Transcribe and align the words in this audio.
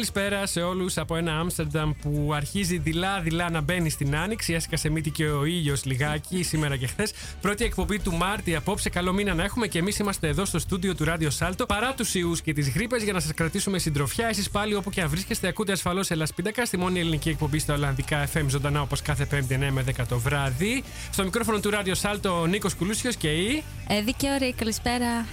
Καλησπέρα 0.00 0.46
σε 0.46 0.60
όλους 0.60 0.98
από 0.98 1.16
ένα 1.16 1.38
Άμστερνταμ 1.38 1.92
που 2.02 2.30
αρχίζει 2.34 2.78
δειλά-δειλά 2.78 3.50
να 3.50 3.60
μπαίνει 3.60 3.90
στην 3.90 4.16
άνοιξη. 4.16 4.52
Έσκασε 4.52 4.88
μύτη 4.88 5.10
και 5.10 5.26
ο 5.26 5.44
ήλιος 5.44 5.84
λιγάκι 5.84 6.42
σήμερα 6.42 6.76
και 6.76 6.86
χθες. 6.86 7.12
Πρώτη 7.40 7.64
εκπομπή 7.64 7.98
του 7.98 8.12
Μάρτη 8.12 8.56
απόψε. 8.56 8.90
Καλό 8.90 9.12
μήνα 9.12 9.34
να 9.34 9.44
έχουμε 9.44 9.66
και 9.66 9.78
εμείς 9.78 9.98
είμαστε 9.98 10.28
εδώ 10.28 10.44
στο 10.44 10.58
στούντιο 10.58 10.94
του 10.94 11.04
Ράδιο 11.04 11.30
Σάλτο. 11.30 11.66
Παρά 11.66 11.94
τους 11.94 12.14
ιούς 12.14 12.42
και 12.42 12.52
τις 12.52 12.70
γρήπες 12.70 13.02
για 13.02 13.12
να 13.12 13.20
σας 13.20 13.34
κρατήσουμε 13.34 13.78
συντροφιά. 13.78 14.28
Εσείς 14.28 14.50
πάλι 14.50 14.74
όπου 14.74 14.90
και 14.90 15.00
αν 15.00 15.08
βρίσκεστε, 15.08 15.48
ακούτε 15.48 15.72
ασφαλώς 15.72 16.10
Ελασπίντακα 16.10 16.64
στη 16.64 16.76
μόνη 16.76 17.00
ελληνική 17.00 17.28
εκπομπή 17.28 17.58
στα 17.58 17.74
Ολλανδικά 17.74 18.28
FM 18.34 18.44
ζωντανά 18.48 18.80
όπως 18.80 19.02
κάθε 19.02 19.26
5 19.30 19.54
9 19.54 19.70
με 19.70 19.84
10 19.96 20.06
το 20.08 20.18
βράδυ. 20.18 20.84
Στο 21.10 21.24
μικρόφωνο 21.24 21.60
του 21.60 21.70
Ράδιο 21.70 21.94
Σάλτο 21.94 22.40
ο 22.40 22.46
Νίκος 22.46 22.74
Κουλούσιος 22.74 23.16
και 23.16 23.28
η. 23.28 23.62
Εύη 23.88 24.12
και 24.12 24.26
ωραία, 24.30 24.52
καλησπέρα. 24.52 25.26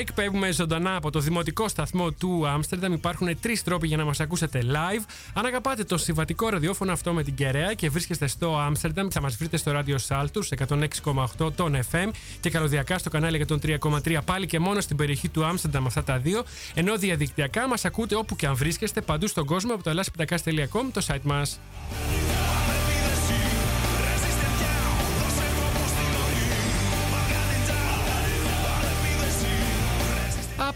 Εκπέμπουμε 0.00 0.52
ζωντανά 0.52 0.96
από 0.96 1.10
το 1.10 1.20
δημοτικό 1.20 1.68
σταθμό 1.68 2.10
του 2.10 2.46
Άμστερνταμ. 2.46 2.92
Υπάρχουν 2.92 3.40
τρεις 3.40 3.62
τρόποι 3.62 3.86
για 3.86 3.96
να 3.96 4.04
μας 4.04 4.20
ακούσετε 4.20 4.60
live. 4.64 5.04
Αν 5.32 5.46
αγαπάτε 5.46 5.84
το 5.84 5.98
συμβατικό 5.98 6.48
ραδιόφωνο 6.48 6.92
αυτό 6.92 7.12
με 7.12 7.22
την 7.22 7.34
κεραία 7.34 7.74
και 7.74 7.90
βρίσκεστε 7.90 8.26
στο 8.26 8.58
Άμστερνταμ, 8.58 9.08
θα 9.10 9.20
μας 9.20 9.36
βρείτε 9.36 9.56
στο 9.56 9.70
ράδιο 9.70 9.98
Σάλτου 9.98 10.44
106,8 10.44 11.52
τον 11.54 11.78
FM 11.90 12.10
και 12.40 12.50
καλωδιακά 12.50 12.98
στο 12.98 13.10
κανάλι 13.10 13.46
103,3 13.48 14.18
πάλι 14.24 14.46
και 14.46 14.58
μόνο 14.58 14.80
στην 14.80 14.96
περιοχή 14.96 15.28
του 15.28 15.44
Άμστερνταμ 15.44 15.86
αυτά 15.86 16.04
τα 16.04 16.18
δύο. 16.18 16.44
Ενώ 16.74 16.96
διαδικτυακά 16.96 17.68
μας 17.68 17.84
ακούτε 17.84 18.14
όπου 18.14 18.36
και 18.36 18.46
αν 18.46 18.54
βρίσκεστε 18.54 19.00
παντού 19.00 19.26
στον 19.26 19.46
κόσμο 19.46 19.74
από 19.74 19.82
το 19.82 19.90
ελάσπιτακά.com, 19.90 20.84
το 20.92 21.06
site 21.06 21.22
μας. 21.22 21.60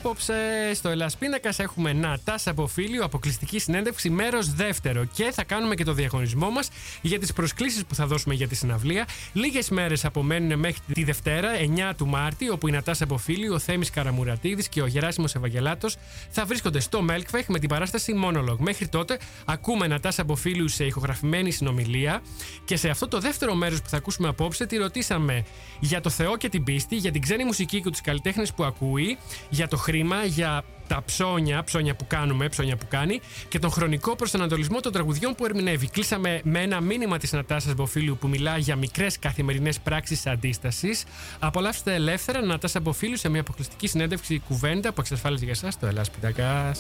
Απόψε 0.04 0.34
στο 0.74 0.88
Ελλάς 0.88 1.16
Πίνακας 1.16 1.58
έχουμε 1.58 1.92
Νατάσα 1.92 2.50
Αποφίλιο, 2.50 3.04
αποκλειστική 3.04 3.58
συνέντευξη, 3.58 4.10
μέρος 4.10 4.54
δεύτερο. 4.54 5.04
Και 5.04 5.30
θα 5.32 5.44
κάνουμε 5.44 5.74
και 5.74 5.84
το 5.84 5.92
διαγωνισμό 5.92 6.50
μας 6.50 6.68
για 7.02 7.18
τις 7.18 7.32
προσκλήσεις 7.32 7.84
που 7.84 7.94
θα 7.94 8.06
δώσουμε 8.06 8.34
για 8.34 8.48
τη 8.48 8.54
συναυλία. 8.54 9.06
Λίγες 9.32 9.70
μέρες 9.70 10.04
απομένουν 10.04 10.58
μέχρι 10.58 10.80
τη 10.94 11.04
Δευτέρα, 11.04 11.48
9 11.54 11.94
του 11.96 12.06
Μάρτη, 12.06 12.50
όπου 12.50 12.68
η 12.68 12.70
Νατάσα 12.70 13.04
Αποφίλιο, 13.04 13.54
ο 13.54 13.58
Θέμης 13.58 13.90
Καραμουρατίδης 13.90 14.68
και 14.68 14.82
ο 14.82 14.86
Γεράσιμος 14.86 15.34
Ευαγγελάτος 15.34 15.96
θα 16.30 16.44
βρίσκονται 16.44 16.80
στο 16.80 17.02
Μέλκφεχ 17.02 17.46
με 17.48 17.58
την 17.58 17.68
παράσταση 17.68 18.14
Monologue. 18.24 18.58
Μέχρι 18.58 18.88
τότε 18.88 19.18
ακούμε 19.44 19.86
Νατάσα 19.86 20.22
Αποφίλιο 20.22 20.68
σε 20.68 20.84
ηχογραφημένη 20.84 21.50
συνομιλία 21.50 22.22
και 22.64 22.76
σε 22.76 22.88
αυτό 22.88 23.08
το 23.08 23.20
δεύτερο 23.20 23.54
μέρος 23.54 23.82
που 23.82 23.88
θα 23.88 23.96
ακούσουμε 23.96 24.28
απόψε 24.28 24.66
τη 24.66 24.76
ρωτήσαμε 24.76 25.44
για 25.80 26.00
το 26.00 26.10
Θεό 26.10 26.36
και 26.36 26.48
την 26.48 26.64
πίστη, 26.64 26.96
για 26.96 27.10
την 27.10 27.20
ξένη 27.22 27.44
μουσική 27.44 27.80
και 27.80 27.90
τους 27.90 28.00
καλλιτέχνες 28.00 28.52
που 28.52 28.64
ακούει, 28.64 29.18
για 29.50 29.68
το 29.68 29.76
χρήμα, 29.76 29.92
για 30.26 30.64
τα 30.86 31.02
ψώνια, 31.04 31.64
ψώνια 31.64 31.94
που 31.94 32.06
κάνουμε, 32.06 32.48
ψώνια 32.48 32.76
που 32.76 32.86
κάνει 32.88 33.20
και 33.48 33.58
τον 33.58 33.70
χρονικό 33.70 34.16
προσανατολισμό 34.16 34.80
των 34.80 34.92
τραγουδιών 34.92 35.34
που 35.34 35.44
ερμηνεύει. 35.44 35.86
Κλείσαμε 35.86 36.40
με 36.44 36.60
ένα 36.60 36.80
μήνυμα 36.80 37.18
της 37.18 37.32
Νατάσας 37.32 37.74
Μποφίλου 37.74 38.16
που 38.16 38.28
μιλά 38.28 38.58
για 38.58 38.76
μικρές 38.76 39.18
καθημερινές 39.18 39.80
πράξεις 39.80 40.26
αντίστασης. 40.26 41.04
Απολαύστε 41.38 41.94
ελεύθερα 41.94 42.42
Νατάσα 42.42 42.80
Μποφίλου 42.80 43.16
σε 43.16 43.28
μια 43.28 43.40
αποκλειστική 43.40 43.86
συνέντευξη 43.86 44.42
κουβέντα 44.48 44.92
που 44.92 45.00
εξασφάλιζε 45.00 45.44
για 45.44 45.52
εσάς 45.56 45.78
το 45.78 45.86
Ελλάς 45.86 46.10
Πιτακά. 46.10 46.72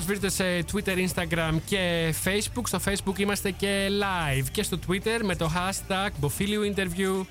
Μας 0.00 0.08
βρείτε 0.08 0.28
σε 0.28 0.64
Twitter, 0.72 1.08
Instagram 1.08 1.58
και 1.64 2.14
Facebook. 2.24 2.62
Στο 2.66 2.78
Facebook 2.84 3.18
είμαστε 3.18 3.50
και 3.50 3.88
live 3.88 4.46
και 4.52 4.62
στο 4.62 4.78
Twitter 4.88 5.20
με 5.22 5.36
το 5.36 5.50
hashtag 5.54 6.08
Bofilio 6.20 6.74
Interview. 6.74 7.24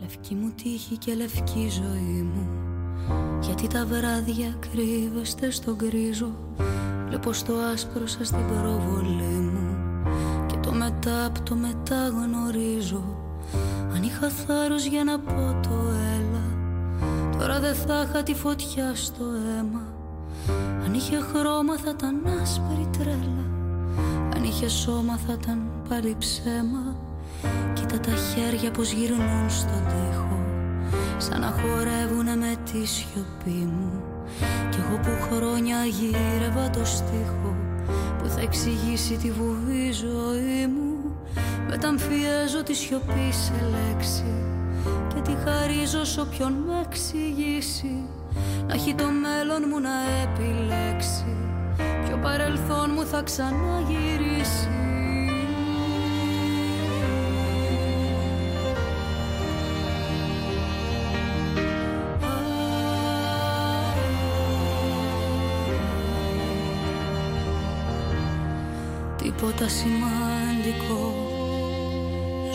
Λευκή 0.00 0.34
μου 0.34 0.52
τύχη 0.62 0.96
και 0.96 1.14
λευκή 1.14 1.68
ζωή 1.70 2.22
μου 2.22 2.48
Γιατί 3.40 3.66
τα 3.66 3.86
βράδια 3.86 4.58
κρύβεστε 4.70 5.50
στον 5.50 5.76
κρίζο 5.78 6.54
Βλέπω 7.08 7.32
στο 7.32 7.54
άσπρο 7.54 8.06
σας 8.06 8.30
την 8.30 8.46
προβολή 8.46 9.50
μου 9.52 9.76
Και 10.46 10.56
το 10.56 10.72
μετά 10.72 11.24
από 11.24 11.42
το 11.42 11.54
μετά 11.54 12.08
γνωρίζω 12.08 13.21
αν 13.94 14.02
είχα 14.02 14.28
θάρρος 14.28 14.84
για 14.84 15.04
να 15.04 15.18
πω 15.18 15.60
το 15.62 15.74
έλα 16.16 16.44
Τώρα 17.38 17.60
δεν 17.60 17.74
θα 17.74 18.06
είχα 18.08 18.22
τη 18.22 18.34
φωτιά 18.34 18.94
στο 18.94 19.24
αίμα. 19.24 19.82
Αν 20.84 20.94
είχε 20.94 21.16
χρώμα 21.20 21.76
θα 21.76 21.90
ήταν 21.90 22.40
άσπρη 22.42 22.88
τρέλα 22.98 23.46
Αν 24.34 24.44
είχε 24.44 24.68
σώμα 24.68 25.16
θα 25.26 25.32
ήταν 25.40 25.58
πάλι 25.88 26.16
ψέμα. 26.18 26.96
Κοίτα 27.72 28.00
τα 28.00 28.10
χέρια 28.10 28.70
πως 28.70 28.92
γυρνούν 28.92 29.50
στον 29.50 29.82
τοίχο 29.88 30.40
Σαν 31.18 31.40
να 31.40 31.46
χορεύουνε 31.46 32.36
με 32.36 32.54
τη 32.64 32.86
σιωπή 32.86 33.68
μου. 33.76 34.02
Κι 34.70 34.78
εγώ 34.78 34.98
που 35.02 35.34
χρόνια 35.34 35.84
γύρευα 35.84 36.70
το 36.70 36.84
στίχο 36.84 37.56
Που 38.18 38.28
θα 38.28 38.40
εξηγήσει 38.40 39.16
τη 39.16 39.30
βουβή 39.30 39.92
ζωή 39.92 40.66
μου 40.66 40.91
Μεταμφιέζω 41.68 42.62
τη 42.62 42.74
σιωπή 42.74 43.32
σε 43.32 43.52
λέξη 43.70 44.34
Και 45.14 45.20
τη 45.20 45.32
χαρίζω 45.44 46.04
σ' 46.04 46.18
όποιον 46.18 46.52
με 46.52 46.80
εξηγήσει. 46.86 48.02
Να 48.66 48.74
έχει 48.74 48.94
το 48.94 49.04
μέλλον 49.04 49.62
μου 49.68 49.80
να 49.80 49.90
επιλέξει 50.22 51.36
Ποιο 52.04 52.16
παρελθόν 52.22 52.90
μου 52.94 53.06
θα 53.06 53.22
ξαναγυρίσει. 53.22 54.68
Τίποτα 69.16 69.68
σημαντικό 69.68 71.11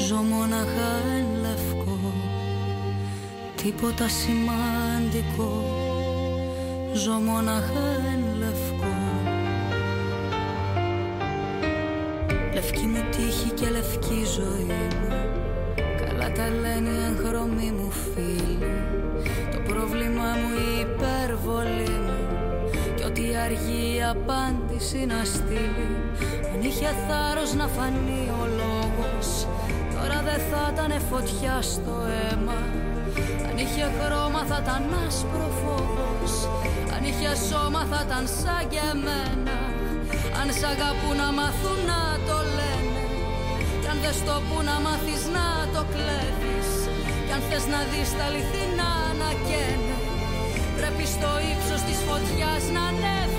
Ζω 0.07 0.15
μοναχά 0.15 0.91
εν 1.17 1.25
λευκό 1.41 1.99
Τίποτα 3.55 4.07
σημαντικό. 4.07 5.63
Ζω 6.93 7.11
μοναχά 7.11 7.87
εν 8.13 8.23
λευκό. 8.37 8.95
Λευκή 12.53 12.85
μου 12.85 13.03
τύχη 13.11 13.49
και 13.49 13.69
λευκή 13.69 14.25
ζωή 14.35 14.67
μου. 14.67 15.15
Καλά 15.75 16.31
τα 16.31 16.47
λένε 16.61 16.89
οι 16.89 17.03
εγχρωμοί 17.09 17.71
μου 17.71 17.91
φίλοι. 17.91 18.81
Το 19.51 19.73
πρόβλημά 19.73 20.31
μου 20.39 20.49
η 20.57 20.79
υπερβολή 20.79 21.99
μου. 22.05 22.39
Κι 22.95 23.03
ό,τι 23.03 23.35
αργεί 23.35 23.95
η 23.95 24.03
απάντηση 24.03 25.05
να 25.05 25.23
στείλει. 25.23 25.89
Αν 26.53 26.61
είχε 26.63 26.95
θάρρος 27.07 27.53
να 27.53 27.67
φανεί 27.67 28.31
ο 28.41 28.45
λόγος 28.45 29.46
Τώρα 29.46 29.46
δεν 30.27 30.41
θα 30.49 30.63
ήταν 30.73 30.91
φωτιά 31.09 31.55
στο 31.73 31.95
αίμα. 32.19 32.59
Αν 33.47 33.55
είχε 33.63 33.85
χρώμα 33.97 34.41
θα 34.49 34.57
ήταν 34.63 34.83
άσπρο 35.05 35.47
φόβος 35.61 36.33
Αν 36.95 37.01
είχε 37.09 37.31
σώμα 37.49 37.81
θα 37.91 37.99
ήταν 38.05 38.23
σαν 38.39 38.63
και 38.71 38.81
εμένα. 38.93 39.57
Αν 40.39 40.47
σ' 40.57 40.67
αγαπούν 40.73 41.17
να 41.21 41.29
μάθουν 41.37 41.79
να 41.91 42.01
το 42.27 42.37
λένε. 42.57 43.03
Κι 43.81 43.89
αν 43.91 43.97
δεν 44.03 44.15
στο 44.21 44.35
που 44.47 44.57
να 44.69 44.75
μάθεις 44.85 45.23
να 45.35 45.47
το 45.73 45.81
κλέβεις. 45.93 46.69
Κι 47.25 47.33
αν 47.35 47.41
θες 47.47 47.65
να 47.73 47.79
δεις 47.91 48.09
τα 48.17 48.23
αληθινά 48.29 48.93
να 49.21 49.29
καίνε. 49.47 49.97
Πρέπει 50.77 51.05
στο 51.15 51.31
ύψος 51.51 51.81
της 51.87 51.99
φωτιάς 52.07 52.63
να 52.75 52.81
ανέβεις 52.91 53.36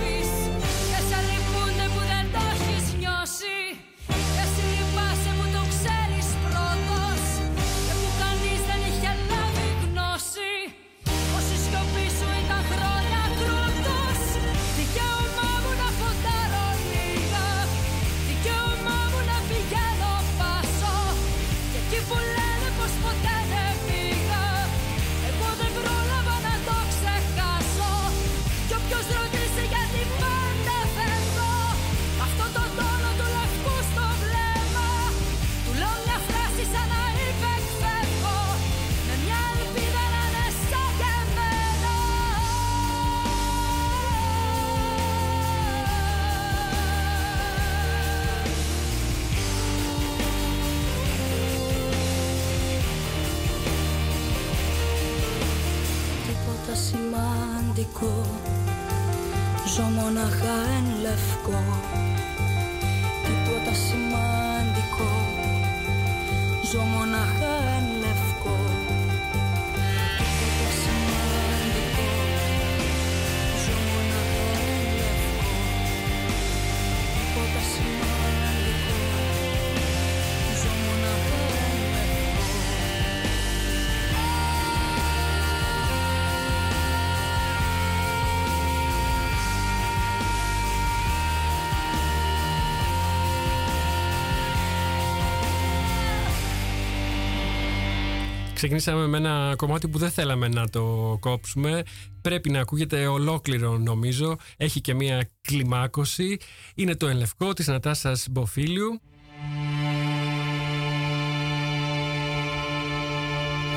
Ξεκινήσαμε 98.59 99.07
με 99.07 99.17
ένα 99.17 99.55
κομμάτι 99.57 99.89
που 99.89 99.99
δεν 99.99 100.11
θέλαμε 100.11 100.49
να 100.49 100.69
το 100.69 101.17
κόψουμε. 101.21 101.83
Πρέπει 102.21 102.51
να 102.51 102.61
ακούγεται 102.61 103.07
ολόκληρο 103.07 103.79
νομίζω. 103.79 104.37
Έχει 104.57 104.81
και 104.81 104.95
μία 104.95 105.29
κλιμάκωση. 105.41 106.37
Είναι 106.75 106.97
το 106.97 107.07
ελευκό 107.07 107.53
της 107.53 107.67
Νατάσας 107.67 108.27
Μποφίλιου. 108.31 109.01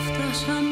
Φτάσαμε 0.06 0.71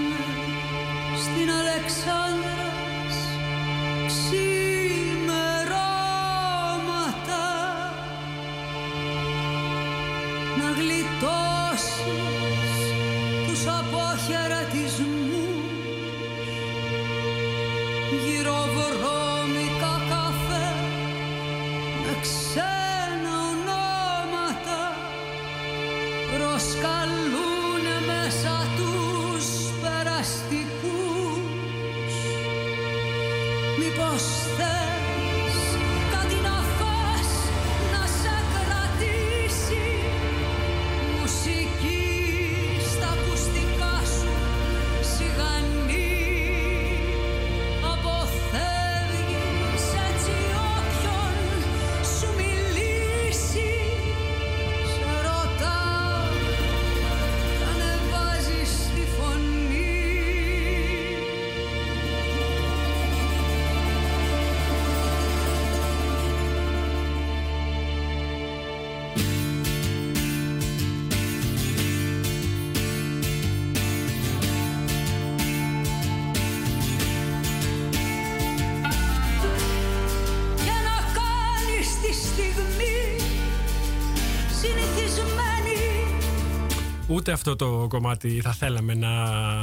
Ούτε 87.30 87.38
αυτό 87.38 87.56
το 87.56 87.86
κομμάτι 87.90 88.42
θα 88.42 88.52
θέλαμε 88.52 88.94
να 88.94 89.10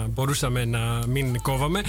μπορούσαμε 0.09 0.65
να 0.65 1.03
μην 1.07 1.43
κόβαμε. 1.43 1.83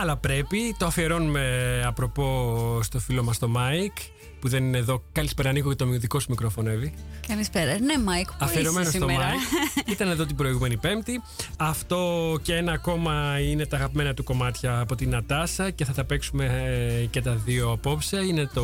Αλλά 0.00 0.16
πρέπει. 0.16 0.74
Το 0.78 0.86
αφιερώνουμε 0.86 1.82
απροπό 1.86 2.78
στο 2.82 2.98
φίλο 2.98 3.22
μας 3.22 3.38
το 3.38 3.48
Μάικ 3.48 3.92
που 4.40 4.48
δεν 4.48 4.64
είναι 4.64 4.78
εδώ. 4.78 5.02
Καλησπέρα 5.12 5.52
Νίκο 5.52 5.68
και 5.68 5.74
το 5.74 5.86
δικό 5.86 6.20
σου 6.20 6.26
μικροφωνεύει. 6.30 6.94
Καλησπέρα. 7.26 7.78
Ναι, 7.80 7.98
Μάικ, 7.98 8.26
πού 8.26 8.34
Αφιερωμένο 8.38 8.88
είσαι 8.88 8.96
στο 8.96 9.08
σήμερα. 9.08 9.26
Μάικ. 9.26 9.88
Ήταν 9.94 10.08
εδώ 10.08 10.24
την 10.24 10.36
προηγούμενη 10.36 10.76
Πέμπτη. 10.76 11.22
Αυτό 11.56 12.38
και 12.42 12.54
ένα 12.54 12.72
ακόμα 12.72 13.38
είναι 13.40 13.66
τα 13.66 13.76
αγαπημένα 13.76 14.14
του 14.14 14.24
κομμάτια 14.24 14.80
από 14.80 14.94
την 14.94 15.10
Νατάσα 15.10 15.70
και 15.70 15.84
θα 15.84 15.92
τα 15.92 16.04
παίξουμε 16.04 16.44
ε, 16.44 17.04
και 17.04 17.20
τα 17.20 17.34
δύο 17.34 17.70
απόψε. 17.70 18.16
Είναι 18.16 18.50
το 18.54 18.62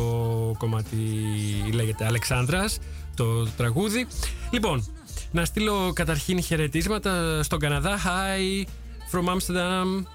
κομμάτι 0.57 0.97
λέγεται 1.73 2.05
Αλεξάνδρας, 2.05 2.79
το 3.15 3.45
τραγούδι. 3.45 4.07
Λοιπόν, 4.51 4.85
να 5.31 5.45
στείλω 5.45 5.91
καταρχήν 5.93 6.41
χαιρετίσματα 6.41 7.43
στον 7.43 7.59
Καναδά. 7.59 7.99
Hi 8.03 8.65
from 9.11 9.25
Amsterdam 9.25 10.05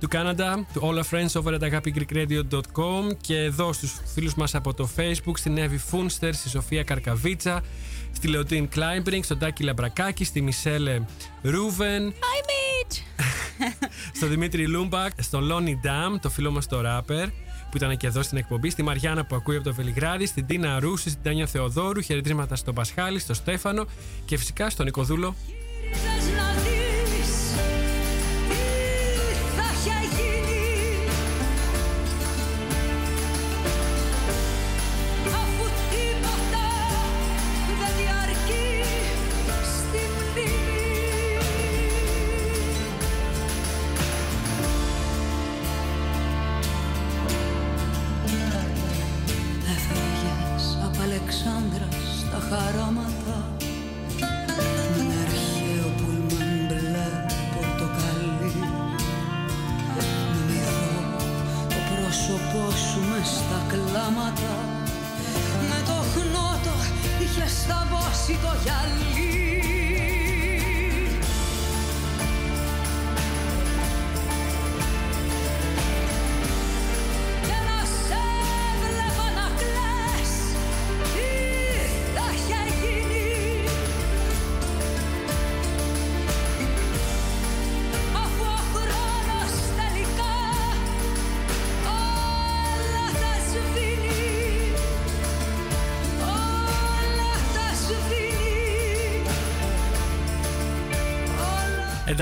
to 0.00 0.08
Canada, 0.12 0.54
to 0.74 0.80
all 0.80 0.98
our 0.98 1.04
friends 1.10 1.42
over 1.42 1.54
at 1.54 1.62
agapigreekradio.com 1.62 3.16
και 3.20 3.36
εδώ 3.36 3.72
στους 3.72 4.00
φίλους 4.14 4.34
μας 4.34 4.54
από 4.54 4.74
το 4.74 4.88
Facebook, 4.96 5.34
στην 5.34 5.58
Εύη 5.58 5.78
Φούνστερ, 5.78 6.34
στη 6.34 6.48
Σοφία 6.48 6.82
Καρκαβίτσα, 6.82 7.62
στη 8.12 8.28
Λεωτίν 8.28 8.68
Κλάιμπρινγκ, 8.68 9.22
στον 9.22 9.38
Τάκη 9.38 9.62
Λαμπρακάκη, 9.62 10.24
στη 10.24 10.42
Μισέλε 10.42 11.00
Ρούβεν, 11.42 12.12
Hi, 12.12 12.44
Mitch! 12.48 12.98
στον 14.16 14.28
Δημήτρη 14.28 14.66
Λούμπακ, 14.66 15.12
στον 15.22 15.44
Λόνι 15.44 15.80
Ντάμ, 15.82 16.18
το 16.18 16.30
φίλο 16.30 16.50
μας 16.50 16.66
το 16.66 16.80
ράπερ 16.80 17.28
που 17.70 17.76
ήταν 17.76 17.96
και 17.96 18.06
εδώ 18.06 18.22
στην 18.22 18.38
εκπομπή, 18.38 18.70
στη 18.70 18.82
Μαριάννα 18.82 19.24
που 19.24 19.36
ακούει 19.36 19.56
από 19.56 19.64
το 19.64 19.74
Βελιγράδι, 19.74 20.26
στην 20.26 20.46
Τίνα 20.46 20.80
Ρούση, 20.80 21.10
στην 21.10 21.22
Τάνια 21.22 21.46
Θεοδόρου, 21.46 22.00
χαιρετίσματα 22.00 22.56
στον 22.56 22.74
Πασχάλη, 22.74 23.18
στον 23.18 23.34
Στέφανο 23.34 23.86
και 24.24 24.36
φυσικά 24.36 24.70
στον 24.70 24.84
Νικοδούλο 24.84 25.34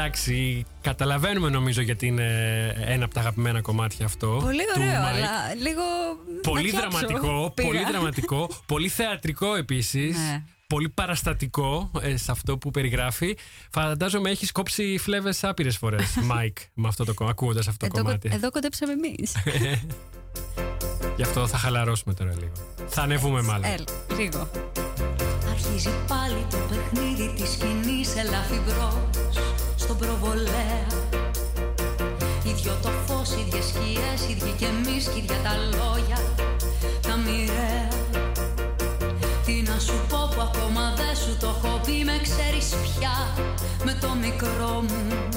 Εντάξει, 0.06 0.64
καταλαβαίνουμε 0.80 1.48
νομίζω 1.48 1.80
γιατί 1.80 2.06
είναι 2.06 2.26
ένα 2.86 3.04
από 3.04 3.14
τα 3.14 3.20
αγαπημένα 3.20 3.60
κομμάτια 3.60 4.06
αυτό. 4.06 4.38
Πολύ 4.42 4.62
του 4.74 4.80
ωραίο, 4.80 4.90
Mike. 4.92 5.06
αλλά 5.06 5.54
λίγο. 5.62 5.82
Πολύ 6.42 6.72
να 6.72 6.78
κλάψω. 6.80 6.98
δραματικό, 6.98 7.50
Πήρα. 7.54 7.68
πολύ 7.68 7.84
δραματικό, 7.90 8.50
πολύ 8.66 8.88
θεατρικό 8.88 9.54
επίσης. 9.54 10.16
Ναι. 10.16 10.42
πολύ 10.66 10.88
παραστατικό 10.88 11.90
ε, 12.00 12.16
σε 12.16 12.30
αυτό 12.32 12.58
που 12.58 12.70
περιγράφει. 12.70 13.36
Φαντάζομαι 13.70 14.30
έχεις 14.30 14.52
κόψει 14.52 14.98
φλέβες 14.98 15.44
άπειρες 15.44 15.76
φορές, 15.76 16.14
Μάικ, 16.30 16.56
με 16.74 16.88
αυτό 16.88 17.04
το 17.04 17.24
ακούγοντας 17.28 17.68
αυτό 17.68 17.86
το 17.86 17.92
Εδώ, 17.94 18.04
κομμάτι. 18.04 18.28
εδώ 18.32 18.50
κοντέψαμε 18.50 18.92
εμείς. 18.92 19.32
Γι' 21.16 21.22
αυτό 21.22 21.46
θα 21.46 21.56
χαλαρώσουμε 21.58 22.14
τώρα 22.14 22.32
λίγο. 22.38 22.52
Θα 22.88 23.02
ανεβούμε 23.02 23.42
μάλλον. 23.42 23.64
Ελ, 23.70 23.84
λίγο. 24.18 24.50
Αρχίζει 25.50 25.90
πάλι 26.08 26.46
το 26.50 26.56
παιχνίδι 26.68 27.32
της 27.36 27.50
σκηνής 27.50 28.16
Ελάφι 28.16 28.60
μπρος 28.66 29.25
στον 29.96 30.08
προβολέα 30.08 30.86
Ίδιο 32.44 32.72
το 32.82 32.90
φως, 33.06 33.30
ίδιες 33.30 33.64
σκιές, 33.64 34.20
ίδιοι 34.30 34.54
και 34.58 34.64
εμείς 34.64 35.08
Κι 35.08 35.18
ίδια 35.18 35.36
τα 35.44 35.54
λόγια, 35.76 36.18
τα 37.06 37.16
μοιραία. 37.16 37.88
Τι 39.46 39.62
να 39.68 39.78
σου 39.78 39.96
πω 40.08 40.28
που 40.34 40.40
ακόμα 40.40 40.94
δεν 40.96 41.16
σου 41.22 41.36
το 41.40 41.48
έχω 41.56 41.80
πει 41.84 42.04
Με 42.04 42.16
ξέρεις 42.26 42.68
πια 42.84 43.16
με 43.84 43.92
το 44.00 44.08
μικρό 44.24 44.74
μου. 44.88 45.28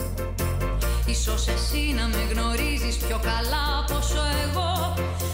Ίσως 1.05 1.47
εσύ 1.47 1.81
να 1.99 2.05
με 2.07 2.21
γνωρίζεις 2.31 2.95
πιο 2.97 3.19
καλά 3.29 3.65
πόσο 3.87 4.21
εγώ. 4.45 4.71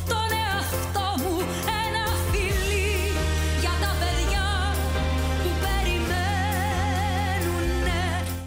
Τον 0.09 0.14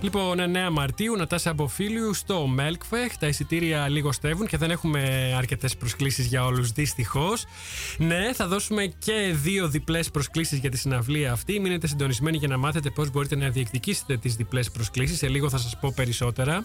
Λοιπόν, 0.00 0.38
9 0.40 0.71
Μαρτίου, 0.71 1.17
Νατάσα 1.17 1.50
Αμποφίλιου 1.50 2.14
στο 2.14 2.49
Melkfech. 2.59 3.12
Τα 3.19 3.26
εισιτήρια 3.26 3.88
λιγοστεύουν 3.88 4.47
και 4.47 4.57
δεν 4.57 4.71
έχουμε 4.71 5.33
αρκετές 5.37 5.76
προσκλήσεις 5.76 6.26
για 6.26 6.45
όλους, 6.45 6.73
δυστυχώς. 6.73 7.45
Ναι, 7.99 8.33
θα 8.35 8.47
δώσουμε 8.49 8.87
και 8.99 9.35
δύο 9.43 9.69
διπλές 9.69 10.11
προσκλήσεις 10.11 10.59
για 10.59 10.71
τη 10.71 10.76
συναυλία 10.76 11.33
αυτή. 11.33 11.61
Μείνετε 11.61 11.87
συντονισμένοι 11.87 12.37
για 12.37 12.49
να 12.49 12.57
μάθετε 12.57 12.90
πώς 12.90 13.11
μπορείτε 13.11 13.37
να 13.37 13.49
διεκδικήσετε 13.49 14.17
τις 14.17 14.35
διπλές 14.37 14.71
προσκλήσεις. 14.71 15.19
Σε 15.19 15.28
λίγο 15.28 15.49
θα 15.49 15.59
σας 15.59 15.78
πω 15.81 15.93
περισσότερα. 15.97 16.64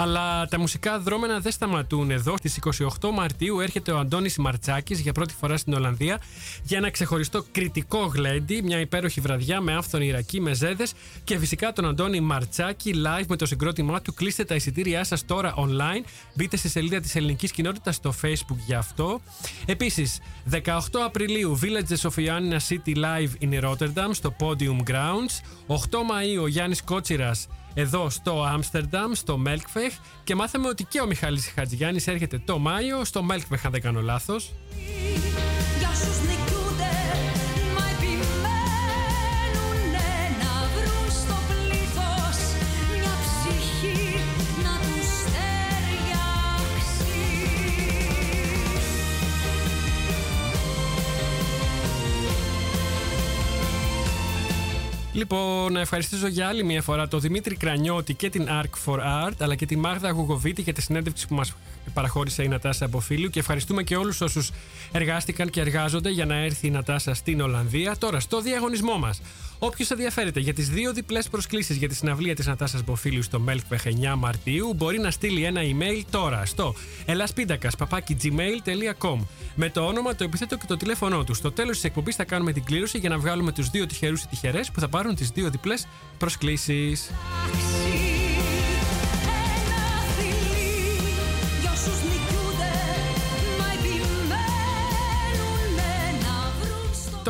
Αλλά 0.00 0.46
τα 0.46 0.58
μουσικά 0.58 0.98
δρόμενα 0.98 1.38
δεν 1.38 1.52
σταματούν 1.52 2.10
εδώ. 2.10 2.36
Στις 2.36 2.58
28 3.00 3.10
Μαρτίου 3.14 3.60
έρχεται 3.60 3.92
ο 3.92 3.98
Αντώνης 3.98 4.36
Μαρτσάκης 4.36 5.00
για 5.00 5.12
πρώτη 5.12 5.34
φορά 5.34 5.56
στην 5.56 5.72
Ολλανδία 5.72 6.20
για 6.62 6.78
ένα 6.78 6.90
ξεχωριστό 6.90 7.44
κριτικό 7.52 7.98
γλέντι, 8.14 8.62
μια 8.62 8.80
υπέροχη 8.80 9.20
βραδιά 9.20 9.60
με 9.60 9.76
άφθονη 9.76 10.06
Ιρακή, 10.06 10.40
με 10.40 10.52
ζέδες 10.52 10.92
και 11.24 11.38
φυσικά 11.38 11.72
τον 11.72 11.84
Αντώνη 11.84 12.20
Μαρτσάκη 12.20 12.94
live 13.06 13.26
με 13.28 13.36
το 13.36 13.46
συγκρότημά 13.46 14.00
του. 14.00 14.14
Κλείστε 14.14 14.44
τα 14.44 14.54
εισιτήριά 14.54 15.04
σας 15.04 15.24
τώρα 15.26 15.54
online. 15.56 16.04
Μπείτε 16.34 16.56
στη 16.56 16.68
σελίδα 16.68 17.00
της 17.00 17.16
ελληνικής 17.16 17.50
κοινότητας 17.50 17.94
στο 17.94 18.14
Facebook 18.22 18.58
για 18.66 18.78
αυτό. 18.78 19.20
Επίσης, 19.66 20.20
18 20.44 21.00
Απριλίου 21.04 21.58
Villages 21.62 22.10
of 22.10 22.14
Ioannina 22.14 22.58
City 22.68 22.96
Live 22.96 23.50
in 23.50 23.64
Rotterdam 23.64 24.10
στο 24.10 24.34
Podium 24.40 24.90
Grounds. 24.90 25.40
8 25.66 25.76
Μαΐου 25.98 26.42
ο 26.42 26.46
Γιάννης 26.46 26.82
Κότσιρας 26.82 27.48
εδώ 27.74 28.10
στο 28.10 28.44
Άμστερνταμ, 28.44 29.12
στο 29.12 29.42
Melkfech 29.46 29.98
και 30.24 30.34
μάθαμε 30.34 30.68
ότι 30.68 30.84
και 30.84 31.00
ο 31.00 31.06
Μιχάλης 31.06 31.52
Χατζηγιάννης 31.54 32.06
έρχεται 32.06 32.38
το 32.38 32.58
Μάιο. 32.58 33.04
Στο 33.04 33.26
Melkfech 33.30 33.60
αν 33.64 33.70
δεν 33.70 33.80
κάνω 33.80 34.00
λάθος. 34.00 34.52
Λοιπόν, 55.12 55.72
να 55.72 55.80
ευχαριστήσω 55.80 56.26
για 56.26 56.48
άλλη 56.48 56.64
μια 56.64 56.82
φορά 56.82 57.08
τον 57.08 57.20
Δημήτρη 57.20 57.56
Κρανιώτη 57.56 58.14
και 58.14 58.30
την 58.30 58.48
Arc 58.48 58.86
for 58.86 58.98
Art, 58.98 59.34
αλλά 59.38 59.54
και 59.54 59.66
τη 59.66 59.76
Μάγδα 59.76 60.10
Γουγοβίτη 60.10 60.62
για 60.62 60.72
τη 60.72 60.82
συνέντευξη 60.82 61.26
που 61.26 61.34
μας 61.34 61.52
παραχώρησε 61.94 62.42
η 62.42 62.48
Νατάσα 62.48 62.84
από 62.84 63.00
φίλου. 63.00 63.30
Και 63.30 63.38
ευχαριστούμε 63.38 63.82
και 63.82 63.96
όλους 63.96 64.20
όσους 64.20 64.50
εργάστηκαν 64.92 65.50
και 65.50 65.60
εργάζονται 65.60 66.10
για 66.10 66.26
να 66.26 66.34
έρθει 66.34 66.66
η 66.66 66.70
Νατάσα 66.70 67.14
στην 67.14 67.40
Ολλανδία. 67.40 67.96
Τώρα, 67.98 68.20
στο 68.20 68.40
διαγωνισμό 68.40 68.98
μας. 68.98 69.20
Όποιος 69.62 69.90
ενδιαφέρεται 69.90 70.40
για 70.40 70.54
τις 70.54 70.68
δύο 70.68 70.92
διπλές 70.92 71.28
προσκλήσεις 71.28 71.76
για 71.76 71.88
τη 71.88 71.94
συναυλία 71.94 72.34
της 72.34 72.46
Νατάσας 72.46 72.84
Μποφίλιου 72.84 73.22
στο 73.22 73.42
Melkpech 73.48 73.84
9 73.84 73.90
Μαρτίου, 74.16 74.74
μπορεί 74.74 74.98
να 74.98 75.10
στείλει 75.10 75.44
ένα 75.44 75.60
email 75.60 76.02
τώρα 76.10 76.46
στο 76.46 76.74
ελασπίντακα.gmail.com 77.06 79.18
με 79.54 79.70
το 79.70 79.86
όνομα, 79.86 80.14
το 80.14 80.24
επιθέτω 80.24 80.56
και 80.56 80.66
το 80.66 80.76
τηλέφωνό 80.76 81.24
του. 81.24 81.34
Στο 81.34 81.52
τέλος 81.52 81.74
της 81.74 81.84
εκπομπής 81.84 82.16
θα 82.16 82.24
κάνουμε 82.24 82.52
την 82.52 82.64
κλήρωση 82.64 82.98
για 82.98 83.08
να 83.08 83.18
βγάλουμε 83.18 83.52
τους 83.52 83.70
δύο 83.70 83.86
τυχερούς 83.86 84.22
ή 84.22 84.26
τυχερές 84.26 84.70
που 84.70 84.80
θα 84.80 84.88
πάρουν 84.88 85.14
τις 85.14 85.30
δύο 85.30 85.50
διπλές 85.50 85.86
προσκλήσεις. 86.18 87.10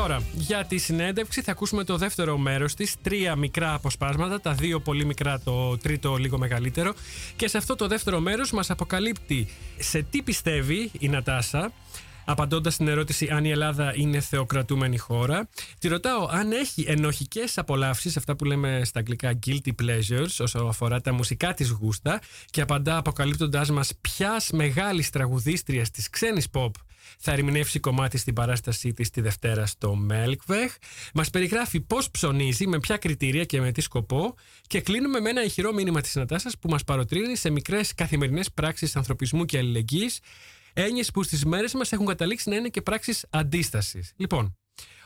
Τώρα, 0.00 0.22
για 0.32 0.64
τη 0.64 0.78
συνέντευξη 0.78 1.42
θα 1.42 1.50
ακούσουμε 1.50 1.84
το 1.84 1.96
δεύτερο 1.96 2.38
μέρος 2.38 2.74
της. 2.74 2.96
Τρία 3.02 3.36
μικρά 3.36 3.74
αποσπάσματα, 3.74 4.40
τα 4.40 4.52
δύο 4.52 4.80
πολύ 4.80 5.04
μικρά, 5.04 5.40
το 5.40 5.78
τρίτο 5.78 6.16
λίγο 6.16 6.38
μεγαλύτερο. 6.38 6.94
Και 7.36 7.48
σε 7.48 7.56
αυτό 7.56 7.76
το 7.76 7.86
δεύτερο 7.86 8.20
μέρος 8.20 8.50
μας 8.50 8.70
αποκαλύπτει 8.70 9.46
σε 9.78 10.02
τι 10.02 10.22
πιστεύει 10.22 10.90
η 10.98 11.08
Νατάσα. 11.08 11.72
Απαντώντας 12.24 12.74
στην 12.74 12.88
ερώτηση 12.88 13.28
αν 13.30 13.44
η 13.44 13.50
Ελλάδα 13.50 13.92
είναι 13.96 14.20
θεοκρατούμενη 14.20 14.98
χώρα, 14.98 15.48
τη 15.78 15.88
ρωτάω 15.88 16.26
αν 16.30 16.52
έχει 16.52 16.84
ενοχικές 16.88 17.58
απολαύσεις, 17.58 18.16
αυτά 18.16 18.36
που 18.36 18.44
λέμε 18.44 18.80
στα 18.84 18.98
αγγλικά 18.98 19.38
guilty 19.46 19.70
pleasures, 19.82 20.36
όσο 20.38 20.58
αφορά 20.58 21.00
τα 21.00 21.12
μουσικά 21.12 21.54
της 21.54 21.68
γούστα, 21.68 22.20
και 22.50 22.60
απαντά 22.60 22.96
αποκαλύπτοντάς 22.96 23.70
μας 23.70 23.92
ποιας 24.00 24.50
μεγάλης 24.50 25.10
τραγουδίστριας 25.10 25.90
της 25.90 26.10
ξένης 26.10 26.46
pop 26.52 26.70
θα 27.18 27.32
ερμηνεύσει 27.32 27.80
κομμάτι 27.80 28.18
στην 28.18 28.34
παράστασή 28.34 28.92
της 28.92 29.10
τη 29.10 29.20
Δευτέρα 29.20 29.66
στο 29.66 29.98
Melkvech. 30.10 30.74
Μας 31.14 31.30
περιγράφει 31.30 31.80
πώς 31.80 32.10
ψωνίζει, 32.10 32.66
με 32.66 32.80
ποια 32.80 32.96
κριτήρια 32.96 33.44
και 33.44 33.60
με 33.60 33.72
τι 33.72 33.80
σκοπό 33.80 34.34
και 34.66 34.80
κλείνουμε 34.80 35.20
με 35.20 35.30
ένα 35.30 35.44
ηχηρό 35.44 35.72
μήνυμα 35.72 36.00
της 36.00 36.14
Νατάσας 36.14 36.58
που 36.58 36.68
μας 36.68 36.84
παροτρύνει 36.84 37.36
σε 37.36 37.50
μικρές 37.50 37.94
καθημερινές 37.94 38.52
πράξεις 38.52 38.96
ανθρωπισμού 38.96 39.44
και 39.44 39.58
αλληλεγγύης, 39.58 40.20
έννοιες 40.72 41.10
που 41.10 41.22
στις 41.22 41.44
μέρες 41.44 41.74
μας 41.74 41.92
έχουν 41.92 42.06
καταλήξει 42.06 42.48
να 42.48 42.56
είναι 42.56 42.68
και 42.68 42.82
πράξεις 42.82 43.26
αντίστασης. 43.30 44.12
Λοιπόν, 44.16 44.54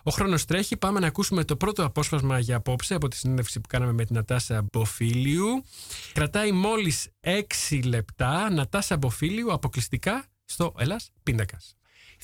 ο 0.07 0.11
χρόνος 0.11 0.45
τρέχει. 0.45 0.77
Πάμε 0.77 1.01
να 1.01 1.07
ακούσουμε 1.07 1.45
το 1.45 1.57
πρώτο 1.57 1.85
απόσπασμα 1.85 2.39
για 2.39 2.57
απόψε 2.57 2.95
από 2.95 3.09
τη 3.09 3.17
συνέντευξη 3.17 3.61
που 3.61 3.69
κάναμε 3.69 3.93
με 3.93 4.05
την 4.05 4.15
Νατάσα 4.15 4.67
Μποφίλιου. 4.73 5.65
Κρατάει 6.13 6.53
μόλις 6.53 7.09
6 7.21 7.81
λεπτά. 7.85 8.51
Νατάσα 8.51 8.97
Μποφίλιου 8.97 9.53
αποκλειστικά 9.53 10.25
στο 10.45 10.75
Ελλάς 10.79 11.11
Πίντακα. 11.23 11.61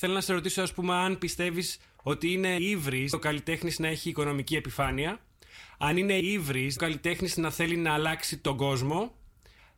Θέλω 0.03 0.15
να 0.15 0.21
σε 0.21 0.33
ρωτήσω, 0.33 0.63
ας 0.63 0.75
πούμε, 0.75 0.95
αν 0.95 1.19
πιστεύεις 1.19 1.81
ότι 2.03 2.33
είναι 2.33 2.57
ύβρις 2.57 3.13
ο 3.13 3.19
καλλιτέχνης 3.19 3.79
να 3.79 3.89
έχει 3.89 4.09
οικονομική 4.09 4.57
επιφάνεια, 4.57 5.19
αν 5.79 5.97
είναι 5.97 6.15
ύβρις 6.15 6.77
ο 6.77 6.81
καλλιτέχνης 6.81 7.37
να 7.37 7.51
θέλει 7.51 7.77
να 7.77 7.95
αλλάξει 7.95 8.39
τον 8.39 8.57
κόσμο, 8.57 9.15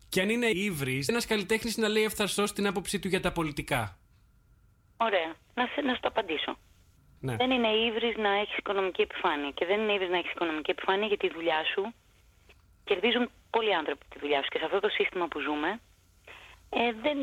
και 0.09 0.21
αν 0.21 0.29
είναι 0.29 0.47
ύβρις 0.47 1.09
ένας 1.09 1.27
καλλιτέχνης 1.27 1.77
να 1.77 1.89
λέει 1.89 2.05
ευθαρσώ 2.05 2.43
την 2.43 2.67
άποψή 2.67 2.99
του 2.99 3.09
για 3.09 3.21
τα 3.21 3.33
πολιτικά. 3.33 3.99
Ωραία. 4.97 5.35
Να, 5.55 5.67
σε, 5.75 5.81
να 5.81 5.95
σου 5.95 6.01
το 6.01 6.09
απαντήσω. 6.09 6.57
Ναι. 7.21 7.37
Δεν 7.37 7.51
είναι 7.51 7.69
ύβρις 7.69 8.17
να 8.17 8.31
έχεις 8.31 8.57
οικονομική 8.57 9.03
επιφάνεια. 9.03 9.51
Και 9.51 9.67
δεν 9.67 9.81
είναι 9.81 9.93
ύβρις 9.93 10.11
να 10.11 10.19
έχεις 10.19 10.31
οικονομική 10.31 10.71
επιφάνεια 10.71 11.07
γιατί 11.07 11.27
η 11.27 11.33
δουλειά 11.35 11.65
σου 11.75 11.95
κερδίζουν 12.85 13.31
πολλοί 13.51 13.75
άνθρωποι 13.75 14.05
τη 14.09 14.19
δουλειά 14.19 14.43
σου. 14.43 14.49
Και 14.49 14.59
σε 14.59 14.65
αυτό 14.65 14.81
το 14.81 14.89
σύστημα 14.89 15.27
που 15.29 15.41
ζούμε, 15.41 15.81
ε, 16.71 16.93
δεν, 17.05 17.19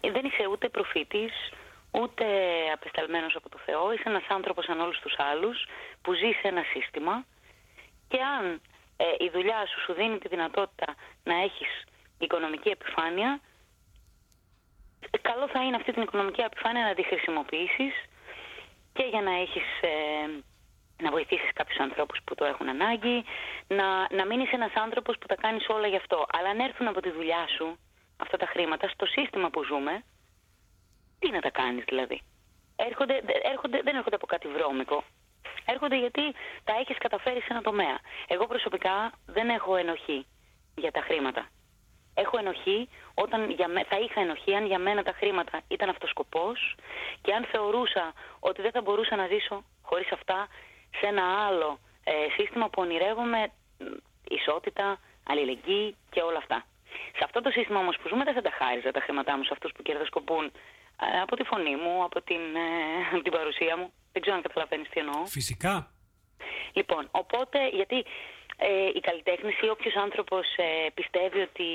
ε, 0.00 0.10
δεν 0.10 0.24
είσαι 0.24 0.44
ούτε 0.52 0.68
προφήτης, 0.68 1.32
ούτε 1.90 2.24
απεσταλμένος 2.72 3.36
από 3.36 3.48
το 3.48 3.58
Θεό. 3.64 3.92
Είσαι 3.92 4.02
ένας 4.06 4.26
άνθρωπος 4.28 4.64
σαν 4.64 4.80
όλους 4.80 4.98
τους 4.98 5.14
άλλους 5.18 5.66
που 6.02 6.12
ζει 6.12 6.30
σε 6.40 6.48
ένα 6.48 6.62
σύστημα. 6.72 7.24
Και 8.08 8.18
αν 8.38 8.60
ε, 8.96 9.04
η 9.18 9.30
δουλειά 9.32 9.66
σου 9.66 9.80
σου 9.80 9.92
δίνει 9.92 10.18
τη 10.18 10.28
δυνατότητα 10.28 10.94
να 11.24 11.34
έχεις 11.34 11.84
οικονομική 12.18 12.68
επιφάνεια, 12.68 13.40
ε, 15.10 15.18
καλό 15.18 15.48
θα 15.48 15.64
είναι 15.64 15.76
αυτή 15.76 15.92
την 15.92 16.02
οικονομική 16.02 16.40
επιφάνεια 16.40 16.84
να 16.84 16.94
τη 16.94 17.02
χρησιμοποιήσεις 17.02 17.94
και 18.92 19.02
για 19.02 19.20
να 19.20 19.30
έχεις 19.30 19.68
ε, 19.80 20.42
να 21.02 21.10
βοηθήσεις 21.10 21.52
κάποιους 21.52 21.78
ανθρώπους 21.78 22.18
που 22.24 22.34
το 22.34 22.44
έχουν 22.44 22.68
ανάγκη, 22.68 23.24
να, 23.68 24.14
να 24.16 24.26
μην 24.26 24.40
είσαι 24.40 24.54
ένας 24.54 24.74
άνθρωπος 24.74 25.18
που 25.18 25.26
τα 25.26 25.34
κάνεις 25.34 25.68
όλα 25.68 25.86
γι' 25.86 25.96
αυτό. 25.96 26.26
Αλλά 26.32 26.48
αν 26.48 26.58
έρθουν 26.58 26.86
από 26.88 27.00
τη 27.00 27.10
δουλειά 27.10 27.46
σου 27.56 27.78
αυτά 28.16 28.36
τα 28.36 28.46
χρήματα 28.46 28.88
στο 28.88 29.06
σύστημα 29.06 29.50
που 29.50 29.64
ζούμε, 29.64 30.04
τι 31.20 31.30
να 31.30 31.40
τα 31.40 31.50
κάνεις 31.50 31.84
δηλαδή; 31.84 32.20
Έρχονται, 32.76 33.20
δε- 33.24 33.40
έρχονται, 33.50 33.80
δεν 33.82 33.96
έρχονται 33.96 34.16
από 34.16 34.26
κάτι 34.26 34.48
βρώμικο. 34.48 35.04
Έρχονται 35.64 35.98
γιατί 35.98 36.22
τα 36.64 36.72
έχεις 36.80 36.98
καταφέρει 36.98 37.40
σε 37.40 37.46
ένα 37.50 37.62
τομέα. 37.62 37.98
Εγώ 38.26 38.46
προσωπικά 38.46 39.12
δεν 39.26 39.48
έχω 39.48 39.76
ενοχή 39.76 40.26
για 40.76 40.90
τα 40.90 41.00
χρήματα. 41.00 41.48
Έχω 42.14 42.38
ενοχή 42.38 42.88
όταν 43.14 43.50
για 43.50 43.68
με... 43.68 43.84
θα 43.84 43.98
είχα 43.98 44.20
ενοχή 44.20 44.54
αν 44.54 44.66
για 44.66 44.78
μένα 44.78 45.02
τα 45.02 45.12
χρήματα 45.12 45.60
ήταν 45.68 45.88
αυτός 45.88 46.10
σκοπός 46.10 46.74
και 47.22 47.32
αν 47.34 47.44
θεωρούσα 47.44 48.12
ότι 48.40 48.62
δεν 48.62 48.70
θα 48.70 48.80
μπορούσα 48.80 49.16
να 49.16 49.26
ζήσω 49.26 49.64
χωρίς 49.82 50.12
αυτά 50.12 50.48
σε 50.98 51.06
ένα 51.06 51.46
άλλο 51.46 51.78
ε, 52.04 52.12
σύστημα 52.36 52.68
που 52.68 52.82
ονειρεύομαι 52.82 53.50
ισότητα, 54.28 54.98
αλληλεγγύη 55.26 55.96
και 56.10 56.20
όλα 56.20 56.38
αυτά. 56.38 56.64
Σε 57.16 57.24
αυτό 57.24 57.40
το 57.40 57.50
σύστημα 57.50 57.78
όμως 57.78 57.96
που 57.96 58.08
ζούμε 58.08 58.24
δεν 58.24 58.34
θα 58.34 58.42
τα 58.42 58.50
χάριζα 58.50 58.90
τα 58.90 59.00
χρήματά 59.00 59.36
μου 59.36 59.44
σε 59.44 59.50
αυτούς 59.52 59.72
που 59.72 59.82
κερδοσκοπούν 59.82 60.44
ε, 60.44 60.50
από 61.22 61.36
τη 61.36 61.44
φωνή 61.44 61.76
μου, 61.76 62.04
από 62.04 62.22
την, 62.22 62.42
ε, 63.14 63.20
την 63.22 63.32
παρουσία 63.32 63.76
μου. 63.76 63.92
Δεν 64.12 64.22
ξέρω 64.22 64.36
αν 64.36 64.42
καταλαβαίνεις 64.42 64.88
τι 64.88 65.00
εννοώ. 65.00 65.26
Φυσικά. 65.26 65.92
Λοιπόν, 66.72 67.08
οπότε, 67.10 67.68
γιατί 67.68 68.04
ε, 68.56 68.88
η 68.94 69.00
καλλιτέχνη 69.00 69.56
ή 69.60 69.68
όποιος 69.68 69.94
άνθρωπος 69.94 70.46
ε, 70.56 70.90
πιστεύει 70.94 71.40
ότι 71.40 71.68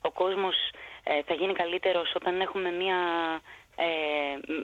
ο 0.00 0.10
κόσμος 0.10 0.56
ε, 1.02 1.22
θα 1.22 1.34
γίνει 1.34 1.52
καλύτερος 1.52 2.12
όταν 2.14 2.40
έχουμε 2.40 2.70
μια 2.70 2.98
ε, 3.76 3.86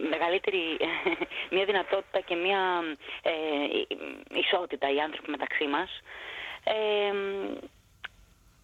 μεγαλύτερη 0.09 0.62
μια 1.54 1.64
δυνατότητα 1.64 2.21
και 2.21 2.35
μια 2.35 2.61
ε, 3.23 3.33
ισότητα 4.38 4.92
οι 4.94 5.00
άνθρωποι 5.00 5.30
μεταξύ 5.30 5.66
μας. 5.66 5.90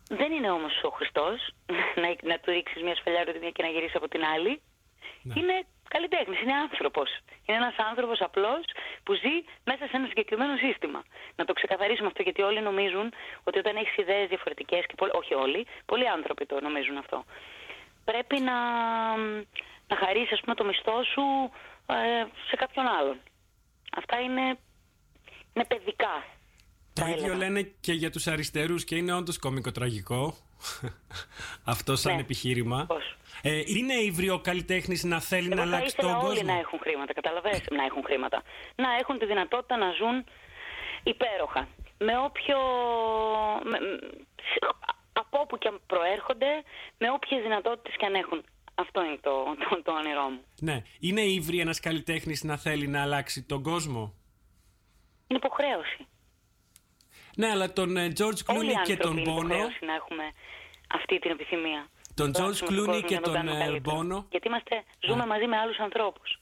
δεν 0.08 0.32
είναι 0.32 0.50
όμως 0.50 0.82
ο 0.82 0.88
Χριστός 0.88 1.54
να, 2.02 2.08
να 2.22 2.38
του 2.38 2.50
ρίξεις 2.50 2.82
μια 2.82 2.94
σφαλιά 2.94 3.24
μια 3.40 3.50
και 3.50 3.62
να 3.62 3.68
γυρίσεις 3.68 3.96
από 3.96 4.08
την 4.08 4.24
άλλη. 4.24 4.60
Ναι. 5.22 5.34
Είναι 5.36 5.56
καλλιτέχνης, 5.94 6.40
είναι 6.42 6.56
άνθρωπος. 6.66 7.08
Είναι 7.44 7.58
ένας 7.62 7.76
άνθρωπος 7.90 8.18
απλός 8.28 8.64
που 9.04 9.12
ζει 9.22 9.34
μέσα 9.70 9.84
σε 9.90 9.94
ένα 9.98 10.06
συγκεκριμένο 10.06 10.54
σύστημα. 10.64 11.00
Να 11.38 11.44
το 11.44 11.52
ξεκαθαρίσουμε 11.52 12.08
αυτό, 12.10 12.22
γιατί 12.22 12.42
όλοι 12.42 12.60
νομίζουν 12.68 13.06
ότι 13.48 13.58
όταν 13.62 13.76
έχεις 13.76 13.96
ιδέες 13.96 14.28
διαφορετικές, 14.28 14.82
και 14.86 14.94
όχι 15.20 15.34
όλοι, 15.34 15.60
πολλοί 15.90 16.08
άνθρωποι 16.16 16.46
το 16.46 16.60
νομίζουν 16.60 16.96
αυτό. 16.96 17.18
Πρέπει 18.04 18.36
να, 18.48 18.56
να 19.90 19.94
χαρίσεις, 20.02 20.32
ας 20.32 20.40
πούμε, 20.40 20.54
το 20.54 20.64
μισθό 20.64 20.98
σου 21.12 21.24
ε, 21.86 22.24
σε 22.48 22.56
κάποιον 22.62 22.86
άλλον. 22.98 23.16
Αυτά 24.00 24.16
είναι, 24.20 24.46
είναι 25.52 25.64
παιδικά. 25.72 26.14
Το 26.92 27.06
ίδιο 27.06 27.34
λένε 27.34 27.62
και 27.80 27.92
για 27.92 28.10
τους 28.10 28.26
αριστερούς 28.26 28.84
και 28.84 28.96
είναι 28.96 29.12
όντως 29.12 29.38
κομικοτραγικό 29.38 30.36
αυτό 31.74 31.96
σαν 31.96 32.14
ναι. 32.14 32.20
επιχείρημα. 32.20 32.84
Πώς; 32.88 33.16
Ε, 33.42 33.62
είναι 33.66 33.94
ύβριο 33.94 34.38
καλλιτέχνη 34.40 35.00
να 35.02 35.20
θέλει 35.20 35.46
Εγώ 35.46 35.54
να 35.54 35.62
αλλάξει 35.62 35.96
τον 35.96 36.12
κόσμο. 36.12 36.28
όλοι 36.28 36.42
να 36.44 36.58
έχουν 36.58 36.78
χρήματα, 36.82 37.12
καταλαβαίνεις, 37.12 37.60
να 37.70 37.84
έχουν 37.84 38.02
χρήματα. 38.04 38.42
Να 38.76 38.88
έχουν 39.00 39.18
τη 39.18 39.26
δυνατότητα 39.26 39.76
να 39.76 39.90
ζουν 39.90 40.24
υπέροχα. 41.02 41.68
Με 41.98 42.18
όποιο... 42.18 42.58
Με, 43.64 43.78
από 45.12 45.40
όπου 45.40 45.58
και 45.58 45.68
αν 45.68 45.80
προέρχονται, 45.86 46.46
με 46.98 47.10
όποιες 47.10 47.42
δυνατότητες 47.42 47.96
και 47.96 48.06
αν 48.06 48.14
έχουν. 48.14 48.44
Αυτό 48.74 49.04
είναι 49.04 49.18
το, 49.20 49.44
το, 49.68 49.82
το 49.82 49.92
όνειρό 49.92 50.28
μου. 50.28 50.40
Ναι. 50.60 50.82
Είναι 51.00 51.20
ύβρι 51.20 51.60
ένας 51.60 51.80
καλλιτέχνης 51.80 52.42
να 52.44 52.56
θέλει 52.56 52.86
να 52.86 53.02
αλλάξει 53.02 53.42
τον 53.42 53.62
κόσμο; 53.62 54.14
Είναι 55.26 55.38
υποχρέωση. 55.42 56.06
Ναι, 57.40 57.50
αλλά 57.50 57.72
τον 57.72 57.96
ε, 57.96 58.12
George 58.18 58.42
Clooney 58.46 58.76
και 58.84 58.96
τον 58.96 59.16
Bono. 59.16 59.44
Είναι 59.44 59.72
να 59.80 59.94
έχουμε 59.94 60.24
αυτή 60.94 61.18
την 61.18 61.30
επιθυμία. 61.30 61.88
Τον 62.14 62.32
George 62.36 62.68
Clooney 62.68 63.02
και 63.06 63.16
τον 63.16 63.48
ε, 63.48 63.80
Bono. 63.84 64.24
Γιατί 64.30 64.48
είμαστε, 64.48 64.84
ζούμε 65.00 65.26
μαζί 65.26 65.46
με 65.46 65.56
άλλους 65.56 65.78
ανθρώπους. 65.78 66.38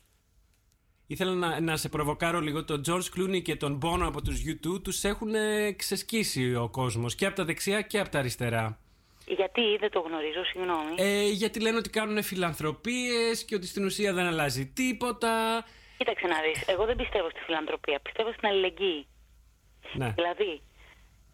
Ήθελα 1.07 1.33
να, 1.33 1.61
να 1.61 1.77
σε 1.77 1.89
προβοκάρω 1.89 2.41
λίγο. 2.41 2.65
Τον 2.65 2.83
George 2.89 3.09
Clooney 3.17 3.43
και 3.43 3.57
τον 3.57 3.81
Bono 3.83 4.03
από 4.03 4.23
τους 4.23 4.43
YouTube 4.47 4.83
τους 4.83 5.05
έχουν 5.05 5.35
ε, 5.35 5.73
ξεσκίσει 5.73 6.55
ο 6.55 6.69
κόσμος 6.69 7.15
και 7.15 7.27
από 7.27 7.37
τα 7.37 7.45
δεξιά 7.45 7.81
και 7.81 7.99
από 7.99 8.09
τα 8.09 8.19
αριστερά. 8.19 8.79
Γιατί 9.27 9.77
δεν 9.81 9.91
το 9.91 10.01
γνωρίζω, 10.01 10.45
συγγνώμη. 10.45 10.95
Ε, 10.97 11.29
γιατί 11.29 11.61
λένε 11.61 11.77
ότι 11.77 11.91
κάνουν 11.91 12.23
φιλανθρωπίες 12.23 13.45
και 13.45 13.55
ότι 13.55 13.67
στην 13.67 13.85
ουσία 13.85 14.13
δεν 14.13 14.27
αλλάζει 14.27 14.67
τίποτα. 14.67 15.65
Κοίταξε 15.99 16.27
να 16.27 16.41
δεις, 16.41 16.69
εγώ 16.69 16.85
δεν 16.85 16.97
πιστεύω 16.97 17.31
στη 17.31 17.41
φιλανθρωπία, 17.41 18.01
πιστεύω 18.01 18.33
στην 18.33 18.49
αλληλεγγύη. 18.49 19.07
Ναι. 19.93 20.13
Δηλαδή, 20.17 20.63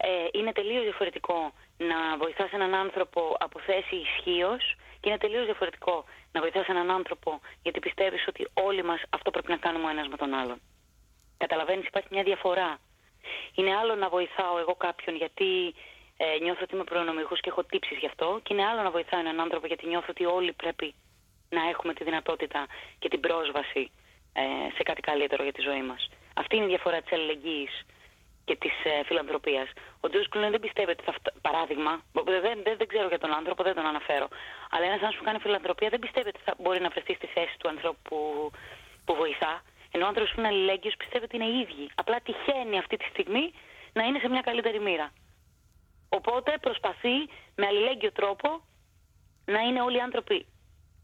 ε, 0.07 0.27
είναι 0.31 0.51
τελείως 0.51 0.83
διαφορετικό 0.83 1.53
να 1.77 2.17
βοηθάς 2.17 2.51
έναν 2.51 2.73
άνθρωπο 2.73 3.35
από 3.39 3.59
θέση 3.59 3.95
ισχύως 3.95 4.75
και 4.99 5.09
είναι 5.09 5.17
τελείως 5.17 5.45
διαφορετικό 5.45 6.05
να 6.31 6.41
βοηθάς 6.41 6.67
έναν 6.67 6.91
άνθρωπο 6.91 7.39
γιατί 7.63 7.79
πιστεύεις 7.79 8.27
ότι 8.27 8.47
όλοι 8.53 8.83
μας 8.83 9.01
αυτό 9.09 9.31
πρέπει 9.31 9.49
να 9.49 9.57
κάνουμε 9.57 9.85
ο 9.85 9.89
ένας 9.89 10.07
με 10.07 10.17
τον 10.17 10.33
άλλον. 10.33 10.61
Καταλαβαίνεις 11.37 11.87
υπάρχει 11.87 12.07
μια 12.11 12.23
διαφορά. 12.23 12.77
Είναι 13.55 13.75
άλλο 13.75 13.95
να 13.95 14.09
βοηθάω 14.09 14.57
εγώ 14.57 14.75
κάποιον 14.75 15.15
γιατί 15.15 15.75
ε, 16.17 16.37
νιώθω 16.41 16.59
ότι 16.63 16.75
είμαι 16.75 16.83
προνομιούχος 16.83 17.39
και 17.39 17.49
έχω 17.49 17.63
τύψεις 17.63 17.97
γι' 17.97 18.05
αυτό 18.05 18.39
και 18.43 18.53
είναι 18.53 18.65
άλλο 18.65 18.81
να 18.81 18.91
βοηθάω 18.91 19.19
έναν 19.19 19.39
άνθρωπο 19.39 19.67
γιατί 19.67 19.87
νιώθω 19.87 20.07
ότι 20.09 20.25
όλοι 20.25 20.53
πρέπει 20.53 20.95
να 21.49 21.69
έχουμε 21.69 21.93
τη 21.93 22.03
δυνατότητα 22.03 22.65
και 22.99 23.09
την 23.09 23.19
πρόσβαση 23.19 23.91
ε, 24.33 24.41
σε 24.75 24.83
κάτι 24.83 25.01
καλύτερο 25.01 25.43
για 25.43 25.53
τη 25.53 25.61
ζωή 25.61 25.81
μας. 25.81 26.09
Αυτή 26.33 26.55
είναι 26.55 26.65
η 26.65 26.67
διαφορά 26.67 27.01
της 27.01 27.11
αλληλεγγύης 27.11 27.85
και 28.45 28.55
της 28.55 28.75
ε, 28.83 29.03
φιλανθρωπίας. 29.03 29.67
Ο 29.99 30.09
Τζο 30.09 30.21
Κλούνε 30.29 30.49
δεν 30.49 30.59
πιστεύει 30.59 30.91
ότι 30.91 31.03
θα 31.03 31.13
Παράδειγμα, 31.41 32.01
δεν, 32.25 32.41
δεν, 32.63 32.77
δεν 32.77 32.87
ξέρω 32.87 33.07
για 33.07 33.19
τον 33.19 33.33
άνθρωπο, 33.33 33.63
δεν 33.63 33.75
τον 33.75 33.85
αναφέρω. 33.85 34.27
Αλλά 34.69 34.85
ένας 34.85 35.01
άνθρωπος 35.01 35.17
που 35.17 35.23
κάνει 35.23 35.39
φιλανθρωπία 35.39 35.89
δεν 35.89 35.99
πιστεύει 35.99 36.27
ότι 36.27 36.39
θα 36.45 36.53
μπορεί 36.61 36.79
να 36.81 36.89
βρεθεί 36.89 37.13
στη 37.13 37.27
θέση 37.27 37.55
του 37.59 37.67
ανθρώπου 37.69 37.99
που, 38.09 38.51
που 39.05 39.15
βοηθά. 39.15 39.53
Ενώ 39.91 40.05
ο 40.05 40.07
άνθρωπος 40.07 40.31
που 40.33 40.39
είναι 40.39 40.47
αλληλέγγυος 40.47 40.95
πιστεύει 40.95 41.23
ότι 41.23 41.35
είναι 41.35 41.49
ίδιοι. 41.63 41.85
Απλά 41.95 42.17
τυχαίνει 42.19 42.77
αυτή 42.77 42.97
τη 42.97 43.05
στιγμή 43.05 43.53
να 43.93 44.03
είναι 44.03 44.19
σε 44.19 44.29
μια 44.29 44.41
καλύτερη 44.41 44.79
μοίρα. 44.79 45.11
Οπότε 46.09 46.57
προσπαθεί 46.61 47.15
με 47.55 47.65
αλληλέγγυο 47.65 48.11
τρόπο 48.11 48.47
να 49.45 49.59
είναι 49.59 49.81
όλοι 49.81 49.97
οι 49.97 50.01
άνθρωποι 50.01 50.45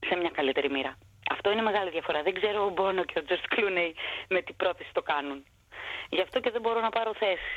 σε 0.08 0.16
μια 0.16 0.30
καλύτερη 0.30 0.70
μοίρα. 0.70 0.98
Αυτό 1.32 1.52
είναι 1.52 1.62
μεγάλη 1.62 1.90
διαφορά. 1.90 2.22
Δεν 2.24 2.34
ξέρω 2.34 2.66
ο 2.66 2.70
Μπόνο 2.70 3.04
και 3.04 3.20
ο 3.20 3.24
Τζορτ 3.24 3.46
Κλούνεϊ 3.48 3.96
με 4.30 4.42
τι 4.42 4.54
πρόθεση 4.54 4.90
το 4.94 5.02
κάνουν. 5.02 5.46
Γι' 6.10 6.22
αυτό 6.22 6.40
και 6.40 6.52
δεν 6.52 6.62
μπορώ 6.62 6.80
να 6.82 6.90
πάρω 6.90 7.14
θέση. 7.14 7.54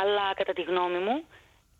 Αλλά 0.00 0.34
κατά 0.34 0.52
τη 0.52 0.62
γνώμη 0.62 0.98
μου 0.98 1.16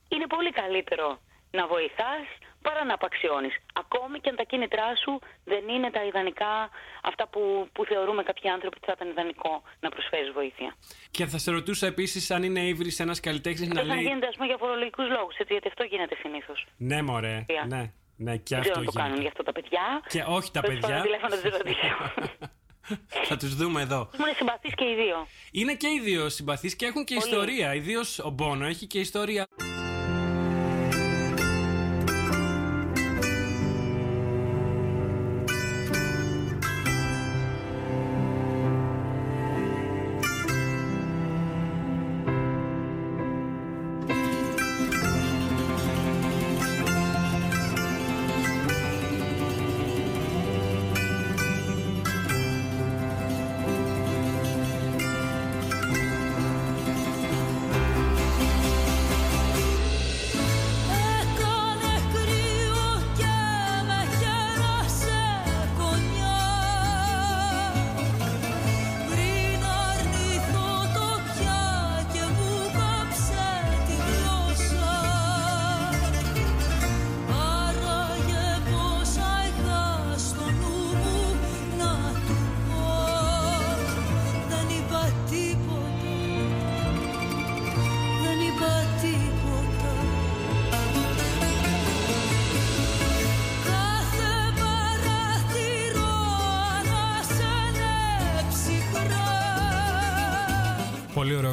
είναι 0.09 0.27
πολύ 0.27 0.51
καλύτερο 0.51 1.18
να 1.51 1.66
βοηθάς 1.66 2.27
παρά 2.66 2.85
να 2.85 2.94
απαξιώνεις. 2.94 3.55
Ακόμη 3.83 4.16
και 4.20 4.29
αν 4.29 4.37
τα 4.37 4.44
κίνητρά 4.44 4.88
σου 5.03 5.12
δεν 5.44 5.68
είναι 5.75 5.90
τα 5.90 6.03
ιδανικά, 6.05 6.55
αυτά 7.03 7.25
που, 7.33 7.68
που 7.73 7.85
θεωρούμε 7.85 8.23
κάποιοι 8.23 8.51
άνθρωποι 8.51 8.77
ότι 8.77 8.87
θα 8.87 8.94
ήταν 8.97 9.09
ιδανικό 9.14 9.62
να 9.81 9.88
προσφέρεις 9.88 10.31
βοήθεια. 10.33 10.68
Και 11.11 11.25
θα 11.27 11.38
σε 11.38 11.51
ρωτούσα 11.51 11.87
επίσης 11.87 12.31
αν 12.31 12.42
είναι 12.42 12.61
ύβρις 12.61 13.01
ένας 13.01 13.20
καλλιτέχνης 13.20 13.68
να 13.68 13.83
λέει... 13.83 13.90
Αυτό 13.90 14.09
γίνεται 14.09 14.27
ας 14.27 14.35
πούμε 14.35 14.47
για 14.47 14.57
φορολογικούς 14.57 15.09
λόγους, 15.16 15.35
έτσι, 15.37 15.53
γιατί 15.53 15.68
αυτό 15.68 15.83
γίνεται 15.85 16.14
συνήθως. 16.23 16.66
Ναι 16.77 17.03
μωρέ, 17.03 17.44
ναι. 17.66 17.92
Ναι, 18.16 18.37
και 18.37 18.57
αυτό 18.57 18.73
δεν 18.75 18.85
το 18.85 18.92
κάνουν 18.92 19.20
γι' 19.20 19.27
αυτό 19.27 19.42
τα 19.42 19.53
παιδιά. 19.53 20.03
Και 20.09 20.25
όχι 20.27 20.51
τα 20.51 20.61
παιδιά. 20.61 21.05
Θα 23.29 23.37
τους 23.37 23.55
δούμε 23.55 23.83
εδώ. 23.83 24.11
Είναι 24.18 24.33
συμπαθεί 24.37 24.68
και 24.68 24.85
οι 24.85 24.94
δύο. 24.94 25.27
Είναι 25.51 25.75
και 25.75 25.87
οι 25.87 26.01
δύο 26.01 26.29
συμπαθείς 26.29 26.77
και 26.77 26.87
έχουν 26.87 27.05
και 27.05 27.14
ιστορία. 27.14 27.75
Ιδίως 27.75 28.18
ο 28.18 28.31
Μπόνο 28.31 28.66
έχει 28.66 28.87
και 28.87 28.99
ιστορία. 28.99 29.47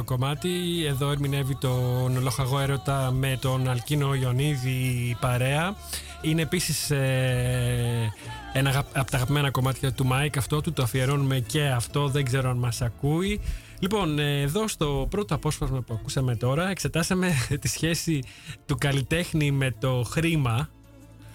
Κομμάτι. 0.04 0.50
Εδώ 0.86 1.10
ερμηνεύει 1.10 1.54
τον 1.54 2.22
λοχαγό 2.22 2.60
έρωτα 2.60 3.10
με 3.10 3.38
τον 3.40 3.68
Αλκίνο 3.68 4.14
Ιωνίδη 4.14 5.16
παρέα. 5.20 5.76
Είναι 6.22 6.42
επίσης 6.42 6.90
ε, 6.90 8.12
ένα 8.52 8.84
από 8.92 9.10
τα 9.10 9.16
αγαπημένα 9.16 9.50
κομμάτια 9.50 9.92
του 9.92 10.04
Μάικ 10.06 10.36
αυτό 10.36 10.60
του, 10.60 10.72
το 10.72 10.82
αφιερώνουμε 10.82 11.40
και 11.40 11.68
αυτό, 11.68 12.08
δεν 12.08 12.24
ξέρω 12.24 12.50
αν 12.50 12.56
μας 12.56 12.82
ακούει. 12.82 13.40
Λοιπόν, 13.80 14.18
ε, 14.18 14.40
εδώ 14.40 14.68
στο 14.68 15.06
πρώτο 15.10 15.34
απόσπασμα 15.34 15.80
που 15.80 15.94
ακούσαμε 15.94 16.36
τώρα 16.36 16.70
εξετάσαμε 16.70 17.32
τη 17.60 17.68
σχέση 17.68 18.22
του 18.66 18.76
καλλιτέχνη 18.78 19.50
με 19.50 19.74
το 19.78 20.02
χρήμα. 20.10 20.68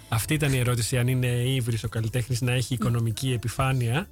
Αυτή 0.10 0.34
ήταν 0.34 0.54
η 0.54 0.58
ερώτηση, 0.58 0.98
αν 0.98 1.08
είναι 1.08 1.28
ύβρις 1.28 1.84
ο 1.84 1.90
καλλιτέχνης 1.90 2.42
να 2.42 2.52
έχει 2.52 2.74
οικονομική 2.74 3.32
επιφάνεια. 3.32 4.08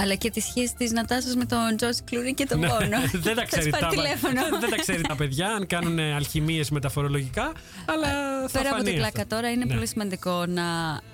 Αλλά 0.00 0.14
και 0.14 0.30
τη 0.30 0.40
σχέση 0.40 0.74
τη 0.78 0.90
Νατάσα 0.92 1.28
με 1.36 1.44
τον 1.44 1.76
Τζορτ 1.76 1.96
Κλούνι 2.04 2.34
και 2.34 2.46
τον 2.46 2.58
Ναι, 2.58 2.68
Πόνο. 2.68 2.80
δεν, 3.24 3.34
τα 3.34 3.40
Θα 3.40 3.46
ξέρει 3.46 3.62
σου 3.64 3.70
πάρει 3.70 3.82
τα, 3.82 3.88
τηλέφωνο. 3.88 4.40
δεν 4.60 4.70
τα 4.70 4.76
ξέρει 4.76 5.00
τα 5.00 5.16
παιδιά 5.16 5.48
αν 5.48 5.66
κάνουν 5.66 5.98
αλχημίες 5.98 6.70
μεταφορολογικά, 6.70 7.52
αλλά 7.86 8.08
θα 8.48 8.58
Πέρα 8.58 8.68
από 8.70 8.76
φανεί 8.76 8.90
την 8.90 9.00
αυτό. 9.02 9.10
πλάκα 9.12 9.26
τώρα, 9.26 9.50
είναι 9.50 9.64
Ναι. 9.64 9.74
πολύ 9.74 9.86
σημαντικό 9.86 10.46
να 10.46 10.62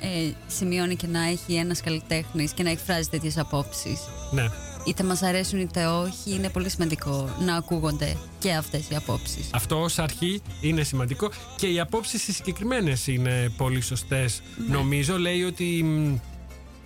ε, 0.01 0.31
σημειώνει 0.47 0.97
και 0.97 1.07
να 1.07 1.23
έχει 1.25 1.55
ένας 1.55 1.81
καλλιτέχνης 1.81 2.53
και 2.53 2.63
να 2.63 2.71
εκφράζει 2.71 3.09
τέτοιες 3.09 3.39
απόψεις. 3.39 3.99
Ναι. 4.31 4.45
Είτε 4.87 5.03
μας 5.05 5.23
αρέσουν 5.23 5.61
είτε 5.61 5.87
όχι, 5.87 6.31
είναι 6.35 6.49
πολύ 6.49 6.71
σημαντικό 6.71 7.37
να 7.41 7.57
ακούγονται 7.57 8.17
και 8.39 8.53
αυτές 8.53 8.89
οι 8.91 8.95
απόψεις. 8.97 9.49
Αυτό 9.53 9.81
ως 9.83 9.99
αρχή 9.99 10.43
είναι 10.61 10.83
σημαντικό 10.83 11.31
και 11.57 11.67
οι 11.67 11.81
απόψεις 11.81 12.29
οι 12.29 12.33
συγκεκριμένες 12.33 13.07
είναι 13.07 13.53
πολύ 13.57 13.81
σωστές. 13.81 14.43
Ναι. 14.69 14.77
Νομίζω 14.77 15.19
λέει 15.19 15.43
ότι 15.43 15.65
μ, 15.85 16.15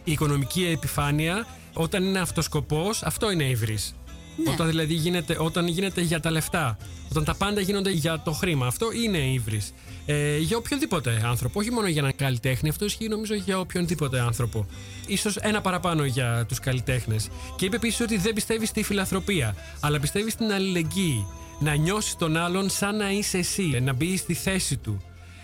η 0.05 0.13
οικονομική 0.13 0.65
επιφάνεια 0.67 1.47
όταν 1.73 2.05
είναι 2.05 2.19
αυτοσκοπός 2.19 3.03
αυτό 3.03 3.31
είναι 3.31 3.45
ύβρις. 3.45 3.95
Ναι. 4.45 4.53
Όταν 4.53 4.67
δηλαδή 4.67 4.95
γίνεται, 4.95 5.37
όταν 5.39 5.67
γίνεται 5.67 6.01
για 6.01 6.21
τα 6.21 6.31
λεφτά, 6.31 6.77
όταν 7.11 7.25
τα 7.25 7.35
πάντα 7.35 7.61
γίνονται 7.61 7.91
για 7.91 8.21
το 8.21 8.33
χρήμα, 8.33 8.67
αυτό 8.67 8.93
είναι 8.93 9.19
ύβρις. 9.19 9.73
Ε, 10.07 10.39
για 10.39 10.57
οποιονδήποτε 10.57 11.23
άνθρωπο, 11.25 11.61
όχι 11.61 11.71
μόνο 11.71 11.89
για 11.89 12.01
έναν 12.01 12.17
καλλιτέχνη, 12.17 12.69
αυτό 12.69 12.85
ισχύει 12.85 13.09
νομίζω 13.09 13.35
για 13.35 13.59
οποιονδήποτε 13.59 14.21
άνθρωπο. 14.21 14.67
Ίσως 15.07 15.37
ένα 15.37 15.61
παραπάνω 15.61 16.05
για 16.05 16.45
τους 16.49 16.59
καλλιτέχνες. 16.61 17.29
Και 17.57 17.65
είπε 17.65 17.77
επίσης 17.77 18.01
ότι 18.01 18.17
δεν 18.17 18.35
πιστεύει 18.35 18.67
στη 18.67 18.83
φιλανθρωπία, 18.83 19.55
αλλά 19.81 20.01
πιστεύει 20.01 20.31
στην 20.31 20.53
αλληλεγγύη. 20.53 21.27
Να 21.61 21.75
νιώσεις 21.75 22.17
τον 22.17 22.37
άλλον 22.37 22.71
σαν 22.71 22.97
να 22.97 23.11
είσαι 23.11 23.39
εσύ, 23.39 23.81
να 23.83 23.93
μπει 23.93 24.17
στη 24.17 24.35
θέση 24.35 24.77
του. 24.77 25.03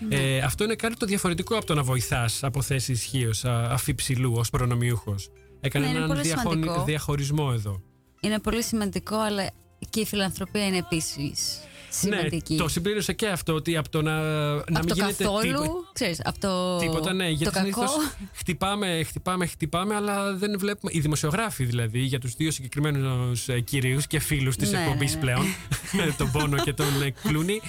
Ε, 0.09 0.39
αυτό 0.39 0.63
είναι 0.63 0.75
κάτι 0.75 0.95
το 0.95 1.05
διαφορετικό 1.05 1.55
από 1.55 1.65
το 1.65 1.73
να 1.73 1.83
βοηθάς 1.83 2.43
από 2.43 2.61
θέση 2.61 2.91
ισχύως 2.91 3.45
αφιψηλού 3.45 4.33
ως 4.35 4.49
προνομιούχος. 4.49 5.29
Έκανε 5.67 5.85
Ναι, 5.85 5.89
είναι 5.91 5.99
έναν 6.03 6.09
πολύ 6.09 6.21
διαχωνι- 6.21 6.63
σημαντικό. 6.63 6.85
διαχωρισμό 6.85 7.51
εδώ. 7.53 7.81
Είναι 8.21 8.39
πολύ 8.39 8.63
σημαντικό, 8.63 9.15
αλλά 9.15 9.49
και 9.89 9.99
η 9.99 10.05
φιλανθρωπία 10.05 10.65
είναι 10.67 10.77
επίσης 10.77 11.59
σημαντική. 11.89 12.53
Ναι, 12.53 12.59
το 12.59 12.67
συμπλήρωσε 12.67 13.13
και 13.13 13.27
αυτό 13.27 13.53
ότι 13.53 13.77
από 13.77 13.89
το 13.89 14.01
να, 14.01 14.11
να 14.21 14.55
από 14.57 14.63
μην 14.79 14.87
το 14.87 14.93
γίνεται 14.93 15.23
καθόλου, 15.23 15.41
τίποτα. 15.61 15.71
ξέρεις, 15.93 16.21
από 16.23 16.39
το, 16.39 16.77
Τίποτα, 16.77 17.13
ναι. 17.13 17.23
το 17.25 17.29
Γιατί 17.31 17.53
κακό. 17.53 17.63
συνήθως 17.87 17.91
χτυπάμε, 18.33 19.03
χτυπάμε, 19.03 19.45
χτυπάμε, 19.45 19.95
αλλά 19.95 20.33
δεν 20.33 20.59
βλέπουμε. 20.59 20.91
Οι 20.95 20.99
δημοσιογράφοι 20.99 21.63
δηλαδή, 21.63 21.99
για 21.99 22.19
τους 22.19 22.33
δύο 22.35 22.51
συγκεκριμένους 22.51 23.47
κυρίους 23.63 24.07
και 24.07 24.19
φίλους 24.19 24.55
της 24.55 24.71
Ναι, 24.71 24.79
εκπομπής 24.79 25.13
ναι, 25.15 25.19
ναι. 25.19 25.21
πλέον, 25.25 25.45
τον 26.17 26.31
Πόνο 26.31 26.57
και 26.57 26.73
τον 26.73 27.01
ε, 27.01 27.09
Κλούνι, 27.27 27.61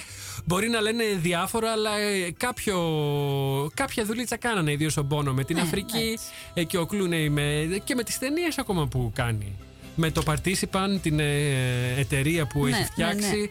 μπορεί 0.44 0.68
να 0.68 0.81
λένε 0.81 1.05
διάφορα, 1.20 1.70
αλλά 1.72 1.98
ε, 1.98 2.31
κάποιο, 2.37 2.77
κάποια 3.74 4.05
δουλίτσα 4.05 4.37
κάνανε, 4.37 4.72
ιδίως 4.72 4.96
ο 4.96 5.03
Μπόνο 5.03 5.33
με 5.33 5.44
την 5.44 5.57
Ναι, 5.57 5.62
Αφρική 5.62 5.96
έτσι. 6.12 6.27
ε, 6.55 6.64
και 6.64 6.79
ο 6.79 6.87
Κλούνι 6.87 7.29
με, 7.29 7.81
και 7.85 7.94
με 7.94 8.03
τις 8.03 8.18
ταινίες 8.18 8.59
ακόμα 8.59 8.87
που 8.87 9.12
κάνει. 9.14 9.57
Με 10.01 10.11
το 10.11 10.22
Participant, 10.27 10.98
την 11.03 11.20
ε, 11.20 11.94
εταιρεία 11.96 12.46
που 12.46 12.64
Ναι, 12.64 12.70
έχει 12.70 12.79
ναι, 12.81 12.85
φτιάξει 12.87 13.37
ναι. 13.40 13.46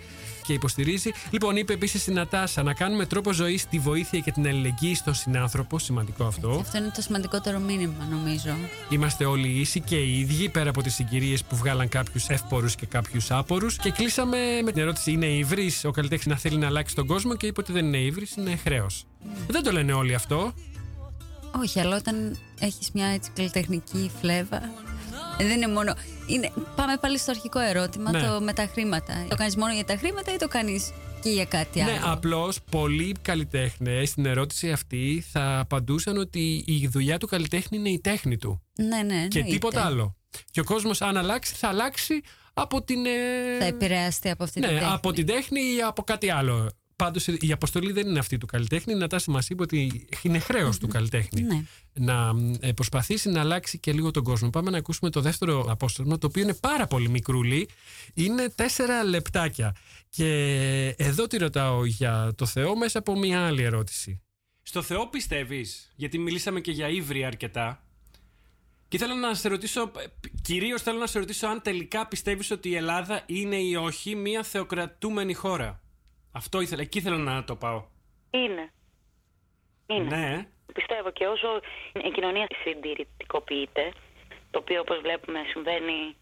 Και 0.48 0.54
υποστηρίζει. 0.54 1.12
Λοιπόν, 1.30 1.56
είπε 1.56 1.74
επίσης 1.74 2.08
η 2.08 2.12
Νατάσα 2.12 2.64
να 2.64 2.74
κάνουμε 2.74 3.06
τρόπο 3.06 3.34
ζωής 3.34 3.66
τη 3.68 3.80
βοήθεια 3.80 4.20
και 4.20 4.32
την 4.32 4.48
αλληλεγγύη 4.48 4.96
στον 4.96 5.14
συνάνθρωπο. 5.14 5.80
Σημαντικό 5.80 6.24
αυτό. 6.24 6.50
Αυτό 6.62 6.78
είναι 6.78 6.92
το 6.96 7.02
σημαντικότερο 7.02 7.60
μήνυμα, 7.60 8.08
νομίζω. 8.10 8.56
Είμαστε 8.90 9.26
όλοι 9.26 9.48
ίσοι 9.48 9.80
και 9.80 9.96
οι 9.96 10.20
ίδιοι 10.20 10.50
πέρα 10.50 10.70
από 10.70 10.82
τις 10.82 10.94
συγκυρίες 10.94 11.44
που 11.44 11.56
βγάλαν 11.56 11.90
κάποιους 11.90 12.28
εύπορους 12.28 12.76
και 12.76 12.86
κάποιους 12.86 13.32
άπορους. 13.32 13.78
Και 13.78 13.92
κλείσαμε 13.92 14.38
με 14.64 14.72
την 14.72 14.82
ερώτηση: 14.82 15.12
Είναι 15.12 15.26
ύβρι 15.26 15.72
ο 15.84 15.92
καλλιτέχνης 15.92 16.28
να 16.36 16.38
θέλει 16.42 16.58
να 16.58 16.68
αλλάξει 16.68 16.96
τον 16.96 17.08
κόσμο 17.08 17.36
και 17.36 17.48
είπε 17.48 17.62
ότι 17.62 17.72
δεν 17.72 17.86
είναι 17.86 17.98
ύβρι, 17.98 18.28
είναι 18.38 18.56
χρέος. 18.56 19.06
Δεν 19.48 19.64
το 19.64 19.72
λένε 19.72 19.94
όλοι 19.94 20.14
αυτό. 20.14 20.54
Όχι, 21.62 21.80
αλλά 21.80 21.96
όταν 21.96 22.38
έχεις 22.60 22.92
μια 22.94 23.08
έτσι 23.08 23.32
καλλιτεχνική 23.36 24.12
φλέβα. 24.22 24.58
ε, 25.38 25.44
Δεν 25.48 25.50
είναι 25.50 25.68
μόνο. 25.68 25.94
Είναι, 26.28 26.52
πάμε 26.76 26.98
πάλι 27.02 27.18
στο 27.18 27.32
αρχικό 27.32 27.60
ερώτημα, 27.60 28.12
Ναι. 28.12 28.22
το 28.22 28.42
με 28.42 28.54
τα 28.54 28.70
χρήματα. 28.72 29.26
Το 29.30 29.36
κάνεις 29.36 29.56
μόνο 29.56 29.74
για 29.74 29.86
τα 29.86 29.96
χρήματα 29.96 30.34
ή 30.34 30.38
το 30.38 30.48
κάνεις 30.48 30.92
και 31.22 31.30
για 31.30 31.46
κάτι 31.46 31.82
άλλο; 31.82 31.92
Ναι, 31.92 32.00
απλώς 32.04 32.60
πολλοί 32.72 33.16
καλλιτέχνες 33.22 34.10
στην 34.10 34.26
ερώτηση 34.26 34.72
αυτή 34.72 35.24
θα 35.32 35.60
απαντούσαν 35.60 36.18
ότι 36.18 36.63
η 36.68 36.88
δουλειά 36.88 37.18
του 37.18 37.28
καλλιτέχνη 37.28 37.78
είναι 37.78 37.90
η 37.90 38.00
τέχνη 38.00 38.38
του. 38.38 38.62
ναι, 38.78 38.86
ναι, 38.86 39.28
Και 39.28 39.38
εννοείται. 39.40 39.44
τίποτα 39.44 39.86
άλλο. 39.86 40.16
Και 40.52 40.60
ο 40.60 40.63
κόσμος, 40.63 41.02
αν 41.02 41.18
αλλάξει, 41.18 41.54
θα 41.56 41.68
αλλάξει 41.68 42.22
από 42.54 42.82
την. 42.84 43.06
ε, 43.06 43.10
Θα 43.60 43.66
επηρεαστεί 43.66 44.30
από 44.30 44.44
αυτή 44.44 44.60
ναι, 44.60 44.68
την 44.68 44.76
τέχνη. 44.78 44.94
από 44.94 45.12
την 45.13 45.26
τέχνη 45.26 45.60
ή 45.62 45.82
από 45.82 46.04
κάτι 46.04 46.30
άλλο. 46.30 46.70
Πάντως 47.04 47.28
η 47.28 47.52
αποστολή 47.52 47.92
δεν 47.92 48.08
είναι 48.08 48.20
αυτή 48.20 48.38
του 48.38 48.46
καλλιτέχνη. 48.46 48.94
Η 48.94 48.96
Νατάση 48.96 49.30
μας 49.32 49.50
είπε 49.50 49.62
ότι 49.64 50.08
είναι 50.22 50.40
χρέος 50.40 50.78
του 50.78 50.88
καλλιτέχνη 50.88 51.42
Ναι. 51.42 51.64
να 51.94 52.32
ε, 52.60 52.72
προσπαθήσει 52.72 53.30
να 53.30 53.40
αλλάξει 53.40 53.78
και 53.80 53.94
λίγο 53.94 54.12
τον 54.12 54.24
κόσμο. 54.24 54.50
Πάμε 54.50 54.70
να 54.70 54.78
ακούσουμε 54.78 55.10
το 55.10 55.22
δεύτερο 55.22 55.66
απόστασμα, 55.70 56.18
το 56.18 56.28
οποίο 56.28 56.44
είναι 56.44 56.54
πάρα 56.54 56.88
πολύ 56.88 57.10
μικρούλι. 57.10 57.70
Είναι 58.14 58.50
τέσσερα 58.50 59.04
λεπτάκια. 59.04 59.76
Και 60.10 60.26
εδώ 60.98 61.28
τη 61.28 61.38
ρωτάω 61.38 61.86
για 61.86 62.34
το 62.36 62.46
Θεό 62.46 62.76
μέσα 62.78 63.00
από 63.00 63.18
μια 63.18 63.46
άλλη 63.46 63.64
ερώτηση. 63.64 64.22
Στο 64.62 64.82
Θεό 64.82 65.08
πιστεύεις, 65.08 65.92
γιατί 65.96 66.18
μιλήσαμε 66.18 66.60
και 66.62 66.72
για 66.72 66.90
ύβρι 66.90 67.24
αρκετά. 67.26 67.82
Και 68.88 68.98
θέλω 68.98 69.14
να 69.14 69.34
σε 69.34 69.48
ρωτήσω, 69.48 69.92
κυρίως 70.42 70.82
θέλω 70.82 71.00
να 71.00 71.08
σε 71.08 71.20
ρωτήσω 71.20 71.48
αν 71.48 71.62
τελικά 71.62 72.08
πιστεύεις 72.08 72.52
ότι 72.52 72.70
η 72.70 72.76
Ελλάδα 72.76 73.24
είναι 73.26 73.56
ή 73.56 73.76
όχι 73.76 74.16
μια 74.16 74.44
θεοκρατούμενη 74.44 75.34
χώρα. 75.34 75.82
Αυτό 76.39 76.62
ήθελα, 76.62 76.82
εκεί 76.82 77.02
θέλω 77.02 77.17
να 77.17 77.43
το 77.43 77.56
πάω. 77.56 77.84
Είναι. 78.30 78.65
Είναι. 79.88 80.15
Ναι. 80.17 80.47
Πιστεύω 80.73 81.12
και 81.12 81.26
όσο 81.28 81.50
η 82.08 82.12
κοινωνία 82.12 82.47
συντηρητικοποιείται, 82.63 83.91
το 84.52 84.60
οποίο 84.60 84.80
όπως 84.82 84.97
βλέπουμε 85.02 85.39
συμβαίνει 85.52 86.15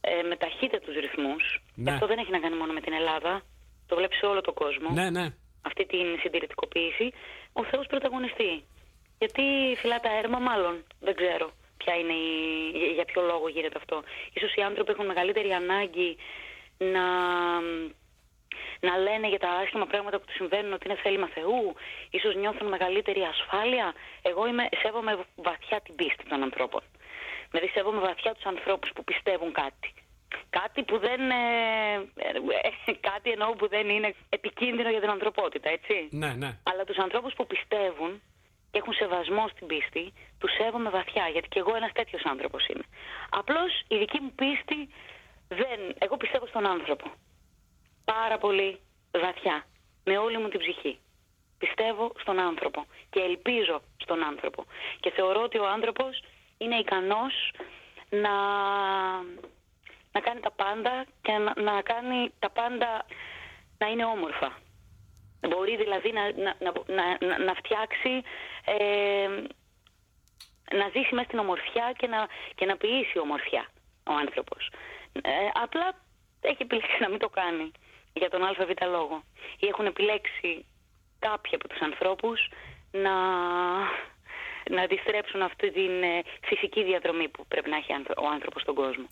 ε, 0.00 0.22
με 0.22 0.36
ταχύτητους 0.36 0.94
ρυθμούς, 0.94 1.42
Ναι. 1.74 1.84
και 1.84 1.90
αυτό 1.90 2.06
δεν 2.06 2.18
έχει 2.18 2.30
να 2.30 2.38
κάνει 2.38 2.56
μόνο 2.56 2.72
με 2.72 2.80
την 2.80 2.92
Ελλάδα, 2.92 3.42
το 3.86 3.96
βλέπει 3.96 4.14
σε 4.14 4.26
όλο 4.26 4.40
τον 4.40 4.54
κόσμο, 4.54 4.88
Ναι, 4.90 5.10
ναι. 5.10 5.26
αυτή 5.62 5.86
την 5.86 6.06
συντηρητικοποίηση, 6.22 7.12
ο 7.52 7.64
Θεός 7.64 7.86
πρωταγωνιστεί. 7.86 8.64
Γιατί 9.18 9.42
φυλά 9.80 10.00
τα 10.00 10.10
έρμα 10.22 10.38
μάλλον, 10.38 10.84
δεν 11.00 11.14
ξέρω 11.14 11.50
ποια 11.76 11.94
είναι 11.94 12.12
η, 12.12 12.32
για- 12.78 12.92
για 12.92 13.04
ποιο 13.04 13.22
λόγο 13.22 13.48
γίνεται 13.48 13.78
αυτό. 13.78 14.02
Ίσως 14.32 14.54
οι 14.54 14.60
άνθρωποι 14.62 14.90
έχουν 14.92 15.06
μεγαλύτερη 15.06 15.50
ανάγκη 15.52 16.16
να, 16.78 17.04
να 18.80 18.96
λένε 18.96 19.28
για 19.28 19.38
τα 19.38 19.50
άσχημα 19.50 19.86
πράγματα 19.86 20.18
που 20.18 20.24
τους 20.24 20.34
συμβαίνουν 20.34 20.72
ότι 20.72 20.88
είναι 20.88 20.98
θέλημα 21.02 21.28
Θεού. 21.34 21.74
Ίσως 22.10 22.34
νιώθουν 22.34 22.68
μεγαλύτερη 22.68 23.22
ασφάλεια. 23.22 23.94
Εγώ 24.22 24.46
είμαι, 24.46 24.68
σέβομαι 24.82 25.12
βαθιά 25.36 25.80
την 25.80 25.94
πίστη 25.94 26.24
των 26.28 26.42
ανθρώπων. 26.42 26.82
Δηλαδή 27.50 27.68
σέβομαι 27.68 28.00
βαθιά 28.00 28.34
τους 28.34 28.44
ανθρώπους 28.44 28.90
που 28.94 29.04
πιστεύουν 29.04 29.52
κάτι. 29.52 29.94
Κάτι 30.50 30.82
που 30.82 30.98
δεν. 30.98 31.20
ε, 31.30 31.94
ε, 32.86 32.92
κάτι 33.10 33.30
εννοώ 33.30 33.52
που 33.52 33.68
δεν 33.68 33.88
είναι 33.88 34.14
επικίνδυνο 34.28 34.90
για 34.90 35.00
την 35.00 35.10
ανθρωπότητα, 35.10 35.68
έτσι. 35.70 36.08
Ναι, 36.10 36.32
ναι. 36.36 36.58
Αλλά 36.62 36.84
τους 36.84 36.96
ανθρώπους 36.96 37.32
που 37.34 37.46
πιστεύουν 37.46 38.22
και 38.70 38.78
έχουν 38.78 38.92
σεβασμό 38.92 39.48
στην 39.48 39.66
πίστη, 39.66 40.12
τους 40.38 40.52
σέβομαι 40.58 40.90
βαθιά, 40.90 41.28
γιατί 41.32 41.48
και 41.48 41.58
εγώ 41.58 41.74
ένας 41.74 41.92
τέτοιος 41.92 42.24
άνθρωπος 42.24 42.66
είμαι. 42.66 42.84
Απλώς 43.30 43.70
η 43.88 43.96
δική 43.96 44.20
μου 44.20 44.32
πίστη 44.34 44.88
δεν... 45.48 45.78
Εγώ 45.98 46.16
πιστεύω 46.16 46.46
στον 46.46 46.66
άνθρωπο. 46.66 47.06
Πάρα 48.14 48.38
πολύ 48.38 48.80
βαθιά. 49.12 49.64
Με 50.04 50.18
όλη 50.18 50.38
μου 50.38 50.48
την 50.48 50.60
ψυχή. 50.60 50.98
Πιστεύω 51.58 52.12
στον 52.20 52.38
άνθρωπο 52.38 52.86
και 53.10 53.20
ελπίζω 53.20 53.82
στον 53.96 54.22
άνθρωπο. 54.22 54.64
Και 55.00 55.10
θεωρώ 55.10 55.42
ότι 55.42 55.58
ο 55.58 55.68
άνθρωπος 55.68 56.22
είναι 56.58 56.76
ικανός 56.76 57.52
να, 58.10 58.36
να 60.12 60.20
κάνει 60.20 60.40
τα 60.40 60.50
πάντα 60.50 61.04
και 61.22 61.32
να, 61.32 61.52
να 61.62 61.82
κάνει 61.82 62.32
τα 62.38 62.50
πάντα 62.50 63.06
να 63.78 63.86
είναι 63.86 64.04
όμορφα. 64.04 64.58
Μπορεί 65.48 65.76
δηλαδή 65.76 66.12
να, 66.12 66.22
να, 66.32 66.54
να, 66.86 67.26
να, 67.26 67.38
να 67.38 67.54
φτιάξει, 67.54 68.22
ε, 68.64 69.28
να 70.76 70.88
ζήσει 70.92 71.14
μέσα 71.14 71.26
στην 71.26 71.38
ομορφιά 71.38 71.92
και 71.96 72.06
να, 72.06 72.26
και 72.54 72.66
να 72.66 72.76
ποιήσει 72.76 73.18
ομορφιά 73.18 73.68
ο 74.06 74.12
άνθρωπος. 74.12 74.70
Ε, 75.12 75.30
απλά 75.62 75.86
έχει 76.40 76.62
επιλέξει 76.62 76.96
να 77.00 77.08
μην 77.08 77.18
το 77.18 77.28
κάνει 77.28 77.72
για 78.12 78.30
τον 78.30 78.44
ΑΒ 78.44 78.58
λόγο. 78.90 79.22
Ή 79.58 79.66
έχουν 79.66 79.86
επιλέξει 79.86 80.64
κάποιοι 81.18 81.54
από 81.54 81.68
τους 81.68 81.80
ανθρώπους 81.80 82.48
να, 82.90 83.14
να 84.70 84.82
αντιστρέψουν 84.82 85.42
αυτή 85.42 85.70
την 85.72 86.02
ε, 86.02 86.22
φυσική 86.44 86.84
διαδρομή 86.84 87.28
που 87.28 87.46
πρέπει 87.46 87.70
να 87.70 87.76
έχει 87.76 87.92
άνθρω- 87.92 88.18
ο 88.18 88.28
άνθρωπος 88.28 88.62
στον 88.62 88.74
κόσμο. 88.74 89.06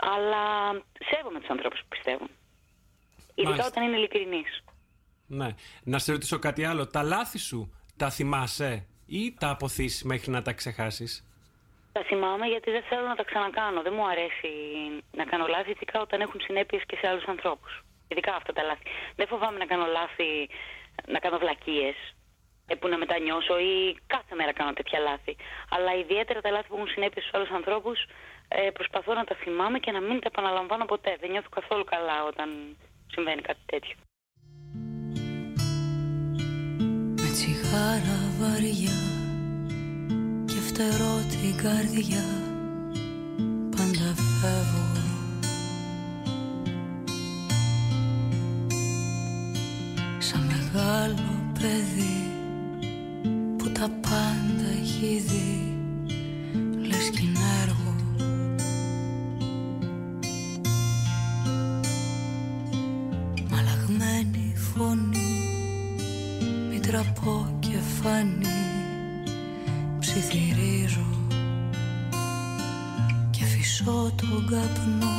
Αλλά 0.00 0.72
σέβομαι 1.10 1.38
τους 1.40 1.48
ανθρώπους 1.48 1.80
που 1.80 1.86
πιστεύουν. 1.88 2.30
Ειδικά 3.34 3.50
Μάλιστα. 3.50 3.66
όταν 3.70 3.82
είναι 3.88 3.96
ειλικρινείς. 3.96 4.64
Ναι. 5.26 5.48
Να 5.84 5.98
σε 5.98 6.12
ρωτήσω 6.12 6.38
κάτι 6.38 6.64
άλλο. 6.64 6.86
Τα 6.86 7.02
λάθη 7.02 7.38
σου 7.38 7.74
τα 7.96 8.10
θυμάσαι 8.10 8.86
ή 9.06 9.34
τα 9.34 9.50
αποθείς 9.50 10.02
μέχρι 10.04 10.30
να 10.30 10.42
τα 10.42 10.52
ξεχάσεις; 10.52 11.24
Τα 11.92 12.02
θυμάμαι 12.04 12.46
γιατί 12.46 12.70
δεν 12.70 12.82
θέλω 12.82 13.06
να 13.06 13.14
τα 13.14 13.24
ξανακάνω. 13.24 13.82
Δεν 13.82 13.92
μου 13.96 14.08
αρέσει 14.08 14.48
να 15.12 15.24
κάνω 15.24 15.46
λάθη, 15.46 15.70
ειδικά 15.70 16.00
όταν 16.00 16.20
έχουν 16.20 16.40
συνέπειες 16.40 16.82
και 16.86 16.96
σε 17.00 17.08
άλλους 17.08 17.24
ανθρώπους. 17.24 17.82
Ειδικά 18.08 18.34
αυτά 18.34 18.52
τα 18.52 18.62
λάθη. 18.62 18.84
Δεν 19.16 19.26
φοβάμαι 19.26 19.58
να 19.58 19.66
κάνω 19.66 19.86
λάθη, 19.86 20.48
να 21.06 21.18
κάνω 21.18 21.38
βλακίες 21.38 21.96
που 22.74 22.88
να 22.88 22.98
μετανιώσω 22.98 23.58
ή 23.58 23.98
κάθε 24.06 24.34
μέρα 24.34 24.52
κάνω 24.52 24.72
τέτοια 24.72 24.98
λάθη. 24.98 25.36
Αλλά 25.70 25.94
ιδιαίτερα 25.94 26.40
τα 26.40 26.50
λάθη 26.50 26.68
που 26.68 26.74
έχουν 26.74 26.88
συνέπειες 26.88 27.24
στους 27.24 27.34
άλλους 27.34 27.50
ανθρώπους 27.50 27.98
ε, 28.48 28.70
προσπαθώ 28.70 29.14
να 29.14 29.24
τα 29.24 29.34
θυμάμαι 29.34 29.78
και 29.78 29.92
να 29.92 30.00
μην 30.00 30.20
τα 30.20 30.28
επαναλαμβάνω 30.32 30.84
ποτέ. 30.84 31.16
Δεν 31.20 31.30
νιώθω 31.30 31.48
καθόλου 31.48 31.84
καλά 31.84 32.24
όταν 32.24 32.76
συμβαίνει 33.12 33.42
κάτι 33.42 33.64
τέτοιο. 33.66 33.96
Με 37.20 37.28
τσιγάρα 37.36 38.18
βαριά 38.40 39.00
και 40.50 40.60
φτερώ 40.68 41.14
την 41.32 41.52
καρδιά 41.62 42.26
πάντα 43.76 44.08
φεύγω 44.40 44.85
μεγάλο 50.76 51.52
παιδί 51.60 52.30
που 53.56 53.70
τα 53.70 53.88
πάντα 54.00 54.68
έχει 54.82 55.22
δει 55.26 55.76
λες 56.86 57.10
κι 57.10 57.22
είναι 57.22 57.38
έργο. 57.62 57.94
Μαλαγμένη 63.50 64.54
φωνή 64.56 65.50
μην 66.70 66.82
τραπώ 66.82 67.58
και 67.58 67.78
φανεί 68.02 68.46
Ψιθυρίζω 69.98 71.06
Και 73.30 73.44
φυσώ 73.44 74.12
τον 74.16 74.46
καπνό 74.50 75.16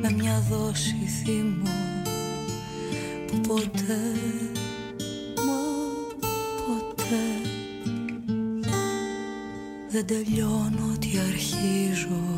Με 0.00 0.10
μια 0.10 0.44
δόση 0.50 1.06
θυμό 1.22 1.64
Που 1.64 1.83
ποτέ 3.48 4.02
Μα 5.46 5.60
ποτέ. 6.66 7.48
Δεν 9.88 10.06
τελειώνω 10.06 10.96
τι 11.00 11.18
αρχίζω 11.28 12.33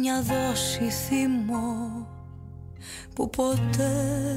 μια 0.00 0.22
δόση 0.22 0.90
θυμό 0.90 2.06
που 3.14 3.30
ποτέ 3.30 4.36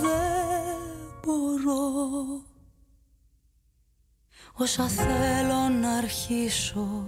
δεν 0.00 0.76
μπορώ. 1.22 2.42
Όσα 4.56 4.88
θέλω 4.88 5.68
να 5.80 5.90
αρχίσω 5.96 7.04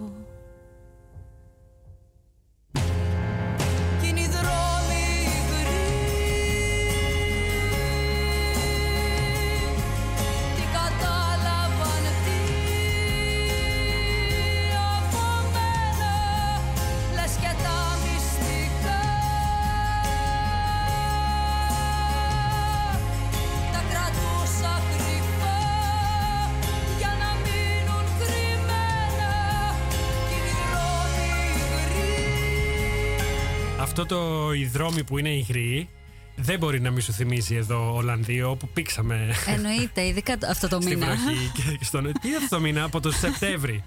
Αυτό 33.99 34.15
το 34.17 34.53
υδρόμι 34.53 35.05
που 35.05 35.19
είναι 35.19 35.29
υγρή 35.29 35.89
δεν 36.37 36.59
μπορεί 36.59 36.81
να 36.81 36.91
μη 36.91 37.01
σου 37.01 37.13
θυμίζει 37.13 37.55
εδώ 37.55 37.95
Ολλανδίο 37.95 38.51
όπου 38.51 38.69
πήξαμε 38.69 39.35
Εννοείται, 39.47 40.07
ειδικά 40.07 40.39
το- 40.39 40.47
αυτό 40.51 40.69
το 40.69 40.81
στη 40.81 40.95
μήνα. 40.95 41.07
βροχή. 41.07 41.51
και 41.79 41.85
στον... 41.85 42.13
Τι 42.21 42.35
αυτό 42.37 42.57
το 42.57 42.61
μήνα 42.63 42.85
από 42.85 43.01
το 43.01 43.11
Σεπτέμβρη. 43.13 43.85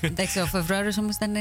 Εντάξει, 0.00 0.38
ο 0.40 0.46
Φεβρουάριος 0.46 0.98
όμως 0.98 1.14
ήταν. 1.16 1.34
ε, 1.34 1.40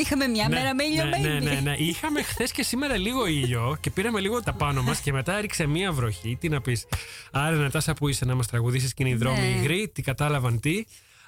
Είχαμε 0.00 0.26
μια 0.26 0.48
μέρα 0.48 0.74
με 0.74 0.84
ήλιο 0.84 1.04
ναι, 1.04 1.16
ναι, 1.28 1.38
baby. 1.38 1.42
ναι, 1.42 1.60
ναι. 1.70 1.74
Είχαμε 1.78 2.22
χθες 2.22 2.52
και 2.52 2.62
σήμερα 2.62 2.96
λίγο 2.96 3.26
ήλιο 3.26 3.76
και 3.80 3.90
πήραμε 3.90 4.20
λίγο 4.20 4.42
τα 4.42 4.52
πάνω 4.52 4.82
μας 4.82 5.00
και 5.00 5.12
μετά 5.12 5.38
έριξε 5.38 5.66
μία 5.66 5.92
βροχή. 5.92 6.36
Τι 6.40 6.48
να 6.48 6.60
πεις. 6.60 6.86
Άρα, 7.30 7.56
Νατάσα, 7.56 7.94
που 7.94 8.08
είσαι 8.08 8.24
να 8.24 8.34
μας 8.34 8.46
τραγουδήσεις 8.46 8.94
και 8.94 9.02
είναι 9.02 9.12
οι 9.12 9.16
δρόμοι 9.16 9.38
Ναι. 9.38 9.46
υγροί, 9.60 9.90
τι 9.94 10.02
κατάλαβαν 10.02 10.60
τι. 10.60 10.84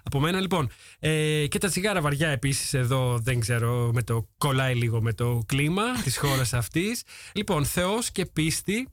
Από 0.06 0.20
μένα 0.20 0.40
λοιπόν. 0.40 0.68
Ε, 0.98 1.46
και 1.46 1.58
τα 1.58 1.68
τσιγάρα 1.68 2.00
βαριά 2.00 2.28
επίσης 2.28 2.74
εδώ, 2.74 3.18
δεν 3.18 3.40
ξέρω, 3.40 3.90
με 3.94 4.02
το 4.02 4.28
κολλάει 4.38 4.74
λίγο 4.74 5.02
με 5.02 5.12
το 5.12 5.42
κλίμα 5.46 5.92
της 6.02 6.16
χώρας 6.18 6.52
αυτής. 6.52 7.02
Λοιπόν, 7.32 7.64
Θεός 7.64 8.10
και 8.10 8.26
πίστη. 8.26 8.88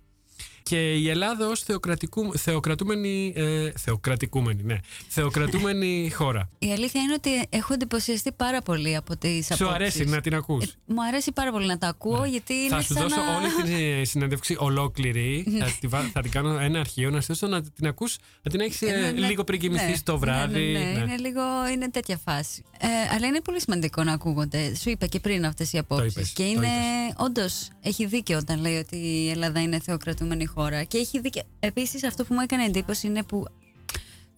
Και 0.64 0.94
η 0.94 1.10
Ελλάδα 1.10 1.48
ως 1.48 1.60
θεοκρατικού, 1.60 2.38
θεοκρατούμενη, 2.38 3.34
ε, 3.36 3.72
θεοκρατικούμενη, 3.78 4.64
ναι, 4.64 4.78
θεοκρατούμενη 5.08 6.10
χώρα. 6.18 6.50
Η 6.60 6.72
αλήθεια 6.72 7.02
είναι 7.02 7.14
ότι 7.14 7.30
έχω 7.50 7.74
εντυπωσιαστεί 7.74 8.32
πάρα 8.32 8.62
πολύ 8.62 8.96
από 8.96 9.18
τις 9.18 9.46
απόψεις. 9.46 9.56
Σου 9.68 9.74
αρέσει 9.74 10.04
να 10.06 10.22
την 10.22 10.36
ακούς; 10.36 10.74
μου 10.86 11.04
αρέσει 11.08 11.32
πάρα 11.32 11.52
πολύ 11.52 11.66
να 11.66 11.78
τα 11.78 11.88
ακούω 11.88 12.26
γιατί 12.26 12.54
είναι 12.54 12.68
Θα 12.70 12.82
σου 12.82 12.94
σαν 12.94 13.02
δώσω 13.04 13.16
να... 13.16 13.36
όλη 13.38 13.48
την 13.64 14.00
ε, 14.00 14.04
συνέντευξη 14.04 14.56
ολόκληρη. 14.60 15.46
θα, 15.60 15.66
τη 15.80 15.88
βα- 15.88 16.10
θα 16.14 16.22
την 16.22 16.32
κάνω 16.32 16.58
ένα 16.60 16.80
αρχείο 16.80 17.10
να 17.10 17.20
σου 17.22 17.28
δώσω 17.28 17.48
να 17.48 17.62
την 17.62 17.88
ακούς, 17.88 18.18
να 18.42 18.52
την 18.52 18.60
έχεις 18.60 18.82
ε, 18.82 18.86
Ναι, 18.86 19.12
ναι, 19.12 19.28
λίγο 19.28 19.44
πριν 19.44 19.60
κοιμηθείς 19.60 19.88
ναι, 19.88 19.98
το 20.04 20.18
βράδυ. 20.18 20.72
Ναι, 20.72 20.80
ναι, 20.80 20.86
ναι, 20.86 20.92
ναι. 20.92 21.00
Είναι 21.00 21.18
λίγο 21.18 21.42
είναι 21.74 21.90
τέτοια 21.90 22.18
φάση. 22.26 22.64
Ε, 22.80 22.88
αλλά 23.16 23.28
είναι 23.28 23.42
πολύ 23.42 23.62
σημαντικό 23.62 24.04
να 24.04 24.14
ακούγονται. 24.14 24.76
Σου 24.76 24.90
είπα 24.90 25.06
και 25.06 25.20
πριν 25.20 25.46
αυτές 25.46 25.74
οι 25.74 25.78
απόψει. 25.78 26.06
είπες, 26.08 26.30
Και 26.30 26.44
το 26.44 26.50
είναι. 26.50 26.68
είπες. 26.68 27.16
Όντως, 27.18 27.68
έχει 27.82 28.06
δίκιο 28.06 28.38
όταν 28.38 28.60
λέει 28.62 28.78
ότι 28.78 28.96
η 28.98 29.30
Ελλάδα 29.30 29.62
είναι 29.62 29.80
θεοκρατούμενη 29.80 30.46
χώρα. 30.46 30.52
Και 30.88 30.98
έχει 30.98 31.20
δίκιο. 31.20 31.42
Επίσης, 31.60 32.04
αυτό 32.04 32.26
που 32.26 32.34
μου 32.34 32.40
έκανε 32.42 32.64
εντύπωση 32.64 33.08
είναι 33.08 33.24
που 33.24 33.46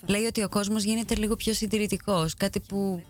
λέει 0.07 0.23
ότι 0.25 0.43
ο 0.43 0.49
κόσμος 0.49 0.83
γίνεται 0.83 1.15
λίγο 1.15 1.35
πιο 1.35 1.53
συντηρητικός. 1.53 2.33
Κάτι 2.35 2.59
που 2.59 3.03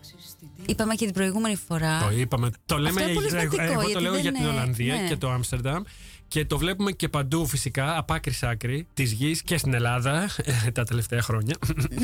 είπαμε 0.66 0.94
και 0.94 1.04
την 1.04 1.14
προηγούμενη 1.14 1.56
φορά. 1.56 1.98
Το 2.08 2.10
είπαμε. 2.16 2.50
Το 2.66 2.78
λέμε 2.78 3.02
είναι 3.02 3.12
πολύ 3.12 3.26
εγώ, 3.26 3.38
σημαντικό, 3.38 3.62
εγώ 3.62 3.80
το 3.80 3.86
γιατί 3.88 4.02
λέω 4.02 4.12
δεν 4.12 4.20
για 4.20 4.32
την 4.32 4.40
είναι- 4.40 4.50
Ολλανδία 4.50 4.94
ναι. 4.94 5.08
και 5.08 5.16
το 5.16 5.30
Άμστερνταμ. 5.30 5.82
Και 6.28 6.44
το 6.44 6.58
βλέπουμε 6.58 6.92
και 6.92 7.08
παντού 7.08 7.46
φυσικά, 7.46 7.96
από 7.98 8.14
άκρη 8.14 8.32
σ' 8.32 8.42
άκρη 8.42 8.86
της 8.94 9.12
γης 9.12 9.42
και 9.42 9.58
στην 9.58 9.74
Ελλάδα 9.74 10.28
τα 10.74 10.84
τελευταία 10.84 11.22
χρόνια. 11.22 11.56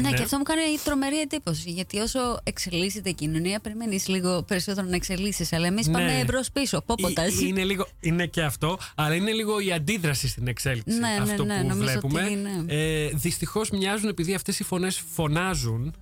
Ναι, 0.02 0.10
και 0.12 0.22
αυτό 0.22 0.36
μου 0.36 0.42
κάνει 0.42 0.60
τρομερή 0.84 1.20
εντύπωση. 1.20 1.70
Γιατί 1.70 1.98
όσο 1.98 2.18
εξελίσσεται 2.42 3.08
η 3.08 3.14
κοινωνία, 3.14 3.60
περιμένεις 3.60 4.08
λίγο 4.08 4.42
περισσότερο 4.42 4.86
να 4.86 4.94
εξελίσσεις. 4.96 5.52
Αλλά 5.52 5.66
εμείς 5.66 5.86
Ναι. 5.86 5.92
πάμε 5.92 6.18
εμπρό-πίσω. 6.18 6.82
Πόποτα. 6.86 7.22
Ε, 7.22 7.28
Είναι, 7.46 7.64
λίγο, 7.64 7.86
είναι 8.00 8.26
και 8.26 8.42
αυτό, 8.42 8.78
αλλά 8.94 9.14
είναι 9.14 9.32
λίγο 9.32 9.60
η 9.60 9.72
αντίδραση 9.72 10.28
στην 10.28 10.46
εξέλιξη. 10.46 10.94
Ναι, 10.98 11.08
ναι, 11.08 11.16
αυτό 11.22 11.44
ναι, 11.44 11.60
που 11.60 11.66
νομίζω 11.66 11.90
βλέπουμε. 11.90 12.22
ότι 12.22 12.32
είναι. 12.32 12.50
Ε, 12.66 13.08
Δυστυχώς 13.14 13.70
μοιάζουν 13.70 14.08
επειδή 14.08 14.34
αυτές 14.34 14.58
οι 14.58 14.64
φωνές 14.64 15.02
φωνάζουν. 15.12 15.94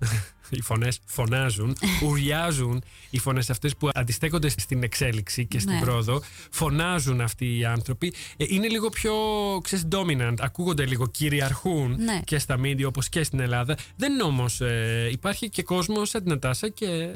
Οι 0.51 0.61
φωνές 0.61 0.99
φωνάζουν, 1.05 1.77
ουριάζουν 2.07 2.83
οι 3.09 3.19
φωνές 3.19 3.49
αυτές 3.49 3.75
που 3.75 3.89
αντιστέκονται 3.93 4.49
στην 4.49 4.83
εξέλιξη 4.83 5.45
και 5.45 5.59
στην 5.59 5.73
Ναι. 5.73 5.79
πρόοδο. 5.79 6.21
Φωνάζουν 6.51 7.21
αυτοί 7.21 7.57
οι 7.57 7.65
άνθρωποι. 7.65 8.13
Ε, 8.37 8.45
είναι 8.47 8.67
λίγο 8.67 8.89
πιο, 8.89 9.13
ξέρεις, 9.63 9.87
dominant. 9.91 10.33
Ακούγονται 10.39 10.85
λίγο, 10.85 11.07
κυριαρχούν 11.07 11.95
Ναι. 12.03 12.19
και 12.25 12.37
στα 12.39 12.59
media 12.63 12.83
όπως 12.85 13.09
και 13.09 13.23
στην 13.23 13.39
Ελλάδα. 13.39 13.77
Δεν 13.95 14.13
είναι 14.13 14.23
όμως. 14.23 14.61
υπάρχει 15.11 15.49
και 15.49 15.63
κόσμος 15.63 16.09
σαν 16.09 16.21
την 16.23 16.31
Νατάσα 16.31 16.69
και. 16.69 16.85
ε, 16.85 17.09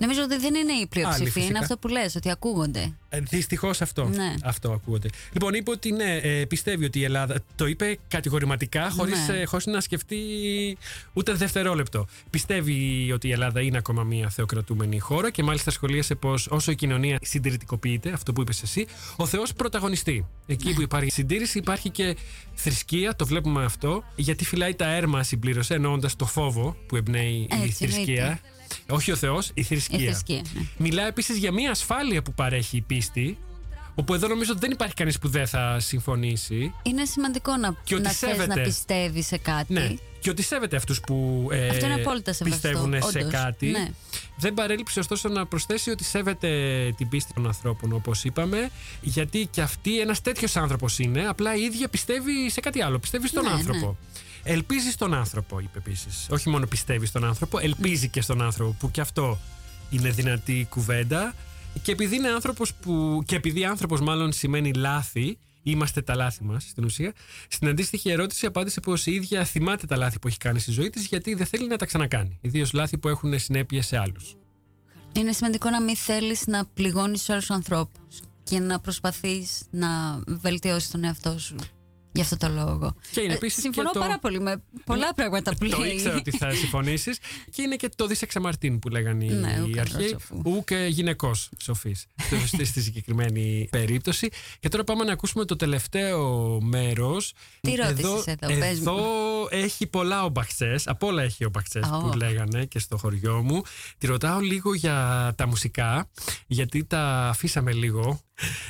Νομίζω 0.00 0.22
ότι 0.22 0.38
δεν 0.38 0.54
είναι 0.54 0.72
η 0.72 0.74
Άλλη, 0.76 0.86
πλειοψηφία. 0.86 1.26
φυσικά. 1.26 1.44
Είναι 1.46 1.58
αυτό 1.58 1.76
που 1.78 1.88
λες, 1.88 2.14
ότι 2.16 2.30
ακούγονται. 2.30 2.92
Δυστυχώς 3.10 3.80
αυτό. 3.80 4.04
Ναι. 4.08 4.34
Αυτό 4.44 4.72
ακούγεται. 4.72 5.08
Λοιπόν, 5.32 5.54
είπε 5.54 5.70
ότι 5.70 5.92
ναι, 5.92 6.16
ε, 6.16 6.44
πιστεύει 6.44 6.84
ότι 6.84 6.98
η 6.98 7.04
Ελλάδα. 7.04 7.34
Το 7.56 7.66
είπε 7.66 7.98
κατηγορηματικά, 8.08 8.90
χωρίς 8.90 9.28
Ναι. 9.28 9.44
χωρίς 9.44 9.66
να 9.66 9.80
σκεφτεί 9.80 10.16
ούτε 11.12 11.32
δευτερόλεπτο. 11.32 12.06
Πιστεύει 12.30 12.72
ότι 13.14 13.28
η 13.28 13.32
Ελλάδα 13.32 13.60
είναι 13.60 13.78
ακόμα 13.78 14.02
μια 14.02 14.28
θεοκρατούμενη 14.28 14.98
χώρα 14.98 15.30
και 15.30 15.42
μάλιστα 15.42 15.70
σχολίασε 15.70 16.14
πως 16.14 16.46
όσο 16.46 16.70
η 16.70 16.74
κοινωνία 16.74 17.18
συντηρητικοποιείται, 17.22 18.10
αυτό 18.12 18.32
που 18.32 18.40
είπες 18.40 18.62
εσύ, 18.62 18.86
ο 19.16 19.26
Θεός 19.26 19.52
πρωταγωνιστεί. 19.52 20.26
Εκεί 20.46 20.74
που 20.74 20.80
υπάρχει 20.82 21.10
συντήρηση 21.10 21.58
υπάρχει 21.58 21.90
και 21.90 22.16
θρησκεία, 22.54 23.16
το 23.16 23.26
βλέπουμε 23.26 23.64
αυτό, 23.64 24.04
γιατί 24.16 24.44
φυλάει 24.44 24.74
τα 24.74 24.86
έρμα, 24.94 25.22
συμπλήρωσε, 25.22 25.74
εννοώντας 25.74 26.16
το 26.16 26.24
φόβο 26.26 26.76
που 26.86 26.96
εμπνέει 26.96 27.32
η 27.32 27.48
Έτσι, 27.62 27.72
θρησκεία. 27.72 28.22
εννοείται. 28.22 28.40
Όχι 28.88 29.12
ο 29.12 29.16
Θεός, 29.16 29.50
η 29.54 29.62
θρησκεία. 29.62 29.98
Η 29.98 30.04
θρησκεία, 30.04 30.42
ναι. 30.54 30.62
Μιλά 30.76 31.06
επίσης 31.06 31.36
για 31.36 31.52
μια 31.52 31.70
ασφάλεια 31.70 32.22
που 32.22 32.34
παρέχει 32.34 32.76
η 32.76 32.80
πίστη. 32.80 33.38
Όπου 34.00 34.14
εδώ 34.14 34.28
νομίζω 34.28 34.50
ότι 34.52 34.60
δεν 34.60 34.70
υπάρχει 34.70 34.94
κανείς 34.94 35.18
που 35.18 35.28
δεν 35.28 35.46
θα 35.46 35.80
συμφωνήσει. 35.80 36.74
Είναι 36.82 37.04
σημαντικό 37.04 37.56
να, 37.56 37.74
Και 37.84 37.94
ότι 37.94 38.02
να 38.02 38.10
θες 38.10 38.30
σέβεται. 38.30 38.54
να 38.54 38.62
πιστεύει 38.62 39.22
σε 39.22 39.36
κάτι. 39.38 39.72
Ναι. 39.72 39.94
Και 40.20 40.30
ότι 40.30 40.42
σέβεται 40.42 40.76
αυτούς 40.76 41.00
που 41.00 41.48
ε, 41.52 41.68
Αυτό 41.68 41.84
είναι 41.86 41.94
απόλυτα 41.94 42.32
σεβαστό, 42.32 42.68
πιστεύουν 42.68 43.02
σε 43.02 43.18
όντως. 43.18 43.32
κάτι. 43.32 43.66
Ναι. 43.66 43.88
Δεν 44.36 44.54
παρέλειψε 44.54 44.98
ωστόσο 44.98 45.28
να 45.28 45.46
προσθέσει 45.46 45.90
ότι 45.90 46.04
σέβεται 46.04 46.48
την 46.96 47.08
πίστη 47.08 47.32
των 47.34 47.46
ανθρώπων, 47.46 47.92
όπως 47.92 48.24
είπαμε, 48.24 48.70
γιατί 49.00 49.48
και 49.50 49.60
αυτή 49.60 50.00
ένας 50.00 50.20
τέτοιος 50.22 50.56
άνθρωπος 50.56 50.98
είναι. 50.98 51.26
Απλά 51.28 51.54
η 51.56 51.62
ίδια 51.62 51.88
πιστεύει 51.88 52.50
σε 52.50 52.60
κάτι 52.60 52.82
άλλο. 52.82 52.98
Πιστεύει 52.98 53.28
στον 53.28 53.44
Ναι, 53.44 53.50
άνθρωπο. 53.50 53.96
Ελπίζει 54.42 54.90
στον 54.90 55.14
άνθρωπο, 55.14 55.58
είπε 55.60 55.78
επίσης. 55.78 56.26
Όχι 56.30 56.48
μόνο 56.48 56.66
πιστεύει 56.66 57.06
στον 57.06 57.24
άνθρωπο, 57.24 57.58
ελπίζει 57.58 58.08
και 58.08 58.20
στον 58.20 58.42
άνθρωπο, 58.42 58.76
που 58.78 58.90
και 58.90 59.00
αυτό 59.00 59.38
είναι 59.90 60.10
δυνατή 60.10 60.66
κουβέντα. 60.70 61.34
Και 61.82 61.92
επειδή 61.92 62.16
είναι 62.16 62.28
άνθρωπος 62.28 62.74
που. 62.74 63.22
και 63.26 63.36
επειδή 63.36 63.64
άνθρωπος 63.64 64.00
μάλλον 64.00 64.32
σημαίνει 64.32 64.72
λάθη, 64.72 65.38
είμαστε 65.62 66.02
τα 66.02 66.14
λάθη 66.14 66.44
μας 66.44 66.62
στην 66.62 66.84
ουσία, 66.84 67.12
στην 67.48 67.68
αντίστοιχη 67.68 68.10
ερώτηση 68.10 68.46
απάντησε 68.46 68.80
πως 68.80 69.06
η 69.06 69.12
ίδια 69.12 69.44
θυμάται 69.44 69.86
τα 69.86 69.96
λάθη 69.96 70.18
που 70.18 70.28
έχει 70.28 70.38
κάνει 70.38 70.58
στη 70.58 70.70
ζωή 70.70 70.90
της, 70.90 71.06
γιατί 71.06 71.34
δεν 71.34 71.46
θέλει 71.46 71.66
να 71.66 71.76
τα 71.76 71.86
ξανακάνει. 71.86 72.38
Ιδίως 72.40 72.72
λάθη 72.72 72.98
που 72.98 73.08
έχουν 73.08 73.38
συνέπειες 73.38 73.86
σε 73.86 73.98
άλλους. 73.98 74.36
Είναι 75.12 75.32
σημαντικό 75.32 75.70
να 75.70 75.82
μην 75.82 75.96
θέλεις 75.96 76.46
να 76.46 76.66
πληγώνεις 76.66 77.18
τους 77.18 77.30
άλλους 77.30 77.50
ανθρώπους 77.50 78.20
και 78.42 78.58
να 78.58 78.80
προσπαθείς 78.80 79.62
να 79.70 79.88
βελτιώσεις 80.26 80.90
τον 80.90 81.04
εαυτό 81.04 81.38
σου. 81.38 81.56
Γι' 82.18 82.24
αυτό 82.24 82.36
το 82.36 82.48
λόγο. 82.48 82.94
Και 83.10 83.20
είναι 83.20 83.32
Ε, 83.32 83.36
επίσης 83.36 83.62
συμφωνώ 83.62 83.88
και 83.88 83.94
το- 83.94 84.00
πάρα 84.00 84.18
πολύ 84.18 84.40
με 84.40 84.62
πολλά 84.84 85.14
πράγματα 85.14 85.54
που 85.56 85.68
Το 85.68 85.78
λέει. 85.78 85.90
ήξερα 85.90 86.16
ότι 86.16 86.30
θα 86.30 86.50
συμφωνήσεις. 86.50 87.18
και 87.54 87.62
είναι 87.62 87.76
και 87.76 87.88
το 87.96 88.06
δισεξαμαρτίν 88.06 88.78
που 88.78 88.88
λέγανε 88.88 89.24
οι, 89.24 89.28
Ναι, 89.28 89.58
ου 89.60 89.68
οι 89.68 89.70
καλός 89.72 89.94
αρχαίοι. 89.94 90.08
σοφού. 90.08 90.42
Ου 90.44 90.64
και 90.64 90.76
γυναικός 90.90 91.48
σοφής. 91.62 92.06
στη, 92.46 92.64
στη 92.64 92.80
συγκεκριμένη 92.82 93.68
περίπτωση. 93.70 94.28
Και 94.60 94.68
τώρα 94.68 94.84
πάμε 94.84 95.04
να 95.04 95.12
ακούσουμε 95.12 95.44
το 95.44 95.56
τελευταίο 95.56 96.20
μέρος. 96.62 97.32
Τι 97.60 97.74
ρώτησες 97.74 98.24
εδώ, 98.26 98.46
πες 98.58 98.78
μου. 98.78 98.82
Εδώ 98.88 98.96
έχει 99.50 99.86
πολλά 99.86 100.24
ομπαξέ. 100.24 100.74
Από 100.84 101.06
όλα 101.06 101.22
έχει 101.22 101.44
ομπαξέ 101.44 101.78
Ω. 101.94 101.98
που 101.98 102.16
λέγανε 102.16 102.64
και 102.64 102.78
στο 102.78 102.96
χωριό 102.96 103.42
μου. 103.42 103.62
Τη 103.98 104.06
ρωτάω 104.06 104.38
λίγο 104.40 104.74
για 104.74 105.32
τα 105.36 105.46
μουσικά, 105.46 106.08
γιατί 106.46 106.84
τα 106.84 107.28
αφήσαμε 107.28 107.72
λίγο. 107.72 108.20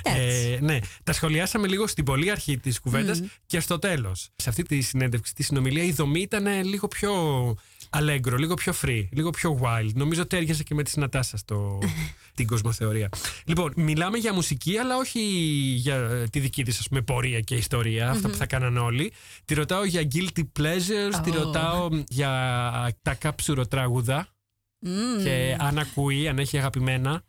Εντάξει. 0.03 0.59
ναι, 0.61 0.79
τα 1.05 1.13
σχολιάσαμε 1.13 1.67
λίγο 1.67 1.87
στην 1.87 2.05
πολύ 2.05 2.31
αρχή 2.31 2.59
της 2.59 2.81
κουβέντας 2.81 3.23
και 3.47 3.61
στο 3.61 3.79
τέλος. 3.79 4.29
Σε 4.37 4.49
αυτή 4.49 4.63
τη 4.63 4.81
συνέντευξη, 4.81 5.35
τη 5.35 5.43
συνομιλία, 5.43 5.83
η 5.83 5.93
δομή 5.93 6.21
ήταν 6.21 6.65
λίγο 6.65 6.89
πιο 6.89 7.13
αλέγκρο, 7.91 8.37
λίγο 8.37 8.55
πιο 8.55 8.75
free, 8.83 9.09
λίγο 9.11 9.31
πιο 9.31 9.61
wild. 9.63 9.91
Νομίζω 9.95 10.23
ότι 10.23 10.37
έργεσε 10.37 10.63
και 10.63 10.75
με 10.75 10.83
τη 10.83 10.99
Νατάσα 10.99 11.37
στο, 11.37 11.79
την 12.35 12.47
κοσμοθεωρία. 12.47 13.09
Λοιπόν, 13.45 13.73
μιλάμε 13.77 14.19
για 14.19 14.33
μουσική, 14.33 14.77
αλλά 14.77 14.97
όχι 14.97 15.21
για 15.77 15.95
ε, 15.97 16.25
τη 16.29 16.41
δική 16.41 16.65
της 16.65 16.89
πούμε, 16.89 17.03
πορεία 17.03 17.41
και 17.41 17.55
ιστορία, 17.55 18.11
αυτά 18.11 18.29
που 18.29 18.37
θα 18.37 18.47
κάναν 18.47 18.77
όλοι. 18.77 19.13
Τη 19.45 19.55
ρωτάω 19.55 19.85
για 19.85 20.09
guilty 20.15 20.43
pleasures, 20.61 21.21
τη 21.25 21.31
Ω. 21.31 21.35
ρωτάω 21.35 21.89
για 22.09 22.31
τα 23.03 23.15
κάψουροτράγουδα 23.15 24.29
Μμμ. 24.81 25.23
και 25.25 25.57
αν 25.59 25.79
ακούει, 25.79 26.29
αν 26.29 26.39
έχει 26.39 26.59
αγαπημένα. 26.59 27.23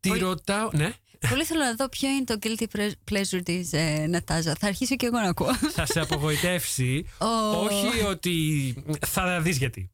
Τη 0.00 0.08
Πολύ- 0.08 0.20
ρωτάω. 0.20 0.68
Ναι; 0.72 0.92
Πολύ 1.28 1.44
θέλω 1.44 1.60
να 1.62 1.74
δω 1.74 1.88
ποιο 1.88 2.08
είναι 2.08 2.24
το 2.24 2.38
guilty 2.42 2.64
pre- 2.76 2.92
pleasure 3.12 3.40
της 3.44 3.72
ε, 3.72 4.06
Νατάζα. 4.08 4.54
Θα 4.58 4.66
αρχίσω 4.66 4.96
και 4.96 5.06
εγώ 5.06 5.18
να 5.18 5.28
ακούω. 5.28 5.54
θα 5.54 5.86
σε 5.86 6.00
απογοητεύσει. 6.00 7.06
Ω. 7.18 7.58
Όχι 7.64 8.02
ότι. 8.08 8.74
Θα 9.06 9.40
δεις 9.40 9.56
γιατί. 9.58 9.90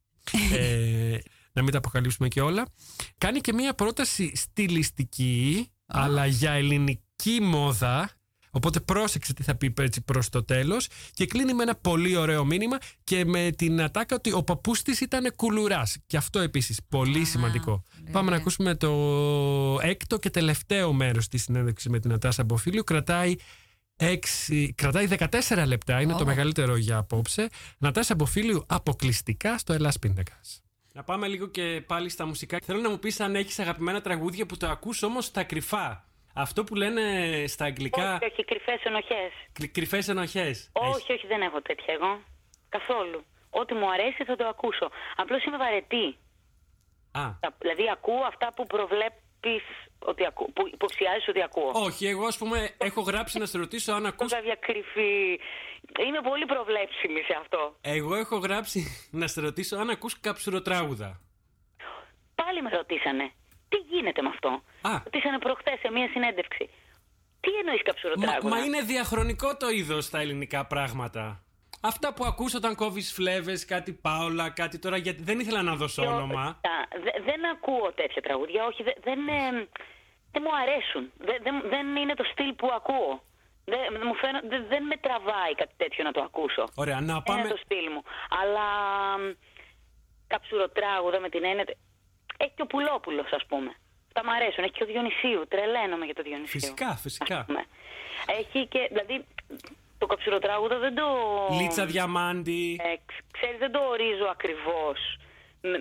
ε, 0.52 1.18
να 1.52 1.62
μην 1.62 1.72
τα 1.72 1.78
αποκαλύψουμε 1.78 2.28
και 2.28 2.40
όλα. 2.40 2.66
Κάνει 3.18 3.40
και 3.40 3.52
μία 3.52 3.74
πρόταση 3.74 4.32
στιλιστική, 4.36 5.70
αλλά 5.86 6.26
για 6.26 6.52
ελληνική 6.52 7.40
μόδα. 7.42 8.10
Οπότε 8.54 8.80
πρόσεξε 8.80 9.32
τι 9.32 9.42
θα 9.42 9.54
πει 9.54 9.72
έτσι 9.78 10.00
προς 10.00 10.28
το 10.28 10.44
τέλος 10.44 10.88
και 11.12 11.26
κλείνει 11.26 11.54
με 11.54 11.62
ένα 11.62 11.74
πολύ 11.74 12.16
ωραίο 12.16 12.44
μήνυμα 12.44 12.78
και 13.04 13.24
με 13.24 13.50
την 13.50 13.82
ατάκα 13.82 14.16
ότι 14.16 14.32
ο 14.32 14.42
παππούς 14.42 14.82
της 14.82 15.00
ήταν 15.00 15.32
κουλουράς. 15.36 15.96
Και 16.06 16.16
αυτό 16.16 16.38
επίσης 16.38 16.80
πολύ 16.88 17.24
σημαντικό. 17.24 17.70
πολύ 17.70 18.10
Πάμε 18.10 18.12
να 18.12 18.20
ωραία. 18.20 18.38
ακούσουμε 18.38 18.74
το 18.74 18.90
έκτο 19.80 20.18
και 20.18 20.30
τελευταίο 20.30 20.92
μέρος 20.92 21.28
της 21.28 21.42
συνέντευξης 21.42 21.90
με 21.90 21.98
την 21.98 22.10
Νατάσα 22.10 22.44
Μποφίλιου. 22.44 22.84
Κρατάει, 22.84 23.34
6, 23.96 24.72
κρατάει 24.74 25.06
14 25.06 25.64
λεπτά, 25.66 26.00
είναι 26.00 26.12
το 26.12 26.22
Ω. 26.22 26.26
μεγαλύτερο 26.26 26.76
για 26.76 26.96
απόψε. 26.96 27.48
Νατάσα 27.78 28.14
Μποφίλιου 28.14 28.64
αποκλειστικά 28.66 29.58
στο 29.58 29.72
Ελλάς 29.72 29.98
Πίντακας. 29.98 30.62
Να 30.92 31.02
πάμε 31.02 31.26
λίγο 31.26 31.46
και 31.46 31.82
πάλι 31.86 32.08
στα 32.08 32.26
μουσικά. 32.26 32.58
Θέλω 32.64 32.80
να 32.80 32.90
μου 32.90 32.98
πεις 32.98 33.20
αν 33.20 33.34
έχεις 33.34 33.58
αγαπημένα 33.58 34.00
τραγούδια 34.00 34.46
που 34.46 34.56
το 34.56 34.68
ακούς 34.68 35.02
όμως 35.02 35.24
στα 35.24 35.42
κρυφά. 35.42 36.06
Αυτό 36.34 36.64
που 36.64 36.74
λένε 36.74 37.04
στα 37.46 37.64
αγγλικά 37.64 38.14
Όχι, 38.14 38.24
όχι, 38.32 38.44
κρυφές 38.44 38.82
ενοχές. 38.84 39.32
κρυ- 39.52 39.72
κρυφές 39.72 40.08
ενοχές. 40.08 40.70
Όχι, 40.72 41.12
όχι, 41.12 41.26
δεν 41.26 41.40
έχω 41.42 41.62
τέτοια 41.62 41.94
εγώ. 41.94 42.20
Καθόλου. 42.68 43.24
Ό,τι 43.50 43.74
μου 43.74 43.90
αρέσει 43.92 44.24
θα 44.24 44.36
το 44.36 44.46
ακούσω. 44.46 44.90
Απλώς 45.16 45.44
είμαι 45.44 45.56
βαρετή. 45.56 46.06
Α, 47.12 47.22
Τα- 47.40 47.54
Δηλαδή 47.58 47.90
ακούω 47.92 48.22
αυτά 48.26 48.52
που 48.56 48.66
προβλέπεις 48.66 49.62
ότι 49.98 50.26
ακού, 50.26 50.52
που 50.52 50.68
υποψιάζεις 50.72 51.28
ότι 51.28 51.42
ακούω. 51.42 51.70
όχι, 51.74 52.06
εγώ 52.06 52.26
ας 52.26 52.38
πούμε 52.38 52.70
έχω 52.88 53.00
γράψει 53.00 53.38
να 53.38 53.46
σε 53.46 53.58
ρωτήσω 53.58 53.92
αν 53.92 54.06
ακούς... 54.06 54.32
Κάποια 54.32 54.54
κρυφή. 54.60 55.40
Είμαι 56.06 56.20
πολύ 56.22 56.44
προβλέψιμη 56.46 57.20
σε 57.20 57.36
αυτό. 57.40 57.76
Εγώ 57.80 58.14
έχω 58.14 58.36
γράψει 58.36 58.80
να 59.20 59.26
σε 59.26 59.40
ρωτήσω 59.40 59.76
αν 59.76 59.90
ακούς 59.90 60.20
καψουροτράγουδα. 60.20 61.20
Πάλι 62.34 62.62
με 62.62 62.70
ρωτήσανε. 62.70 63.32
Τι 63.72 63.78
γίνεται 63.92 64.20
με 64.22 64.28
αυτό; 64.34 64.48
Α. 64.90 64.92
Ρωτήσανε 65.04 65.38
προχθές 65.38 65.78
σε 65.82 65.88
μία 65.90 66.08
συνέντευξη. 66.12 66.64
Τι 67.44 67.50
εννοείς 67.60 67.82
Μα, 67.84 67.88
καψουροτράγουδα. 67.88 68.48
μα 68.56 68.58
είναι 68.64 68.80
διαχρονικό 68.80 69.56
το 69.56 69.68
είδος 69.68 70.04
στα 70.04 70.18
ελληνικά 70.20 70.66
πράγματα. 70.66 71.24
Αυτά 71.80 72.14
που 72.14 72.24
ακούς 72.24 72.54
όταν 72.54 72.74
κόβεις 72.74 73.12
φλέβες, 73.12 73.64
κάτι 73.64 73.92
πάολα, 73.92 74.50
κάτι 74.50 74.78
τώρα, 74.78 74.96
γιατί 74.96 75.22
δεν 75.22 75.38
ήθελα 75.40 75.62
να 75.62 75.74
δώσω 75.74 76.02
όνομα. 76.06 76.58
Τα- 76.60 76.88
δε- 77.04 77.20
δεν 77.30 77.40
ακούω 77.54 77.92
τέτοια 78.00 78.22
τραγούδια. 78.22 78.64
Όχι, 78.64 78.82
δε- 78.82 78.98
δεν, 79.08 79.20
ε, 79.28 79.68
δεν 80.32 80.42
μου 80.44 80.54
αρέσουν. 80.62 81.02
Δε- 81.18 81.38
δεν- 81.42 81.62
δεν 81.68 81.96
είναι 81.96 82.14
το 82.14 82.24
στυλ 82.32 82.52
που 82.52 82.68
ακούω. 82.78 83.22
Δεν, 83.64 83.78
μου 84.06 84.14
φαίνω- 84.14 84.44
δε- 84.48 84.66
δεν 84.72 84.82
με 84.90 84.96
τραβάει 84.96 85.54
κάτι 85.54 85.74
τέτοιο 85.76 86.04
να 86.04 86.12
το 86.12 86.22
ακούσω. 86.22 86.64
Ωραία, 86.74 87.00
να 87.00 87.12
Δεν 87.14 87.22
πάμε... 87.24 87.40
είναι 87.40 87.48
το 87.48 87.60
στυλ 87.64 87.86
μου. 87.94 88.02
Αλλά 88.40 88.66
μ, 89.18 89.22
καψουροτράγουδα 90.26 91.20
με 91.20 91.28
την 91.28 91.44
έννοια. 91.44 91.64
Έχει 92.42 92.52
και 92.56 92.62
ο 92.62 92.66
Πουλόπουλος, 92.66 93.30
ας 93.38 93.44
πούμε. 93.48 93.70
Αυτά 94.06 94.20
μου 94.24 94.32
αρέσουν. 94.36 94.64
Έχει 94.64 94.72
και 94.72 94.82
ο 94.82 94.86
Διονυσίου. 94.86 95.42
Τρελαίνομαι 95.48 96.04
για 96.04 96.14
το 96.14 96.22
Διονυσίου. 96.22 96.60
Φυσικά, 96.60 96.90
φυσικά. 97.04 97.38
ας 97.38 97.46
πούμε. 97.46 97.64
Έχει 98.40 98.66
και. 98.66 98.80
Δηλαδή, 98.92 99.24
το 99.98 100.06
καψουροτράγουδο 100.06 100.78
δεν 100.78 100.94
το. 100.94 101.06
Λίτσα 101.60 101.84
διαμάντι. 101.86 102.80
Ε, 102.82 102.94
ξ- 103.06 103.24
ξέρεις, 103.32 103.58
δεν 103.58 103.72
το 103.72 103.80
ορίζω 103.92 104.26
ακριβώς 104.36 104.98
με, 105.60 105.78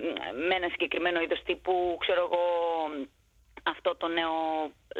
με 0.48 0.54
ένα 0.54 0.68
συγκεκριμένο 0.70 1.20
είδος 1.20 1.42
τύπου, 1.42 1.96
ξέρω 2.00 2.20
εγώ, 2.32 2.44
αυτό 3.62 3.96
το 3.96 4.06
νέο 4.08 4.32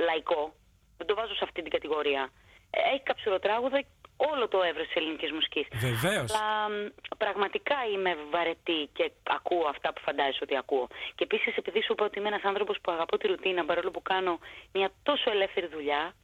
λαϊκό. 0.09 0.55
Δεν 0.97 1.07
το 1.07 1.15
βάζω 1.15 1.35
σε 1.35 1.45
αυτή 1.45 1.63
την 1.63 1.71
κατηγορία. 1.71 2.31
έχει 2.71 3.03
καψουροτράγουδα 3.03 3.83
όλο 4.17 4.49
το 4.49 4.63
εύρος 4.63 4.87
της 4.87 4.95
ελληνικής 4.95 5.33
μουσικής. 5.33 5.67
Βεβαίως. 5.73 6.35
Αλλά 6.35 6.69
μ, 6.69 6.89
πραγματικά 7.19 7.77
είμαι 7.93 8.17
βαρετή 8.31 8.89
και 8.93 9.13
ακούω 9.23 9.67
αυτά 9.69 9.93
που 9.93 10.01
φαντάζεσαι 10.01 10.39
ότι 10.43 10.57
ακούω. 10.57 10.87
Και 11.15 11.25
επίσης, 11.25 11.57
επειδή 11.57 11.83
σου 11.83 11.93
είπα 11.93 12.05
ότι 12.05 12.19
είμαι 12.19 12.29
ένας 12.29 12.43
άνθρωπος 12.45 12.79
που 12.83 12.93
αγαπώ 12.93 13.17
τη 13.19 13.27
ρουτίνα 13.27 13.65
παρόλο 13.65 13.91
που 13.91 14.03
κάνω 14.03 14.39
μια 14.73 14.91
τόσο 15.03 15.31
ελεύθερη 15.31 15.67
δουλειά. 15.67 16.15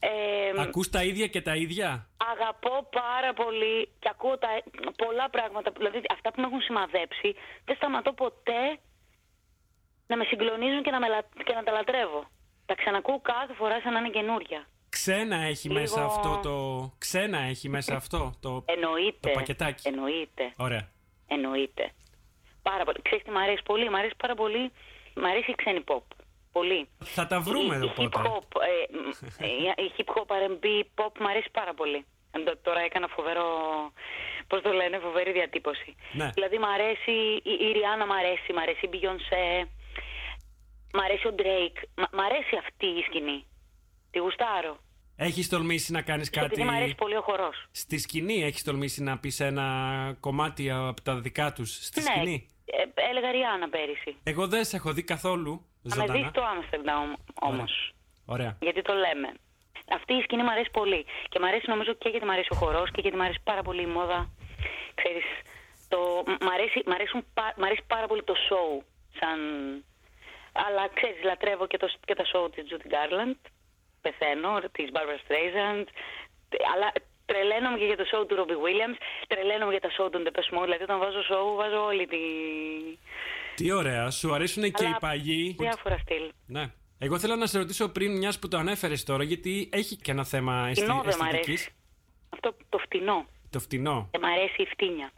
Ε, 0.00 0.52
Ακούς 0.60 0.88
τα 0.90 1.02
ίδια 1.04 1.26
και 1.26 1.40
τα 1.42 1.54
ίδια; 1.56 2.08
Αγαπώ 2.32 2.88
πάρα 2.90 3.32
πολύ 3.32 3.88
και 3.98 4.08
ακούω 4.10 4.38
τα, 4.38 4.48
πολλά 4.96 5.30
πράγματα. 5.30 5.70
Δηλαδή, 5.76 6.00
αυτά 6.12 6.30
που 6.32 6.40
με 6.40 6.46
έχουν 6.46 6.60
σημαδέψει, 6.60 7.34
δεν 7.64 7.76
σταματώ 7.76 8.12
ποτέ 8.12 8.78
να 10.06 10.16
με 10.16 10.24
συγκλονίζουν 10.24 10.82
και 10.82 10.90
να, 10.90 10.98
με, 11.00 11.08
λα- 11.08 11.28
και 11.44 11.54
να 11.54 11.62
τα 11.62 11.72
λατρεύω. 11.72 12.28
Τα 12.66 12.74
ξανακούω 12.74 13.20
κάθε 13.20 13.52
φορά 13.54 13.80
σαν 13.80 13.92
να 13.92 13.98
είναι 13.98 14.08
καινούρια. 14.10 14.66
Ξένα 14.88 15.36
έχει 15.36 15.68
Λίγο- 15.68 15.80
μέσα 15.80 16.04
αυτό 16.04 16.40
το. 16.42 16.54
Ξένα 16.98 17.38
έχει 17.38 17.68
μέσα 17.68 17.96
αυτό 17.96 18.32
το. 18.40 18.62
Εννοείται. 18.66 19.18
Το 19.20 19.30
πακετάκι. 19.30 19.88
Εννοείται. 19.88 20.52
Ωραία. 20.56 20.88
Εννοείται. 21.26 21.90
Πάρα 22.62 22.84
πολύ. 22.84 23.02
Ξέρεις 23.02 23.24
τι 23.24 23.30
μ' 23.30 23.36
αρέσει 23.36 23.62
πολύ; 23.62 23.90
Μ' 23.90 23.94
αρέσει 23.94 24.14
πάρα 24.16 24.34
πολύ. 24.34 24.72
Μ' 25.14 25.24
αρέσει 25.24 25.50
η 25.50 25.54
ξένη 25.54 25.84
pop. 25.86 26.02
Πολύ. 26.52 26.88
Θα 27.04 27.26
τα 27.26 27.40
βρούμε 27.40 27.74
η, 27.74 27.76
εδώ 27.76 27.86
η 27.86 27.90
hip 27.96 28.10
πότε. 28.10 28.28
hop, 28.28 28.60
ε, 28.60 28.96
μ, 28.96 29.44
η, 29.44 29.84
η 29.84 29.92
hip 29.96 30.08
hop 30.14 30.26
R&B 30.42 30.66
pop 30.94 31.12
μ' 31.20 31.26
αρέσει 31.26 31.48
πάρα 31.52 31.74
πολύ. 31.74 32.04
Εν- 32.30 32.58
Τώρα 32.62 32.80
έκανα 32.80 33.08
φοβερό, 33.08 33.46
πώς 34.46 34.62
το 34.62 34.72
λένε, 34.72 34.98
φοβερή 34.98 35.32
διατύπωση. 35.32 35.94
Ναι. 36.12 36.30
Δηλαδή 36.34 36.58
μ' 36.58 36.64
αρέσει, 36.64 37.10
η, 37.42 37.52
η 37.68 37.72
Ριάννα 37.72 38.06
μ' 38.06 38.12
αρέσει, 38.12 38.52
μ' 38.52 38.58
αρέσει 38.58 38.86
η 38.86 38.88
Beyoncé, 38.92 39.66
μ' 40.92 41.00
αρέσει 41.00 41.26
ο 41.26 41.34
Drake, 41.38 41.80
μ' 41.94 42.16
μ' 42.16 42.20
αρέσει 42.20 42.56
αυτή 42.64 42.86
η 42.86 43.02
σκηνή. 43.08 43.44
Τη 44.16 44.22
γουστάρω. 44.22 44.76
Έχεις 45.16 45.48
τολμήσει 45.48 45.92
να 45.92 46.02
κάνεις 46.02 46.30
Και 46.30 46.40
κάτι. 46.40 46.52
επειδή 46.52 46.68
μ' 46.68 46.74
αρέσει 46.74 46.94
πολύ 46.94 47.16
ο 47.16 47.20
χορός. 47.22 47.56
Στη 47.70 47.98
σκηνή 47.98 48.42
έχεις 48.42 48.64
τολμήσει 48.64 49.02
να 49.02 49.18
πεις 49.18 49.40
ένα 49.40 49.66
κομμάτι 50.20 50.70
από 50.70 51.00
τα 51.02 51.20
δικά 51.20 51.52
τους. 51.52 51.70
Στη 51.86 52.00
ναι, 52.02 52.06
σκηνή; 52.10 52.48
ε, 52.64 53.00
έλεγα 53.10 53.30
Ριάννα 53.30 53.68
πέρυσι. 53.68 54.16
Εγώ 54.22 54.46
δεν 54.48 54.64
σε 54.64 54.76
έχω 54.76 54.92
δει 54.92 55.02
καθόλου 55.02 55.50
Να 55.82 55.96
με 55.96 56.02
δεις 56.02 56.12
ζωντανά. 56.12 56.28
στο 56.28 56.42
Άμστερνταμ 56.42 57.12
όμως. 57.40 57.92
Ωραία. 58.24 58.56
Γιατί 58.60 58.82
το 58.82 58.92
λέμε. 58.94 59.28
Αυτή 59.88 60.12
η 60.14 60.20
σκηνή 60.22 60.42
μου 60.42 60.50
αρέσει 60.50 60.70
πολύ. 60.70 61.04
Και 61.28 61.38
μου 61.40 61.46
αρέσει 61.46 61.64
νομίζω 61.68 61.92
και 61.92 62.08
γιατί 62.08 62.24
μου 62.26 62.32
αρέσει 62.32 62.48
ο 62.52 62.56
χορός 62.56 62.90
και 62.90 63.00
γιατί 63.00 63.16
μου 63.16 63.22
αρέσει 63.22 63.40
πάρα 63.44 63.62
πολύ 63.62 63.82
η 63.82 63.86
μόδα. 63.86 64.30
Ξέρεις, 64.94 65.24
το, 65.88 65.98
μ' 66.46 66.50
αρέσει, 66.56 66.82
μ' 66.86 66.92
αρέσουν, 66.92 67.24
πα- 67.34 67.54
μ' 67.56 67.64
αρέσει 67.64 67.82
πάρα 67.86 68.06
πολύ 68.06 68.22
το 68.24 68.34
show. 68.48 68.84
Σαν... 69.20 69.38
Αλλά 70.66 70.88
ξέρεις, 70.94 71.22
λατρεύω 71.24 71.66
και, 71.66 71.76
το, 71.76 71.88
και 72.04 72.14
τα 72.14 72.24
show 72.32 72.44
της 72.54 72.64
Judy 72.70 72.88
Garland. 72.94 73.40
Πεθαίνω, 74.06 74.52
της 74.76 74.88
Barbara 74.94 75.18
Streisand. 75.24 75.86
Αλλά 76.74 76.88
τρελαίνομαι 77.30 77.78
και 77.78 77.84
για 77.90 77.96
το 77.96 78.04
show 78.12 78.22
του 78.28 78.34
Robbie 78.38 78.58
Williams. 78.64 78.96
Τρελαίνομαι 79.28 79.72
για 79.76 79.80
τα 79.86 79.90
show 79.96 80.08
των 80.12 80.20
Depeche 80.26 80.50
Mode. 80.58 80.62
Δηλαδή 80.64 80.82
όταν 80.82 80.98
βάζω 80.98 81.20
show, 81.30 81.46
βάζω 81.56 81.84
όλη 81.84 82.06
τη... 82.06 82.18
Τι 83.54 83.72
ωραία. 83.72 84.10
Σου 84.10 84.34
αρέσουν 84.34 84.62
και 84.62 84.84
οι 84.84 84.86
Αλλά 84.86 84.96
παλιοί. 84.98 85.54
Διάφορα 85.58 85.98
στυλ. 85.98 86.30
Ναι. 86.46 86.64
Εγώ 86.98 87.18
θέλω 87.18 87.36
να 87.36 87.46
σε 87.46 87.58
ρωτήσω 87.58 87.88
πριν, 87.88 88.16
μιας 88.16 88.38
που 88.38 88.48
το 88.48 88.56
ανέφερες 88.56 89.04
τώρα, 89.04 89.22
γιατί 89.22 89.68
έχει 89.72 89.96
και 89.96 90.10
ένα 90.10 90.24
θέμα 90.24 90.66
αισθη... 90.70 90.84
Φτηνό 90.84 91.02
δεν 91.04 91.04
μ' 91.04 91.22
αισθητικής. 91.22 91.60
αρέσει. 91.60 91.70
Αυτό 92.28 92.56
το 92.68 92.78
φτηνό. 92.78 93.26
Το 93.50 93.58
φτηνό. 93.60 94.08
Δεν 94.10 94.20
μ' 94.20 94.24
αρέσει 94.24 94.62
η 94.62 94.66
φτύνια. 94.66 95.10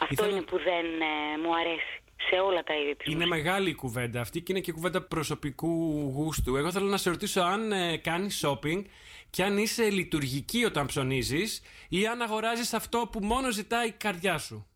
Αυτό 0.00 0.12
Ήθελα- 0.14 0.28
είναι 0.28 0.42
που 0.42 0.58
δεν 0.58 0.86
ε, 0.86 1.38
μου 1.42 1.56
αρέσει 1.56 2.02
σε 2.18 2.38
όλα 2.40 2.62
τα 2.62 2.74
είδη 2.74 2.96
της 2.96 3.06
Είναι 3.06 3.24
μουσικής. 3.26 3.42
μεγάλη 3.42 3.70
η 3.70 3.74
κουβέντα 3.74 4.20
αυτή 4.20 4.40
και 4.40 4.52
είναι 4.52 4.60
και 4.60 4.72
κουβέντα 4.72 5.02
προσωπικού 5.02 5.68
γούστου. 6.14 6.56
Εγώ 6.56 6.70
θέλω 6.70 6.86
να 6.86 6.96
σε 6.96 7.10
ρωτήσω 7.10 7.40
αν 7.40 7.72
ε, 7.72 7.96
κάνεις 7.96 8.44
shopping 8.46 8.82
και 9.30 9.42
αν 9.42 9.58
είσαι 9.58 9.90
λειτουργική 9.90 10.64
όταν 10.64 10.86
ψωνίζεις 10.86 11.62
ή 11.88 12.06
αν 12.06 12.22
αγοράζεις 12.22 12.72
αυτό 12.74 13.08
που 13.12 13.20
μόνο 13.20 13.50
ζητάει 13.50 13.86
η 13.86 13.92
καρδιά 13.92 14.38
σου. 14.38 14.66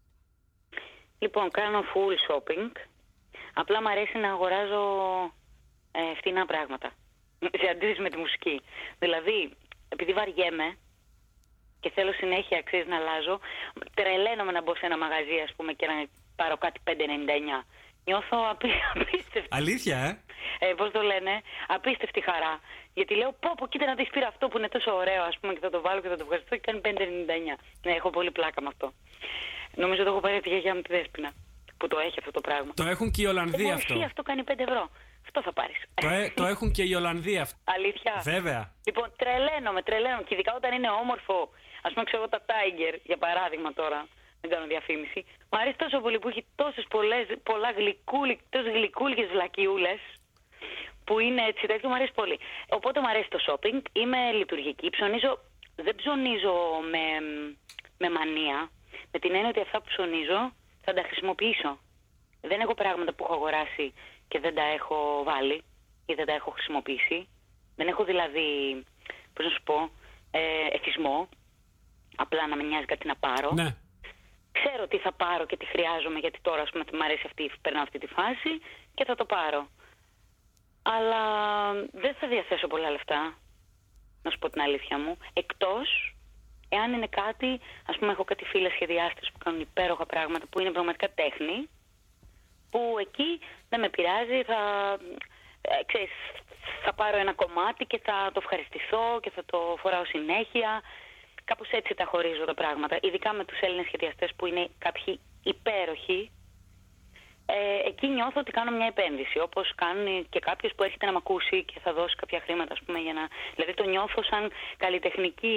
Λοιπόν, 1.18 1.50
κάνω 1.50 1.80
full 1.80 2.16
shopping. 2.32 2.70
Απλά 3.54 3.82
μου 3.82 3.88
αρέσει 3.88 4.18
να 4.18 4.32
αγοράζω 4.32 4.82
ε, 5.92 6.00
φτηνά 6.18 6.46
πράγματα. 6.46 6.92
Σε 7.62 7.68
αντίθεση 7.70 8.00
με 8.00 8.10
τη 8.10 8.16
μουσική. 8.16 8.60
Δηλαδή, 8.98 9.50
επειδή 9.88 10.12
βαριέμαι 10.12 10.76
και 11.80 11.90
θέλω 11.90 12.12
συνέχεια 12.12 12.62
ξέρεις, 12.62 12.86
να 12.86 12.96
αλλάζω, 12.96 13.40
τρελαίνομαι 13.94 14.52
να 14.52 14.62
μπω 14.62 14.74
σε 14.74 14.86
ένα 14.86 14.98
μαγαζί, 14.98 15.38
ας 15.46 15.52
πούμε, 15.56 15.72
και 15.72 15.86
να 15.86 15.94
πάρω 16.36 16.56
κάτι 16.56 16.80
5,99. 16.86 16.92
Νιώθω 18.04 18.38
απί, 18.50 18.68
απίστευτη. 18.94 19.48
Αλήθεια, 19.50 19.96
ε! 20.58 20.66
ε, 20.68 20.72
πώς 20.76 20.90
το 20.90 21.02
λένε, 21.02 21.40
απίστευτη 21.66 22.20
χαρά. 22.20 22.60
Γιατί 22.94 23.14
λέω, 23.14 23.32
πω, 23.40 23.50
πω, 23.56 23.66
κοίτα 23.66 23.86
να 23.86 23.94
δεις 23.94 24.08
πήρα 24.08 24.26
αυτό 24.26 24.48
που 24.48 24.58
είναι 24.58 24.68
τόσο 24.68 24.94
ωραίο, 24.94 25.22
ας 25.22 25.38
πούμε, 25.40 25.52
και 25.52 25.58
θα 25.60 25.70
το 25.70 25.80
βάλω 25.80 26.00
και 26.00 26.08
θα 26.08 26.16
το 26.16 26.22
ευχαριστώ 26.22 26.56
και 26.56 26.62
κάνει 26.66 26.80
5,99. 26.84 27.58
Ναι, 27.86 27.92
έχω 27.92 28.10
πολύ 28.10 28.30
πλάκα 28.30 28.60
με 28.62 28.68
αυτό. 28.68 28.92
Νομίζω 29.74 30.02
το 30.04 30.10
έχω 30.10 30.20
πάρει 30.20 30.34
από 30.34 30.42
τη 30.42 30.48
γιαγιά 30.48 30.74
μου 30.74 30.82
τη 30.82 30.92
Δέσποινα, 30.96 31.30
που 31.76 31.86
το 31.88 31.98
έχει 31.98 32.14
αυτό 32.18 32.30
το 32.30 32.40
πράγμα. 32.40 32.72
Το 32.74 32.84
έχουν 32.84 33.10
και 33.10 33.22
οι 33.22 33.26
Ολλανδοί 33.26 33.68
Ε, 33.68 33.72
αυτό. 33.72 33.94
εσύ, 33.94 34.02
αυτό 34.04 34.22
κάνει 34.22 34.42
5 34.46 34.52
ευρώ. 34.68 34.90
Αυτό 35.24 35.42
θα 35.42 35.52
πάρεις. 35.52 35.76
Το, 35.94 36.08
ε- 36.08 36.32
το 36.34 36.44
έχουν 36.44 36.72
και 36.72 36.82
οι 36.82 36.94
Ολλανδοί 36.94 37.38
αυτό. 37.38 37.58
Αλήθεια. 37.64 38.20
Βέβαια. 38.22 38.72
Λοιπόν, 38.86 39.12
τρελαίνομαι, 39.16 39.82
τρελαίνομαι. 39.82 40.22
Και 40.22 40.34
ειδικά 40.34 40.52
όταν 40.54 40.72
είναι 40.72 40.90
όμορφο, 40.90 41.50
ας 41.82 41.92
πούμε, 41.92 42.04
ξέρω 42.04 42.22
εγώ 42.22 42.30
τα 42.30 42.40
Tiger, 42.50 42.94
για 43.02 43.16
παράδειγμα 43.16 43.72
τώρα, 43.72 44.06
δεν 44.42 44.50
κάνω 44.50 44.66
διαφήμιση. 44.66 45.20
Μου 45.50 45.58
αρέσει 45.60 45.76
τόσο 45.76 45.98
πολύ 46.00 46.18
που 46.18 46.28
έχει 46.28 46.44
τόσες 46.54 46.86
πολλά 47.42 47.70
γλυκούλι, 47.78 48.40
τόσες 48.50 48.72
γλυκούλικες 48.72 49.28
βλακιούλες. 49.34 50.00
Που 51.04 51.18
είναι 51.18 51.42
έτσι 51.46 51.66
τέτοιο, 51.66 51.88
μου 51.88 51.94
αρέσει 51.94 52.12
πολύ. 52.12 52.38
Οπότε 52.68 53.00
μου 53.00 53.08
αρέσει 53.08 53.28
το 53.28 53.38
shopping. 53.46 53.80
Είμαι 53.92 54.32
λειτουργική. 54.32 54.90
Ψωνίζω, 54.90 55.38
δεν 55.76 55.94
ψωνίζω 55.94 56.54
με, 56.92 57.04
με 57.98 58.10
μανία. 58.10 58.70
Με 59.12 59.18
την 59.18 59.34
έννοια 59.34 59.48
ότι 59.48 59.60
αυτά 59.60 59.78
που 59.78 59.88
ψωνίζω 59.88 60.52
θα 60.84 60.92
τα 60.92 61.02
χρησιμοποιήσω. 61.02 61.78
Δεν 62.40 62.60
έχω 62.60 62.74
πράγματα 62.74 63.12
που 63.14 63.24
έχω 63.24 63.34
αγοράσει 63.34 63.94
και 64.28 64.40
δεν 64.40 64.54
τα 64.54 64.62
έχω 64.62 65.22
βάλει 65.24 65.64
ή 66.06 66.14
δεν 66.14 66.26
τα 66.26 66.32
έχω 66.32 66.50
χρησιμοποιήσει. 66.50 67.28
Δεν 67.76 67.86
έχω 67.88 68.04
δηλαδή, 68.04 68.82
πώς 69.32 69.44
να 69.44 69.50
σου 69.50 69.62
πω, 69.62 69.90
ε, 70.30 70.40
εθισμό. 70.76 71.28
Απλά 72.16 72.46
να 72.46 72.56
με 72.56 72.62
νοιάζει 72.62 72.84
κάτι 72.84 73.06
να 73.06 73.16
πάρω. 73.16 73.50
Ναι. 73.52 73.76
Ξέρω 74.52 74.86
τι 74.88 74.98
θα 74.98 75.12
πάρω 75.12 75.44
και 75.46 75.56
τι 75.56 75.66
χρειάζομαι 75.66 76.18
γιατί 76.18 76.38
τώρα 76.42 76.62
ας 76.62 76.70
πούμε 76.70 76.84
μου 76.92 77.04
αρέσει 77.04 77.22
αυτή, 77.26 77.50
περνάω 77.62 77.82
αυτή 77.82 77.98
τη 77.98 78.06
φάση 78.06 78.52
και 78.94 79.04
θα 79.04 79.14
το 79.14 79.24
πάρω. 79.24 79.68
Αλλά 80.82 81.22
δεν 81.92 82.14
θα 82.14 82.28
διαθέσω 82.28 82.66
πολλά 82.66 82.90
λεφτά, 82.90 83.38
να 84.22 84.30
σου 84.30 84.38
πω 84.38 84.50
την 84.50 84.60
αλήθεια 84.60 84.98
μου, 84.98 85.16
εκτός 85.32 86.14
εάν 86.68 86.92
είναι 86.92 87.06
κάτι, 87.06 87.60
ας 87.86 87.96
πούμε 87.98 88.12
έχω 88.12 88.24
κάτι 88.24 88.44
φίλες 88.44 88.72
σχεδιάστες 88.72 89.30
που 89.32 89.38
κάνουν 89.38 89.60
υπέροχα 89.60 90.06
πράγματα 90.06 90.46
που 90.46 90.60
είναι 90.60 90.70
πραγματικά 90.70 91.08
τέχνη, 91.14 91.68
που 92.70 92.96
εκεί 93.00 93.40
δεν 93.68 93.80
με 93.80 93.88
πειράζει, 93.88 94.42
θα, 94.42 94.60
ε, 95.60 95.84
ξέρεις, 95.86 96.10
θα 96.84 96.92
πάρω 96.94 97.16
ένα 97.16 97.32
κομμάτι 97.32 97.84
και 97.84 98.00
θα 98.04 98.30
το 98.32 98.40
ευχαριστηθώ 98.42 99.20
και 99.22 99.30
θα 99.30 99.44
το 99.44 99.76
φοράω 99.80 100.04
συνέχεια. 100.04 100.82
Κάπως 101.52 101.70
έτσι 101.70 101.94
τα 101.94 102.04
χωρίζω 102.04 102.44
τα 102.44 102.54
πράγματα, 102.54 102.98
ειδικά 103.02 103.32
με 103.32 103.44
τους 103.44 103.58
Έλληνες 103.60 103.86
σχεδιαστές 103.86 104.30
που 104.36 104.46
είναι 104.46 104.68
κάποιοι 104.78 105.20
υπέροχοι. 105.42 106.30
Ε, 107.46 107.88
εκεί 107.88 108.06
νιώθω 108.06 108.40
ότι 108.40 108.50
κάνω 108.50 108.70
μια 108.76 108.86
επένδυση, 108.86 109.38
όπως 109.38 109.72
κάνει 109.74 110.26
και 110.28 110.38
κάποιος 110.38 110.72
που 110.74 110.82
έρχεται 110.82 111.06
να 111.06 111.12
με 111.12 111.20
ακούσει 111.24 111.64
και 111.64 111.80
θα 111.84 111.92
δώσει 111.92 112.14
κάποια 112.16 112.40
χρήματα, 112.44 112.72
ας 112.72 112.80
πούμε, 112.84 112.98
για 112.98 113.12
να... 113.12 113.28
Δηλαδή 113.54 113.74
το 113.74 113.84
νιώθω 113.84 114.22
σαν 114.22 114.50
καλλιτεχνική... 114.76 115.56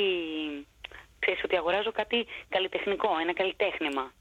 Ξέρεις 1.20 1.44
ότι 1.44 1.56
αγοράζω 1.58 1.92
κάτι 1.92 2.26
καλλιτεχνικό, 2.50 3.10
ένα 3.22 3.34
καλλιτέχνημα. 3.34 4.12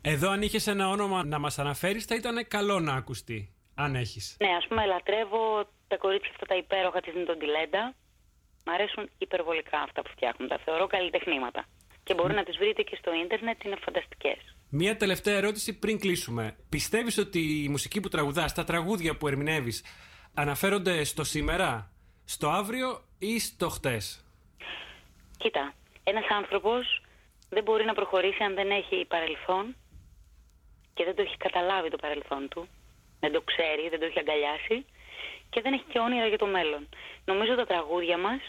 Εδώ 0.00 0.30
αν 0.30 0.42
είχες 0.42 0.66
ένα 0.66 0.88
όνομα 0.88 1.24
να 1.24 1.38
μας 1.38 1.58
αναφέρεις 1.58 2.04
θα 2.04 2.14
ήταν 2.14 2.48
καλό 2.48 2.80
να 2.80 2.94
ακουστεί. 2.94 3.54
Αν 3.74 3.94
έχεις. 3.94 4.36
Ναι, 4.40 4.52
ας 4.56 4.66
πούμε, 4.68 4.86
λατρεύω 4.86 5.68
τα 5.88 5.96
κορίτσια 5.96 6.30
αυτά 6.30 6.46
τα 6.46 6.56
υπέροχα 6.56 7.00
της 7.00 7.14
Νιτοντιλέντα. 7.14 7.94
Μ' 8.68 8.70
αρέσουν 8.70 9.10
υπερβολικά 9.18 9.78
αυτά 9.80 10.02
που 10.02 10.10
φτιάχνουν. 10.10 10.48
Τα 10.48 10.58
θεωρώ 10.64 10.86
καλλιτεχνήματα. 10.86 11.64
Και 12.02 12.14
μπορεί 12.14 12.34
να 12.34 12.44
τις 12.44 12.56
βρείτε 12.56 12.82
και 12.82 12.96
στο 13.00 13.12
ίντερνετ, 13.14 13.64
είναι 13.64 13.76
φανταστικές. 13.84 14.38
Μία 14.70 14.96
τελευταία 14.96 15.36
ερώτηση 15.36 15.78
πριν 15.78 15.98
κλείσουμε. 15.98 16.56
Πιστεύεις 16.68 17.18
ότι 17.18 17.62
η 17.64 17.68
μουσική 17.68 18.00
που 18.00 18.08
τραγουδάς, 18.08 18.54
τα 18.54 18.64
τραγούδια 18.64 19.16
που 19.16 19.28
ερμηνεύεις, 19.28 19.84
αναφέρονται 20.34 21.04
στο 21.04 21.24
σήμερα, 21.24 21.92
στο 22.24 22.48
αύριο 22.48 23.02
ή 23.18 23.38
στο 23.38 23.68
χτες; 23.68 24.24
Κοίτα, 25.38 25.74
ένας 26.04 26.26
άνθρωπος 26.28 27.02
δεν 27.48 27.62
μπορεί 27.62 27.84
να 27.84 27.94
προχωρήσει 27.94 28.42
αν 28.42 28.54
δεν 28.54 28.70
έχει 28.70 29.04
παρελθόν 29.08 29.76
και 30.94 31.04
δεν 31.04 31.14
το 31.14 31.22
έχει 31.22 31.36
καταλάβει 31.36 31.90
το 31.90 31.96
παρελθόν 31.96 32.48
του. 32.48 32.68
Δεν 33.20 33.32
το 33.32 33.40
ξέρει, 33.40 33.88
δεν 33.88 33.98
το 33.98 34.04
έχει 34.04 34.18
αγκαλιάσει 34.18 34.84
και 35.50 35.60
δεν 35.60 35.72
έχει 35.72 35.84
και 35.88 35.98
όνειρα 35.98 36.26
για 36.26 36.38
το 36.38 36.46
μέλλον. 36.46 36.88
Νομίζω 37.24 37.54
τα 37.54 37.66
τραγούδια 37.66 38.18
μας 38.18 38.40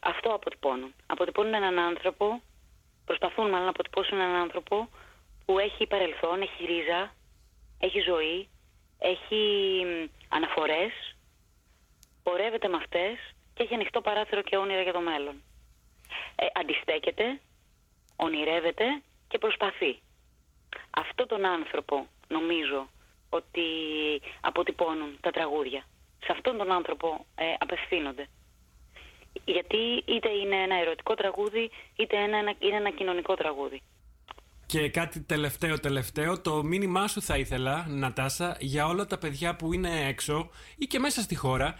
αυτό 0.00 0.34
αποτυπώνουν. 0.34 0.94
Αποτυπώνουν 1.06 1.54
έναν 1.54 1.78
άνθρωπο, 1.78 2.40
προσπαθούν 3.04 3.44
μάλλον 3.44 3.64
να 3.64 3.70
αποτυπώσουν 3.70 4.18
έναν 4.20 4.34
άνθρωπο 4.34 4.88
που 5.44 5.58
έχει 5.58 5.86
παρελθόν, 5.86 6.40
έχει 6.42 6.64
ρίζα, 6.64 7.14
έχει 7.78 8.00
ζωή, 8.00 8.48
έχει 8.98 9.36
μ, 9.84 10.08
αναφορές, 10.28 10.92
πορεύεται 12.22 12.68
με 12.68 12.76
αυτές 12.76 13.16
και 13.54 13.60
και 13.60 13.66
έχει 13.66 13.74
ανοιχτό 13.74 14.00
παράθυρο 14.00 14.42
και 14.42 14.56
όνειρα 14.56 14.82
για 14.82 14.92
το 14.92 15.00
μέλλον. 15.00 15.42
Ε, 16.36 16.46
αντιστέκεται, 16.54 17.40
ονειρεύεται 18.16 18.84
και 19.28 19.38
προσπαθεί. 19.38 20.00
Αυτό 20.90 21.26
τον 21.26 21.44
άνθρωπο 21.44 22.06
νομίζω 22.28 22.88
ότι 23.30 23.62
αποτυπώνουν 24.40 25.18
τα 25.20 25.30
τραγούδια. 25.30 25.84
Σε 26.24 26.32
αυτόν 26.32 26.56
τον 26.56 26.72
άνθρωπο 26.72 27.26
ε, 27.34 27.44
απευθύνονται. 27.58 28.28
Γιατί 29.44 30.02
είτε 30.04 30.28
είναι 30.28 30.56
ένα 30.56 30.74
ερωτικό 30.74 31.14
τραγούδι, 31.14 31.70
είτε 31.96 32.16
ένα, 32.16 32.38
είναι 32.58 32.76
ένα 32.76 32.90
κοινωνικό 32.90 33.34
τραγούδι. 33.34 33.82
Και 34.66 34.88
κάτι 34.88 35.20
τελευταίο 35.20 35.78
τελευταίο, 35.78 36.40
το 36.40 36.62
μήνυμά 36.62 37.08
σου 37.08 37.22
θα 37.22 37.36
ήθελα, 37.36 37.86
Νατάσα, 37.88 38.56
για 38.60 38.86
όλα 38.86 39.06
τα 39.06 39.18
παιδιά 39.18 39.56
που 39.56 39.72
είναι 39.72 40.08
έξω 40.08 40.50
ή 40.76 40.86
και 40.86 40.98
μέσα 40.98 41.20
στη 41.20 41.34
χώρα 41.34 41.74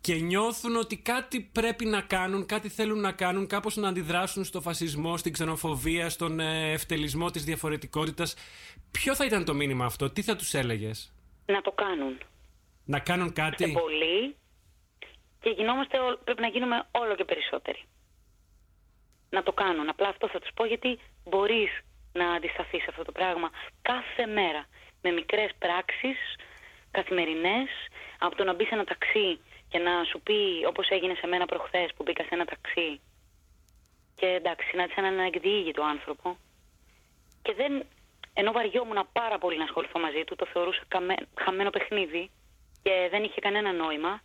και 0.00 0.14
νιώθουν 0.14 0.76
ότι 0.76 0.96
κάτι 0.96 1.50
πρέπει 1.52 1.84
να 1.84 2.00
κάνουν, 2.00 2.46
κάτι 2.46 2.68
θέλουν 2.68 3.00
να 3.00 3.12
κάνουν, 3.12 3.46
κάπως 3.46 3.76
να 3.76 3.88
αντιδράσουν 3.88 4.44
στο 4.44 4.60
φασισμό, 4.60 5.16
στην 5.16 5.32
ξενοφοβία, 5.32 6.08
στον 6.08 6.40
ε, 6.40 6.72
ευτελισμό 6.72 7.30
της 7.30 7.44
διαφορετικότητας. 7.44 8.34
Ποιο 8.90 9.14
θα 9.14 9.24
ήταν 9.24 9.44
το 9.44 9.54
μήνυμα 9.54 9.84
αυτό, 9.84 10.10
τι 10.10 10.22
θα 10.22 10.36
τους 10.36 10.54
έλεγες; 10.54 11.14
Να 11.46 11.60
το 11.60 11.70
κάνουν. 11.70 12.18
Να 12.86 12.98
κάνουν 12.98 13.32
κάτι. 13.32 13.62
Είμαστε 13.64 13.80
πολλοί 13.80 14.36
και 15.40 15.50
γινόμαστε, 15.50 15.98
πρέπει 16.24 16.40
να 16.40 16.48
γίνουμε 16.48 16.86
όλο 16.90 17.14
και 17.14 17.24
περισσότεροι. 17.24 17.82
Να 19.30 19.42
το 19.42 19.52
κάνουν. 19.52 19.88
Απλά 19.88 20.08
αυτό 20.08 20.28
θα 20.28 20.38
τους 20.38 20.50
πω 20.54 20.64
γιατί 20.64 20.98
μπορείς 21.24 21.70
να 22.12 22.32
αντισταθείς 22.32 22.82
σε 22.82 22.90
αυτό 22.90 23.04
το 23.04 23.12
πράγμα 23.12 23.50
κάθε 23.82 24.26
μέρα 24.26 24.66
με 25.02 25.10
μικρές 25.10 25.50
πράξεις 25.58 26.18
καθημερινές 26.90 27.68
από 28.18 28.36
το 28.36 28.44
να 28.44 28.54
μπει 28.54 28.64
σε 28.64 28.74
ένα 28.74 28.84
ταξί 28.84 29.40
και 29.68 29.78
να 29.78 30.04
σου 30.04 30.20
πει 30.20 30.38
όπως 30.68 30.88
έγινε 30.88 31.14
σε 31.14 31.26
μένα 31.26 31.46
προχθές 31.46 31.90
που 31.96 32.02
μπήκα 32.02 32.22
σε 32.22 32.28
ένα 32.32 32.44
ταξί 32.44 33.00
και 34.14 34.26
εντάξει 34.26 34.66
συνάντησα 34.68 35.00
έναν 35.00 35.18
εκδιήγητο 35.18 35.82
άνθρωπο 35.82 36.36
και 37.42 37.54
δεν 37.54 37.72
ενώ 38.34 38.52
βαριόμουν 38.52 39.08
πάρα 39.12 39.38
πολύ 39.38 39.58
να 39.58 39.64
ασχοληθώ 39.64 40.00
μαζί 40.00 40.24
του 40.24 40.36
το 40.36 40.46
θεωρούσα 40.52 40.82
χαμένο 41.44 41.70
παιχνίδι 41.70 42.30
και 42.86 43.08
δεν 43.10 43.22
είχε 43.24 43.40
κανένα 43.40 43.72
νόημα 43.72 44.20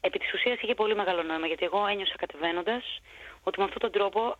επί 0.00 0.18
της 0.18 0.32
ουσίας 0.34 0.60
είχε 0.60 0.74
πολύ 0.74 0.94
μεγάλο 0.94 1.22
νόημα 1.22 1.46
γιατί 1.46 1.64
εγώ 1.64 1.86
ένιωσα 1.86 2.14
κατεβαίνοντας 2.16 2.84
ότι 3.42 3.58
με 3.58 3.64
αυτόν 3.64 3.80
τον 3.80 3.90
τρόπο 3.90 4.36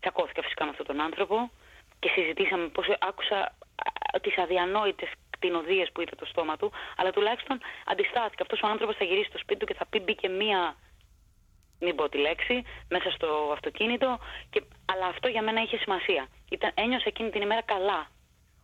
τσακώθηκα 0.00 0.42
φυσικά 0.42 0.64
με 0.64 0.70
αυτόν 0.70 0.86
τον 0.86 1.00
άνθρωπο 1.00 1.50
και 1.98 2.08
συζητήσαμε 2.08 2.66
πώς 2.68 2.86
άκουσα 3.00 3.56
τις 4.20 4.38
αδιανόητες 4.38 5.08
κτηνοδίες 5.30 5.88
που 5.92 6.00
είδε 6.00 6.16
το 6.16 6.24
στόμα 6.24 6.56
του, 6.56 6.72
αλλά 6.96 7.10
τουλάχιστον 7.10 7.60
αντιστάθηκα. 7.86 8.42
Αυτός 8.42 8.60
ο 8.62 8.66
άνθρωπος 8.66 8.96
θα 8.96 9.04
γυρίσει 9.04 9.28
στο 9.28 9.38
σπίτι 9.38 9.58
του 9.60 9.66
και 9.66 9.74
θα 9.74 9.86
πει 9.86 9.98
μπήκε 10.00 10.28
μία, 10.28 10.76
μην 11.80 11.94
πω 11.96 12.08
τη 12.08 12.18
λέξη, 12.18 12.62
μέσα 12.88 13.10
στο 13.10 13.50
αυτοκίνητο, 13.52 14.18
και... 14.50 14.62
αλλά 14.92 15.06
αυτό 15.06 15.28
για 15.28 15.42
μένα 15.42 15.62
είχε 15.62 15.76
σημασία. 15.76 16.26
Ήταν, 16.50 16.70
ένιωσα 16.74 17.04
εκείνη 17.06 17.30
την 17.30 17.42
ημέρα 17.42 17.62
καλά, 17.62 18.06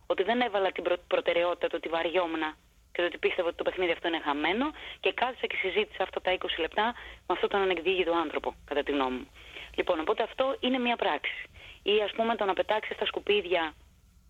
ότι 0.07 0.23
δεν 0.23 0.41
έβαλα 0.41 0.71
την 0.71 0.83
προ... 0.83 0.95
προτεραιότητα 1.07 1.67
το 1.67 1.75
ότι 1.75 1.89
βαριόμουν 1.89 2.43
και 2.91 3.01
το 3.01 3.07
ότι 3.07 3.17
πίστευα 3.17 3.47
ότι 3.47 3.57
το 3.57 3.63
παιχνίδι 3.63 3.91
αυτό 3.91 4.07
είναι 4.07 4.19
χαμένο 4.19 4.71
και 4.99 5.13
κάθισα 5.13 5.47
και 5.47 5.55
συζήτησα 5.55 6.03
αυτά 6.03 6.21
τα 6.21 6.37
20 6.37 6.45
λεπτά 6.57 6.85
με 7.27 7.31
αυτόν 7.35 7.49
τον 7.49 7.61
ανεκδίγητο 7.61 8.11
άνθρωπο, 8.13 8.55
κατά 8.65 8.83
τη 8.83 8.91
γνώμη 8.91 9.17
μου. 9.17 9.27
Λοιπόν, 9.75 9.99
οπότε 9.99 10.23
αυτό 10.23 10.57
είναι 10.59 10.77
μια 10.77 10.95
πράξη 10.95 11.41
ή 11.83 12.01
ας 12.01 12.11
πούμε 12.11 12.35
το 12.35 12.45
να 12.45 12.53
πετάξεις 12.53 12.97
τα 12.97 13.05
σκουπίδια 13.05 13.73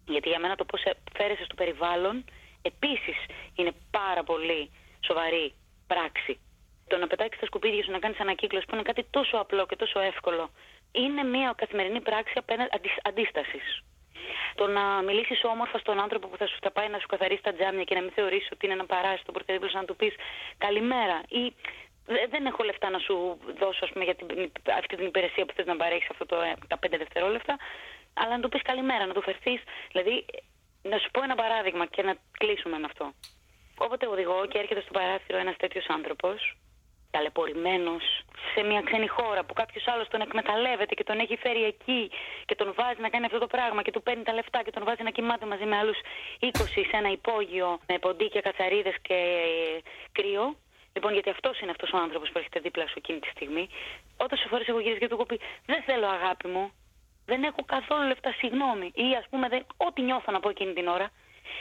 γιατί 0.07 0.29
για 0.29 0.39
μένα 0.39 0.55
το 0.55 0.65
πώς 0.65 0.81
φέρεσαι 1.17 1.43
στο 1.43 1.55
περιβάλλον 1.55 2.25
επίσης 2.61 3.17
είναι 3.55 3.71
πάρα 3.91 4.23
πολύ 4.23 4.71
σοβαρή 5.05 5.53
πράξη. 5.87 6.39
Το 6.87 6.97
να 6.97 7.07
πετάξεις 7.07 7.39
τα 7.39 7.45
σκουπίδια 7.45 7.83
σου 7.83 7.91
να 7.91 7.99
κάνεις 7.99 8.19
ανακύκλωση 8.19 8.65
που 8.65 8.73
είναι 8.73 8.83
κάτι 8.83 9.05
τόσο 9.09 9.37
απλό 9.37 9.65
και 9.65 9.75
τόσο 9.75 9.99
εύκολο 9.99 10.49
είναι 10.91 11.23
μια 11.23 11.53
καθημερινή 11.57 12.01
πράξη 12.01 12.33
απέναντι 12.37 12.89
αντίστασης. 13.03 13.83
Το 14.55 14.67
να 14.67 15.01
μιλήσεις 15.01 15.43
όμορφα 15.43 15.77
στον 15.77 15.99
άνθρωπο 15.99 16.27
που 16.27 16.37
θα 16.37 16.47
σου 16.47 16.57
θα 16.61 16.71
πάει 16.71 16.89
να 16.89 16.99
σου 16.99 17.07
καθαρίσει 17.07 17.43
τα 17.43 17.53
τζάμια 17.53 17.83
και 17.83 17.95
να 17.95 18.01
μην 18.01 18.11
θεωρήσει 18.11 18.49
ότι 18.53 18.65
είναι 18.65 18.73
ένα 18.73 18.85
παράσιτο 18.85 19.31
που 19.31 19.39
να 19.73 19.85
του 19.85 19.95
πεις 19.95 20.13
καλημέρα 20.57 21.21
ή 21.27 21.53
δεν 22.05 22.45
έχω 22.45 22.63
λεφτά 22.63 22.89
να 22.89 22.99
σου 22.99 23.37
δώσω 23.59 23.85
πούμε, 23.93 24.03
για 24.03 24.15
την, 24.15 24.51
αυτή 24.77 24.95
την 24.95 25.05
υπηρεσία 25.05 25.45
που 25.45 25.53
θες 25.55 25.65
να 25.65 25.75
παρέχεις 25.75 26.09
αυτό 26.09 26.25
το, 26.25 26.41
ε, 26.41 26.53
τα 26.67 26.77
πέντε 26.77 26.97
δευτερόλεπτα, 26.97 27.57
αλλά 28.13 28.35
να 28.35 28.41
του 28.41 28.49
πεις 28.49 28.61
καλημέρα, 28.61 29.05
να 29.05 29.13
του 29.13 29.21
φερθείς. 29.21 29.61
Δηλαδή, 29.91 30.25
να 30.81 30.97
σου 30.97 31.11
πω 31.11 31.23
ένα 31.23 31.35
παράδειγμα 31.35 31.85
και 31.85 32.03
να 32.03 32.15
κλείσουμε 32.37 32.77
με 32.79 32.85
αυτό. 32.85 33.13
Όποτε 33.77 34.07
οδηγώ 34.07 34.45
και 34.45 34.57
έρχεται 34.57 34.81
στο 34.81 34.91
παράθυρο 34.91 35.37
ένας 35.37 35.57
τέτοιος 35.57 35.85
άνθρωπος, 35.87 36.55
ταλαιπωρημένος 37.11 38.03
σε 38.53 38.63
μια 38.63 38.81
ξένη 38.81 39.07
χώρα 39.07 39.43
που 39.43 39.53
κάποιος 39.53 39.87
άλλος 39.87 40.07
τον 40.07 40.21
εκμεταλλεύεται 40.21 40.93
και 40.95 41.03
τον 41.03 41.19
έχει 41.19 41.35
φέρει 41.37 41.63
εκεί 41.63 42.11
και 42.45 42.55
τον 42.55 42.73
βάζει 42.77 43.01
να 43.01 43.09
κάνει 43.09 43.25
αυτό 43.25 43.39
το 43.39 43.47
πράγμα 43.47 43.81
και 43.81 43.91
του 43.91 44.01
παίρνει 44.01 44.23
τα 44.23 44.33
λεφτά 44.33 44.63
και 44.63 44.71
τον 44.71 44.83
βάζει 44.83 45.03
να 45.03 45.09
κοιμάται 45.09 45.45
μαζί 45.45 45.65
με 45.65 45.77
άλλους 45.77 45.97
20 46.39 46.47
σε 46.89 46.97
ένα 46.97 47.09
υπόγειο 47.11 47.79
με 47.87 47.99
ποντίκια, 47.99 48.41
κατσαρίδες 48.41 48.95
και 49.01 49.17
κρύο 50.11 50.55
Λοιπόν, 50.93 51.13
γιατί 51.13 51.29
αυτός 51.29 51.59
είναι 51.59 51.71
αυτός 51.71 51.91
ο 51.93 51.97
άνθρωπος 51.97 52.29
που 52.29 52.37
έρχεται 52.37 52.59
δίπλα 52.59 52.87
σου 52.87 52.93
εκείνη 52.97 53.19
τη 53.19 53.27
στιγμή. 53.27 53.69
Όταν 54.17 54.37
σου 54.37 54.47
φορέ 54.47 54.63
εγώ 54.67 54.79
γυρίσει 54.79 54.99
και 54.99 55.07
του 55.07 55.17
κοπεί, 55.17 55.39
Δεν 55.65 55.83
θέλω 55.83 56.07
αγάπη 56.07 56.47
μου. 56.47 56.71
Δεν 57.25 57.43
έχω 57.43 57.63
καθόλου 57.65 58.07
λεφτά, 58.07 58.31
συγγνώμη. 58.31 58.91
Ή 58.95 59.15
ας 59.19 59.25
πούμε, 59.29 59.47
δεν, 59.47 59.65
ό,τι 59.77 60.01
νιώθω 60.01 60.31
να 60.31 60.39
πω 60.39 60.49
εκείνη 60.49 60.73
την 60.73 60.87
ώρα. 60.87 61.11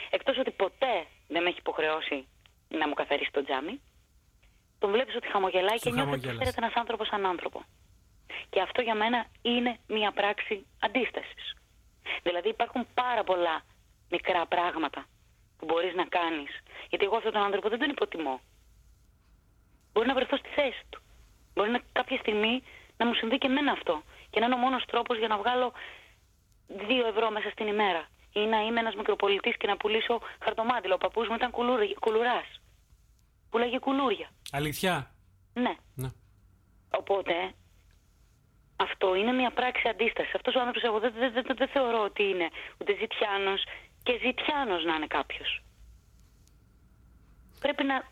Εκτός 0.09 0.37
ότι 0.37 0.51
ποτέ 0.51 1.05
δεν 1.27 1.43
με 1.43 1.49
έχει 1.49 1.57
υποχρεώσει 1.59 2.27
να 2.67 2.87
μου 2.87 2.93
καθαρίσει 2.93 3.31
το 3.31 3.43
τζάμι. 3.43 3.81
Τον 4.81 4.91
βλέπεις 4.91 5.15
ότι 5.15 5.27
χαμογελάει 5.27 5.79
και 5.79 5.91
νιώθεις 5.91 6.13
ότι 6.13 6.27
φέρεται 6.27 6.61
ένας 6.63 6.73
άνθρωπος 6.73 7.07
σαν 7.07 7.25
άνθρωπο. 7.25 7.63
Και 8.49 8.61
αυτό 8.61 8.81
για 8.81 8.95
μένα 8.95 9.25
είναι 9.41 9.77
μια 9.87 10.11
πράξη 10.11 10.65
αντίστασης. 10.79 11.55
Δηλαδή 12.23 12.49
υπάρχουν 12.49 12.87
πάρα 12.93 13.23
πολλά 13.23 13.61
μικρά 14.09 14.45
πράγματα 14.45 15.05
που 15.57 15.65
μπορείς 15.65 15.93
να 15.95 16.05
κάνεις. 16.05 16.51
Γιατί 16.89 17.05
εγώ 17.05 17.15
αυτόν 17.15 17.31
τον 17.31 17.41
άνθρωπο 17.41 17.69
δεν 17.69 17.79
τον 17.79 17.89
υποτιμώ. 17.89 18.39
Μπορεί 19.93 20.07
να 20.07 20.13
βρεθώ 20.13 20.37
στη 20.37 20.49
θέση 20.49 20.83
του. 20.89 21.01
Μπορεί 21.53 21.69
να 21.69 21.79
κάποια 21.91 22.17
στιγμή 22.17 22.63
να 22.97 23.05
μου 23.05 23.13
συμβεί 23.13 23.37
και 23.37 23.47
εμένα 23.47 23.71
αυτό. 23.71 24.03
Και 24.29 24.39
να 24.39 24.45
είναι 24.45 24.55
ο 24.55 24.57
μόνος 24.57 24.85
τρόπος 24.85 25.17
για 25.17 25.27
να 25.27 25.37
βγάλω 25.37 25.73
δύο 26.67 27.07
ευρώ 27.07 27.31
μέσα 27.31 27.49
στην 27.49 27.67
ημέρα. 27.67 28.07
Ή 28.33 28.39
να 28.39 28.59
είμαι 28.61 28.79
ένας 28.79 28.95
μικροπολιτής 28.95 29.57
και 29.57 29.67
να 29.67 29.77
πουλήσω 29.77 30.21
χαρτομάτιλο. 30.43 30.93
Ο 30.93 30.97
παππούς 30.97 31.27
μου 31.27 31.35
ήταν 31.35 31.51
κουλουράς. 31.99 32.61
Πουλάγε 33.49 33.79
κουλούρια. 33.79 34.29
Αλήθεια; 34.51 35.11
Ναι. 35.53 35.73
ναι. 35.95 36.09
Οπότε 36.91 37.33
αυτό 38.75 39.15
είναι 39.15 39.31
μια 39.31 39.51
πράξη 39.51 39.87
αντίστασης. 39.87 40.35
Αυτός 40.35 40.55
ο 40.55 40.59
άνθρωπος 40.59 40.83
εγώ 40.83 40.99
δεν, 40.99 41.13
δεν, 41.13 41.31
δεν, 41.33 41.55
δεν 41.57 41.67
θεωρώ 41.67 42.03
ότι 42.03 42.23
είναι 42.23 42.47
ούτε 42.79 42.95
ζητιάνος 42.99 43.63
και 44.03 44.19
ζητιάνος 44.25 44.83
να 44.83 44.95
είναι 44.95 45.07
κάποιος. 45.07 45.61
Πρέπει 47.59 47.83
να 47.83 48.03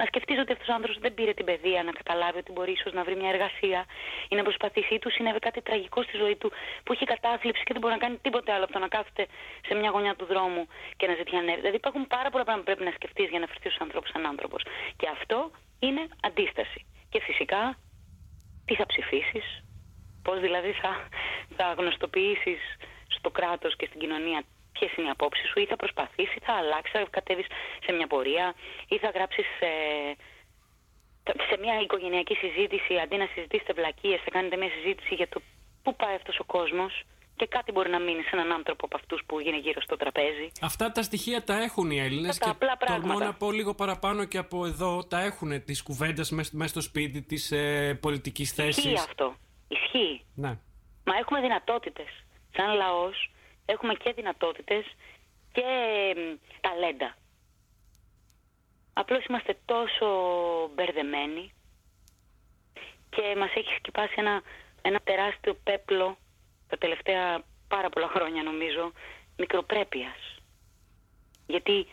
να 0.00 0.04
σκεφτείς 0.10 0.38
ότι 0.42 0.52
αυτός 0.52 0.68
ο 0.68 0.74
άνθρωπος 0.78 0.98
δεν 1.04 1.14
πήρε 1.14 1.32
την 1.38 1.44
παιδεία 1.44 1.82
να 1.82 1.92
καταλάβει 2.00 2.38
ότι 2.38 2.52
μπορεί 2.52 2.72
ίσως 2.72 2.92
να 2.92 3.02
βρει 3.06 3.16
μια 3.16 3.30
εργασία 3.34 3.80
ή 4.28 4.34
να 4.36 4.42
προσπαθήσει 4.42 4.94
ή 4.94 4.98
του 4.98 5.10
συνέβη 5.10 5.38
κάτι 5.38 5.60
τραγικό 5.62 6.02
στη 6.02 6.16
ζωή 6.16 6.36
του 6.36 6.48
που 6.84 6.92
έχει 6.92 7.04
κατάθλιψη 7.04 7.62
και 7.66 7.72
δεν 7.72 7.80
μπορεί 7.82 7.94
να 7.98 8.02
κάνει 8.04 8.16
τίποτε 8.26 8.52
άλλο 8.52 8.64
από 8.64 8.72
το 8.72 8.78
να 8.78 8.88
κάθεται 8.88 9.26
σε 9.66 9.74
μια 9.74 9.90
γωνιά 9.90 10.14
του 10.18 10.26
δρόμου 10.32 10.66
και 10.96 11.06
να 11.06 11.14
ζητιανεύει. 11.20 11.60
Δηλαδή 11.60 11.76
υπάρχουν 11.76 12.06
πάρα 12.06 12.28
πολλά 12.30 12.44
πράγματα 12.44 12.64
που 12.64 12.70
πρέπει 12.70 12.84
να 12.90 12.94
σκεφτείς 12.98 13.28
για 13.32 13.40
να 13.42 13.46
φερθεί 13.46 13.68
στου 13.70 13.82
ανθρώπου 13.84 14.08
σαν 14.12 14.26
άνθρωπος. 14.26 14.62
Και 14.96 15.08
αυτό 15.16 15.38
είναι 15.78 16.06
αντίσταση. 16.20 16.86
Και 17.08 17.20
φυσικά 17.20 17.78
τι 18.64 18.74
θα 18.74 18.86
ψηφίσεις, 18.86 19.64
πώς 20.22 20.40
δηλαδή 20.40 20.72
θα, 20.72 21.08
θα 21.56 21.74
γνωστοποιήσεις 21.78 22.60
στο 23.08 23.30
κράτος 23.30 23.76
και 23.76 23.86
στην 23.86 24.00
κοινωνία 24.00 24.42
ποιες 24.72 24.92
είναι 24.96 25.06
οι 25.06 25.10
απόψεις 25.10 25.48
σου, 25.48 25.60
ή 25.60 25.66
θα 25.66 25.76
προσπαθήσεις, 25.76 26.42
θα 26.42 26.52
αλλάξεις, 26.52 26.92
θα 26.92 27.06
κατέβεις 27.10 27.46
σε 27.84 27.92
μια 27.92 28.06
πορεία, 28.06 28.54
ή 28.88 28.98
θα 28.98 29.10
γράψεις 29.10 29.46
σε, 29.58 29.70
σε 31.48 31.56
μια 31.60 31.80
οικογενειακή 31.80 32.34
συζήτηση, 32.34 32.98
αντί 32.98 33.16
να 33.16 33.26
συζητήσετε 33.34 33.72
βλακίες, 33.72 34.20
θα 34.24 34.30
κάνετε 34.30 34.56
μια 34.56 34.70
συζήτηση 34.70 35.14
για 35.14 35.28
το 35.28 35.40
πού 35.82 35.96
πάει 35.96 36.14
αυτός 36.14 36.38
ο 36.38 36.44
κόσμος 36.44 37.02
και 37.36 37.46
κάτι 37.46 37.72
μπορεί 37.72 37.90
να 37.90 38.00
μείνει 38.00 38.22
σε 38.22 38.30
έναν 38.32 38.52
άνθρωπο 38.52 38.84
από 38.84 38.96
αυτούς 38.96 39.22
που 39.26 39.40
είναι 39.40 39.58
γύρω 39.58 39.80
στο 39.80 39.96
τραπέζι. 39.96 40.50
Αυτά 40.60 40.92
τα 40.92 41.02
στοιχεία 41.02 41.44
τα 41.44 41.62
έχουν 41.62 41.90
οι 41.90 41.98
Έλληνες 42.00 42.38
και 42.38 42.50
τολμώ 42.86 43.18
να 43.18 43.34
πω 43.34 43.50
λίγο 43.50 43.74
παραπάνω 43.74 44.24
και 44.24 44.38
από 44.38 44.66
εδώ 44.66 45.04
τα 45.04 45.20
έχουν 45.20 45.64
τη 45.64 45.82
κουβέντα 45.82 46.24
μέσα 46.30 46.68
στο 46.68 46.80
σπίτι 46.80 47.22
τη 47.22 47.56
ε, 47.56 47.94
πολιτικής 47.94 48.52
θέση. 48.52 48.80
Ισχύει 48.80 48.94
αυτό. 48.98 49.36
Ισχύει. 49.68 50.24
Ναι. 50.34 50.58
Μα 51.04 51.16
έχουμε 51.16 51.40
δυνατότητες. 51.40 52.08
Σαν 52.56 52.74
λαός 52.74 53.30
έχουμε 53.64 53.94
και 53.94 54.12
δυνατότητες 54.12 54.84
και 55.52 55.62
ταλέντα. 56.60 57.16
Απλώς 58.92 59.24
είμαστε 59.24 59.58
τόσο 59.64 60.06
μπερδεμένοι 60.74 61.52
και 63.10 63.34
μας 63.38 63.50
έχει 63.54 63.74
σκυπάσει 63.78 64.14
ένα, 64.16 64.42
ένα 64.82 65.00
τεράστιο 65.04 65.54
πέπλο 65.54 66.16
τα 66.68 66.76
τελευταία 66.78 67.42
πάρα 67.68 67.88
πολλά 67.88 68.08
χρόνια 68.08 68.42
νομίζω 68.42 68.92
μικροπρέπειας. 69.36 70.38
Γιατί 71.46 71.86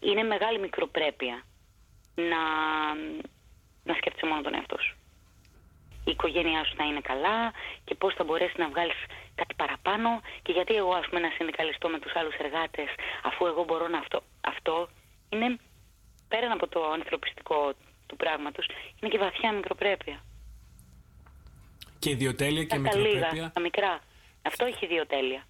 είναι 0.00 0.22
μεγάλη 0.22 0.58
μικροπρέπεια 0.58 1.44
να, 2.14 2.42
να 3.84 3.94
σκέφτεσαι 3.94 4.26
μόνο 4.26 4.42
τον 4.42 4.54
εαυτό 4.54 4.78
σου. 4.78 4.96
η 6.04 6.10
οικογένειά 6.10 6.64
σου 6.64 6.74
να 6.76 6.84
είναι 6.84 7.00
καλά 7.00 7.52
και 7.84 7.94
πώς 7.94 8.14
θα 8.14 8.24
μπορέσεις 8.24 8.56
να 8.56 8.68
βγάλεις 8.68 8.96
κάτι 9.34 9.54
παραπάνω 9.54 10.20
και 10.42 10.52
γιατί 10.52 10.74
εγώ 10.74 10.92
ας 10.92 11.06
πούμε 11.08 11.20
να 11.20 11.30
συνδικαλιστώ 11.36 11.88
με 11.88 11.98
τους 11.98 12.14
άλλους 12.14 12.34
εργάτες 12.34 12.88
αφού 13.22 13.46
εγώ 13.46 13.64
μπορώ 13.64 13.88
να 13.88 13.98
αυτό. 13.98 14.22
Αυτό 14.40 14.88
είναι 15.28 15.58
πέραν 16.28 16.50
από 16.50 16.68
το 16.68 16.90
ανθρωπιστικό 16.90 17.72
του 18.06 18.16
πράγματος, 18.16 18.66
είναι 19.00 19.10
και 19.10 19.18
βαθιά 19.18 19.52
μικροπρέπεια. 19.52 20.22
Και 22.04 22.10
ιδιοτέλεια 22.10 22.62
και 22.64 22.68
Τα 22.68 22.76
λίγα, 22.76 22.98
μικροπρέπεια. 22.98 23.50
τα 23.54 23.60
μικρά. 23.60 24.00
Αυτό 24.42 24.64
έχει 24.64 24.84
ιδιοτέλεια. 24.84 25.44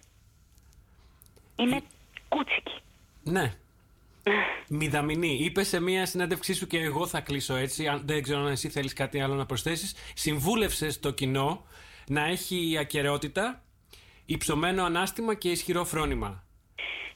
Είναι 1.55 1.81
κούτσικη. 2.29 2.73
Ναι. 3.23 3.53
Μηδαμινή. 4.69 5.37
Είπες 5.41 5.67
σε 5.67 5.79
μία 5.79 6.05
συνέντευξή 6.05 6.53
σου 6.53 6.67
και 6.67 6.79
εγώ 6.79 7.07
θα 7.07 7.19
κλείσω 7.21 7.55
έτσι. 7.55 7.87
Αν, 7.87 8.01
δεν 8.05 8.23
ξέρω 8.23 8.39
αν 8.39 8.47
εσύ 8.47 8.69
θέλεις 8.69 8.93
κάτι 8.93 9.21
άλλο 9.21 9.33
να 9.33 9.45
προσθέσεις. 9.45 9.95
Συμβούλευσες 10.13 10.99
το 10.99 11.11
κοινό 11.11 11.65
να 12.07 12.25
έχει 12.25 12.77
ακαιρεότητα, 12.79 13.63
υψωμένο 14.25 14.83
ανάστημα 14.83 15.33
και 15.33 15.49
ισχυρό 15.49 15.85
φρόνημα. 15.85 16.43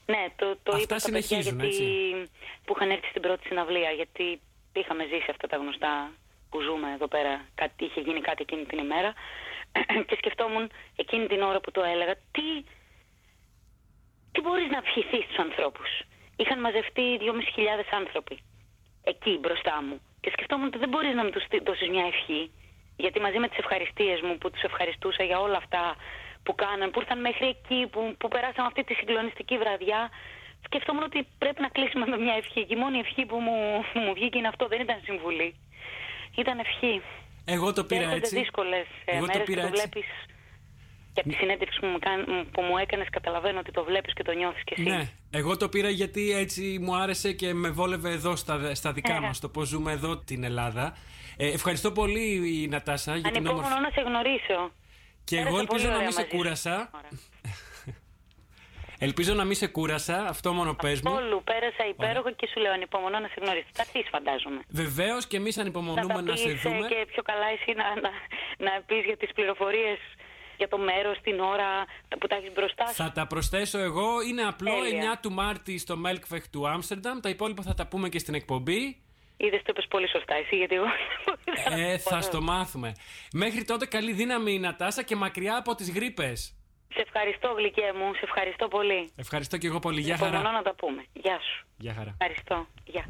Ναι, 0.06 0.26
το, 0.36 0.56
το 0.62 0.72
Αυτά 0.72 0.82
είπα 0.82 0.98
στα 0.98 1.10
παιδιά 1.10 1.26
συνεχίζουν, 1.26 1.60
γιατί, 1.60 1.76
έτσι. 1.76 2.30
που 2.64 2.72
είχαν 2.76 2.90
έρθει 2.90 3.06
στην 3.06 3.22
πρώτη 3.22 3.46
συναυλία, 3.46 3.90
γιατί 3.90 4.40
είχαμε 4.72 5.04
ζήσει 5.04 5.26
αυτά 5.30 5.46
τα 5.46 5.56
γνωστά 5.56 6.12
που 6.50 6.60
ζούμε 6.60 6.92
εδώ 6.92 7.08
πέρα. 7.08 7.32
Κάτι, 7.54 7.84
είχε 7.84 8.00
γίνει 8.00 8.20
κάτι 8.20 8.42
εκείνη 8.42 8.64
την 8.64 8.78
ημέρα 8.78 9.12
και 10.08 10.16
σκεφτόμουν 10.16 10.70
εκείνη 10.96 11.26
την 11.26 11.42
ώρα 11.42 11.60
που 11.60 11.70
το 11.70 11.82
έλεγα, 11.82 12.14
τι, 12.14 12.48
τι 14.32 14.40
μπορείς 14.40 14.68
να 14.70 14.76
ευχηθείς 14.76 15.24
στους 15.24 15.38
ανθρώπους; 15.38 15.90
Είχαν 16.36 16.60
μαζευτεί 16.60 17.18
2.500 17.20 17.24
άνθρωποι 17.90 18.38
εκεί 19.04 19.38
μπροστά 19.40 19.82
μου 19.82 20.00
και 20.20 20.30
σκεφτόμουν 20.30 20.66
ότι 20.66 20.78
δεν 20.78 20.88
μπορείς 20.88 21.14
να 21.14 21.24
μου 21.24 21.30
τους 21.30 21.44
δώσεις 21.64 21.88
μια 21.88 22.06
ευχή 22.06 22.50
γιατί 22.96 23.20
μαζί 23.20 23.38
με 23.38 23.48
τις 23.48 23.58
ευχαριστίες 23.58 24.20
μου 24.20 24.38
που 24.38 24.50
τους 24.50 24.62
ευχαριστούσα 24.62 25.22
για 25.24 25.40
όλα 25.40 25.56
αυτά 25.56 25.96
που 26.42 26.54
κάναν, 26.54 26.90
που 26.90 27.00
ήρθαν 27.00 27.20
μέχρι 27.20 27.46
εκεί, 27.46 27.86
που, 27.92 28.14
που 28.18 28.28
περάσαμε 28.28 28.66
αυτή 28.66 28.84
τη 28.84 28.94
συγκλονιστική 28.94 29.58
βραδιά 29.58 30.10
σκεφτόμουν 30.64 31.02
ότι 31.02 31.26
πρέπει 31.38 31.60
να 31.60 31.68
κλείσουμε 31.68 32.06
με 32.06 32.16
μια 32.18 32.34
ευχή 32.34 32.64
και 32.64 32.74
η 32.74 32.76
μόνη 32.76 32.98
ευχή 32.98 33.26
που 33.26 33.36
μου, 33.36 33.84
που 33.92 33.98
μου 33.98 34.12
βγήκε 34.14 34.38
είναι 34.38 34.48
αυτό, 34.48 34.66
δεν 34.66 34.80
ήταν 34.80 35.00
συμβουλή. 35.04 35.54
Ήταν 36.36 36.58
ευχή. 36.58 37.02
Εγώ 37.44 37.72
το 37.72 37.80
Και 37.80 37.86
πήρα 37.86 38.00
έρχονται 38.00 38.16
έτσι. 38.20 38.38
δύσκολες 38.38 38.86
ε, 39.04 39.16
Εγώ 39.16 39.26
το 39.26 39.32
μέρες 39.32 39.42
πήρα 39.46 39.60
και 39.62 39.66
το 39.66 39.72
έτσι. 39.72 39.88
βλέπεις 39.88 40.10
και 41.12 41.20
από 41.20 41.28
τη 41.28 41.34
συνέντευξη 41.34 41.80
που 41.80 41.86
μου, 41.86 41.98
κάν- 41.98 42.50
που 42.50 42.62
μου 42.62 42.76
έκανες 42.78 43.08
καταλαβαίνω 43.10 43.58
ότι 43.58 43.70
το 43.72 43.84
βλέπεις 43.84 44.12
και 44.12 44.22
το 44.22 44.32
νιώθεις 44.32 44.64
κι 44.64 44.72
εσύ. 44.76 44.82
Ναι, 44.82 45.08
εγώ 45.30 45.56
το 45.56 45.68
πήρα 45.68 45.88
γιατί 45.90 46.32
έτσι 46.32 46.78
μου 46.80 46.96
άρεσε 46.96 47.32
και 47.32 47.54
με 47.54 47.68
βόλευε 47.70 48.10
εδώ 48.10 48.36
στα, 48.36 48.74
στα 48.74 48.92
δικά 48.92 49.14
Ε. 49.14 49.20
μας, 49.20 49.40
το 49.40 49.48
πώς 49.48 49.68
ζούμε 49.68 49.92
εδώ 49.92 50.18
την 50.18 50.44
Ελλάδα. 50.44 50.96
Ε, 51.36 51.46
ευχαριστώ 51.52 51.92
πολύ 51.92 52.66
Νατάσα 52.70 53.16
για 53.16 53.30
την 53.30 53.36
Ανυπόμονω 53.36 53.66
όμορφη... 53.66 53.82
να 53.82 53.90
σε 54.02 54.08
γνωρίσω. 54.08 54.72
Και 55.24 55.36
εγώ 55.36 55.44
Πέρασα 55.44 55.60
ελπίζω 55.60 55.78
πολύ 55.78 55.88
να 55.88 55.94
ωραία 55.94 56.02
μην 56.04 56.12
σε 56.12 56.18
μαζί 56.20 56.30
σου. 56.30 56.36
κούρασα. 56.36 56.90
Ωραία. 56.94 57.10
Ελπίζω 59.02 59.34
να 59.34 59.44
μην 59.44 59.56
σε 59.56 59.66
κούρασα, 59.66 60.16
αυτό 60.28 60.52
μόνο 60.52 60.74
πες 60.74 61.00
μου. 61.00 61.12
Όλου 61.14 61.42
πέρασα 61.44 61.84
υπέροχο 61.88 62.30
και 62.30 62.48
σου 62.52 62.60
λέω 62.60 62.72
ανυπομονώ 62.72 63.18
να 63.18 63.28
σε 63.28 63.38
γνωρίσω. 63.40 63.66
Θα 63.72 63.82
έρθεις 63.82 64.08
φαντάζομαι. 64.10 64.60
Βεβαίως 64.68 65.26
και 65.26 65.36
εμείς 65.36 65.54
Θα 65.54 65.60
ανυπομονούμε 65.60 66.14
τα 66.14 66.22
να 66.22 66.32
πεις 66.32 66.40
σε 66.40 66.48
ε, 66.48 66.54
δούμε. 66.54 66.88
και 66.88 67.04
πιο 67.12 67.22
καλά 67.22 67.46
εσύ 67.56 67.72
να, 67.80 67.86
να, 68.04 68.10
να 68.66 68.82
πεις 68.86 69.04
για 69.04 69.16
τις 69.16 69.30
πληροφορίες 69.32 69.98
για 70.56 70.68
το 70.68 70.78
μέρος, 70.78 71.16
την 71.22 71.40
ώρα 71.40 71.70
που 72.18 72.26
τα 72.26 72.36
έχεις 72.36 72.52
μπροστά 72.52 72.86
σου. 72.86 72.94
Θα 72.94 73.12
τα 73.12 73.26
προσθέσω 73.26 73.78
εγώ. 73.78 74.08
Είναι 74.28 74.42
απλό 74.42 74.74
Τέλεια. 74.82 75.12
9 75.14 75.18
του 75.22 75.32
Μάρτη 75.32 75.78
στο 75.78 75.94
Melkweg 76.04 76.44
του 76.50 76.68
Άμστερνταμ. 76.68 77.20
Τα 77.20 77.28
υπόλοιπα 77.28 77.62
θα 77.62 77.74
τα 77.74 77.86
πούμε 77.86 78.08
και 78.08 78.18
στην 78.18 78.34
εκπομπή. 78.34 79.02
Είδες 79.36 79.60
το 79.62 79.68
είπες 79.68 79.86
πολύ 79.88 80.08
σωστά 80.08 80.34
εσύ 80.34 80.56
γιατί 80.56 80.74
εγώ... 80.74 80.86
Ε, 81.70 81.98
θα 81.98 82.20
στο 82.20 82.40
μάθουμε. 82.42 82.92
Μέχρι 83.32 83.64
τότε 83.64 83.86
καλή 83.86 84.12
δύναμη 84.12 84.58
Νατάσα 84.58 85.02
και 85.02 85.16
μακριά 85.16 85.56
από 85.56 85.74
τις 85.74 85.90
γρήπες. 85.90 86.59
Σε 86.94 87.00
ευχαριστώ 87.06 87.52
γλυκέ 87.56 87.92
μου, 87.96 88.14
σε 88.14 88.20
ευχαριστώ 88.22 88.68
πολύ. 88.68 89.10
Ευχαριστώ 89.16 89.56
και 89.58 89.66
εγώ 89.66 89.78
πολύ. 89.78 90.00
Γεια 90.00 90.14
Υπομονώ 90.14 90.36
χαρά. 90.36 90.50
να 90.52 90.62
τα 90.62 90.74
πούμε. 90.74 91.04
Γεια 91.12 91.38
σου. 91.40 91.66
Γεια 91.76 91.94
χαρά. 91.94 92.16
Ευχαριστώ. 92.18 92.66
Γεια. 92.84 93.04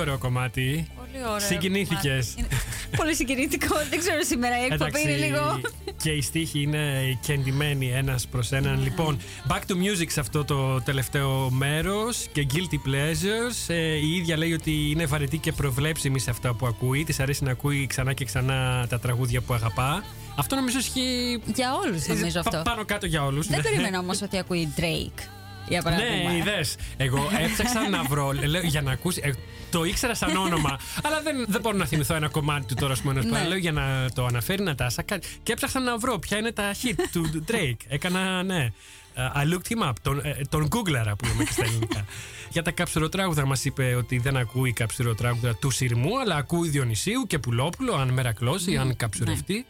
Ωραίο 0.00 0.18
κομμάτι. 0.18 0.86
Πολύ 0.96 1.24
ωραίο. 1.26 1.46
Συγκινήθηκες. 1.46 2.34
κομμάτι. 2.34 2.34
Είναι- 2.38 2.48
Πολύ 2.96 3.14
συγκινητικό. 3.14 3.76
Δεν 3.90 3.98
ξέρω 3.98 4.22
σήμερα 4.22 4.60
η 4.60 4.64
εκπομπή 4.70 5.00
είναι 5.02 5.16
λίγο. 5.16 5.60
Και 6.02 6.10
η 6.10 6.22
στίχη 6.22 6.62
είναι 6.62 7.18
κεντυμένη 7.26 7.86
ένας 7.90 8.26
προς 8.26 8.52
έναν. 8.52 8.82
Λοιπόν, 8.82 9.18
back 9.48 9.58
to 9.60 9.72
music 9.74 10.06
σε 10.08 10.20
αυτό 10.20 10.44
το 10.44 10.80
τελευταίο 10.82 11.50
μέρος 11.50 12.26
και 12.32 12.46
guilty 12.54 12.74
pleasures. 12.88 13.56
Ε, 13.74 13.74
η 13.96 14.14
ίδια 14.16 14.36
λέει 14.36 14.52
ότι 14.52 14.90
είναι 14.90 15.06
βαρετή 15.06 15.38
και 15.38 15.52
προβλέψιμη 15.52 16.18
σε 16.20 16.30
αυτά 16.30 16.54
που 16.54 16.66
ακούει. 16.66 17.04
Της 17.04 17.20
αρέσει 17.20 17.44
να 17.44 17.50
ακούει 17.50 17.86
ξανά 17.86 18.12
και 18.12 18.24
ξανά 18.24 18.86
τα 18.88 18.98
τραγούδια 18.98 19.40
που 19.40 19.54
αγαπά. 19.54 20.04
Αυτό 20.36 20.54
νομίζω 20.56 20.78
ισχύει. 20.78 21.40
Για 21.54 21.74
όλους 21.74 22.06
νομίζω 22.06 22.42
πα- 22.42 22.48
αυτό. 22.50 22.62
Πάνω 22.70 22.84
κάτω 22.84 23.06
για 23.06 23.24
όλους. 23.24 23.46
Δεν 23.46 23.62
περίμενα 23.62 23.98
όμως 23.98 24.22
ότι 24.22 24.38
ακούει 24.38 24.72
Drake. 24.76 25.22
Για 25.68 25.82
παράδειγμα. 25.82 26.30
Ναι, 26.30 26.36
είδες. 26.36 26.76
Εγώ 26.96 27.28
έψαξα 27.44 27.88
να 27.88 28.02
βρω 28.02 28.32
λέω, 28.32 28.62
για 28.62 28.82
να 28.82 28.92
ακούσει. 28.92 29.34
Ε, 29.70 29.76
το 29.78 29.84
ήξερα 29.84 30.14
σαν 30.14 30.36
όνομα, 30.36 30.78
αλλά 31.04 31.20
δεν, 31.22 31.44
δεν 31.48 31.60
μπορώ 31.60 31.76
να 31.76 31.84
θυμηθώ 31.86 32.14
ένα 32.14 32.28
κομμάτι 32.28 32.66
του 32.66 32.74
τώρα. 32.74 32.94
Πούμε, 33.02 33.12
Ναι. 33.22 33.44
Λέω 33.48 33.56
για 33.58 33.72
να 33.72 34.08
το 34.14 34.26
αναφέρει 34.26 34.62
να 34.62 34.74
τάσα. 34.74 35.02
κάτι. 35.02 35.28
Και 35.42 35.52
έψαξα 35.52 35.80
να 35.80 35.98
βρω 35.98 36.18
ποια 36.18 36.38
είναι 36.38 36.52
τα 36.52 36.72
hit 36.82 36.94
του 37.12 37.30
Drake. 37.48 37.76
Έκανα, 37.88 38.42
ναι. 38.42 38.72
Ε, 39.14 39.22
I 39.34 39.52
looked 39.52 39.72
him 39.78 39.88
up. 39.88 39.92
Τον, 40.02 40.18
ε, 40.22 40.36
τον 40.48 40.68
Googleαρα 40.70 41.12
που 41.18 41.24
λέμε 41.26 41.44
και 41.44 41.52
στα 41.52 41.64
ελληνικά. 41.64 42.04
για 42.54 42.62
τα 42.62 42.70
καψουροτράγουδα 42.70 43.46
μας 43.46 43.64
είπε 43.64 43.94
ότι 43.94 44.18
δεν 44.18 44.36
ακούει 44.36 44.72
καψουροτράγουδα 44.72 45.54
του 45.56 45.70
Συρμού, 45.70 46.20
αλλά 46.20 46.34
ακούει 46.36 46.68
Διονυσίου 46.68 47.24
και 47.26 47.38
Πουλόπουλο, 47.38 47.94
αν 47.94 48.08
μερακλώσει, 48.08 48.76
αν 48.76 48.96
καψουρευτεί. 48.96 49.66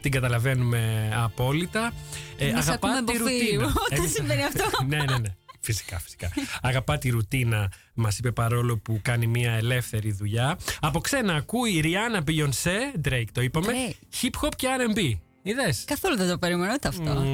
Την 0.00 0.12
καταλαβαίνουμε 0.12 1.10
απόλυτα. 1.24 1.92
Ε, 2.38 2.46
Εμείς 2.48 2.68
ακούμε 2.68 2.94
τη 2.96 3.02
Μποφίλου 3.02 3.24
ρουτίνα. 3.24 3.66
όταν 3.66 3.98
Εμείς- 3.98 4.12
συμβαίνει 4.12 4.42
αυτό; 4.44 4.64
ναι, 4.86 4.96
ναι, 4.96 5.18
ναι. 5.18 5.34
Φυσικά, 5.64 5.98
φυσικά. 5.98 6.30
Αγαπά 6.68 6.98
τη 6.98 7.08
ρουτίνα, 7.10 7.72
μας 7.94 8.18
είπε 8.18 8.32
παρόλο 8.32 8.78
που 8.78 8.98
κάνει 9.02 9.26
μια 9.26 9.52
ελεύθερη 9.52 10.12
δουλειά. 10.12 10.58
Από 10.80 11.00
ξένα 11.00 11.34
ακούει 11.34 11.80
Ριάννα 11.80 12.22
Beyoncé, 12.26 13.08
Drake 13.08 13.24
το 13.32 13.40
είπαμε, 13.40 13.72
Drake. 13.72 14.24
hip 14.24 14.44
hop 14.46 14.52
και 14.56 14.68
RB. 14.94 15.18
Είδες; 15.46 15.84
Καθόλου 15.86 16.16
δεν 16.16 16.28
το 16.28 16.38
περίμενα 16.38 16.72
ούτε 16.74 16.88
αυτό. 16.88 17.24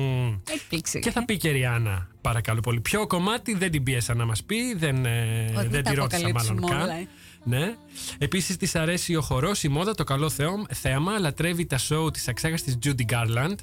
Έκπληξη. 0.55 0.99
Και 0.99 1.11
θα 1.11 1.25
πει 1.25 1.37
και 1.37 1.51
Ριάννα, 1.51 2.09
παρακαλώ 2.21 2.61
πολύ. 2.61 2.81
Ποιο 2.81 3.07
κομμάτι 3.07 3.55
δεν 3.55 3.71
την 3.71 3.83
πίεσα 3.83 4.15
να 4.15 4.25
μας 4.25 4.43
πει, 4.45 4.75
δεν, 4.75 5.05
ε, 5.05 5.53
Ότι 5.57 5.67
δεν 5.69 5.85
τα 5.85 5.91
τη 5.91 5.97
ρώτησα 5.97 6.27
αποκαλύψουμε 6.27 6.61
μάλλον 6.61 6.81
όλα, 6.81 6.87
καν. 6.95 6.99
ε. 7.01 7.09
Ναι. 7.45 7.75
Επίσης 8.19 8.57
της 8.57 8.75
αρέσει 8.77 9.15
ο 9.17 9.21
χορός, 9.21 9.63
η 9.63 9.69
μόδα, 9.69 9.95
το 9.95 10.05
καλό 10.05 10.31
θεό, 10.31 10.67
θέαμα. 10.75 11.19
Λατρεύει 11.19 11.67
τα 11.67 11.79
σοου 11.79 12.11
της 12.11 12.29
αξάγαστη 12.29 12.79
Judy 12.85 13.13
Garland. 13.13 13.55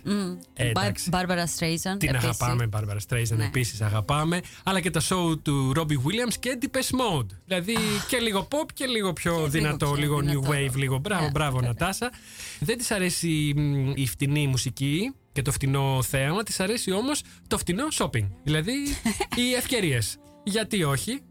Ε, 0.54 0.68
εντάξει. 0.70 1.10
Μπάρμπαρα 1.10 1.46
Streisand. 1.48 1.98
Την 2.00 2.10
επίσης. 2.10 2.24
αγαπάμε, 2.24 2.70
Barbara 2.74 2.98
Streisand 3.10 3.36
Ναι. 3.38 3.46
επίσης 3.46 3.82
αγαπάμε. 3.82 4.42
Αλλά 4.64 4.80
και 4.80 4.90
τα 4.90 5.02
show 5.02 5.40
του 5.42 5.72
Robbie 5.76 5.82
Williams 5.98 6.34
και 6.40 6.58
Depeche 6.62 6.78
Mode. 7.00 7.26
Δηλαδή 7.46 7.76
και 8.08 8.18
λίγο 8.18 8.48
pop 8.52 8.66
και 8.74 8.86
λίγο 8.86 9.14
πιο 9.14 9.48
δυνατό, 9.48 9.86
πιο 9.86 9.96
λίγο 9.96 10.20
δυνατό. 10.20 10.42
new 10.48 10.50
wave, 10.52 10.76
λίγο 10.76 10.98
μπράβο, 10.98 11.24
Ναι, 11.24 11.30
μπράβο 11.30 11.56
βέβαια. 11.56 11.70
Νατάσα. 11.70 12.12
Δεν 12.60 12.78
της 12.78 12.92
αρέσει 12.92 13.54
μ, 13.56 13.92
η 13.96 14.08
φτηνή 14.08 14.48
μουσική 14.48 15.14
και 15.32 15.42
το 15.42 15.52
φτηνό 15.52 16.02
θέαμα, 16.04 16.44
της 16.44 16.60
αρέσει 16.60 16.92
όμως 16.92 17.22
το 17.48 17.58
φτηνό 17.58 17.84
shopping. 17.98 18.28
Δηλαδή 18.44 18.74
οι 19.42 19.54
ευκαιρίες. 19.58 20.18
Γιατί 20.44 20.84
όχι; 20.84 21.22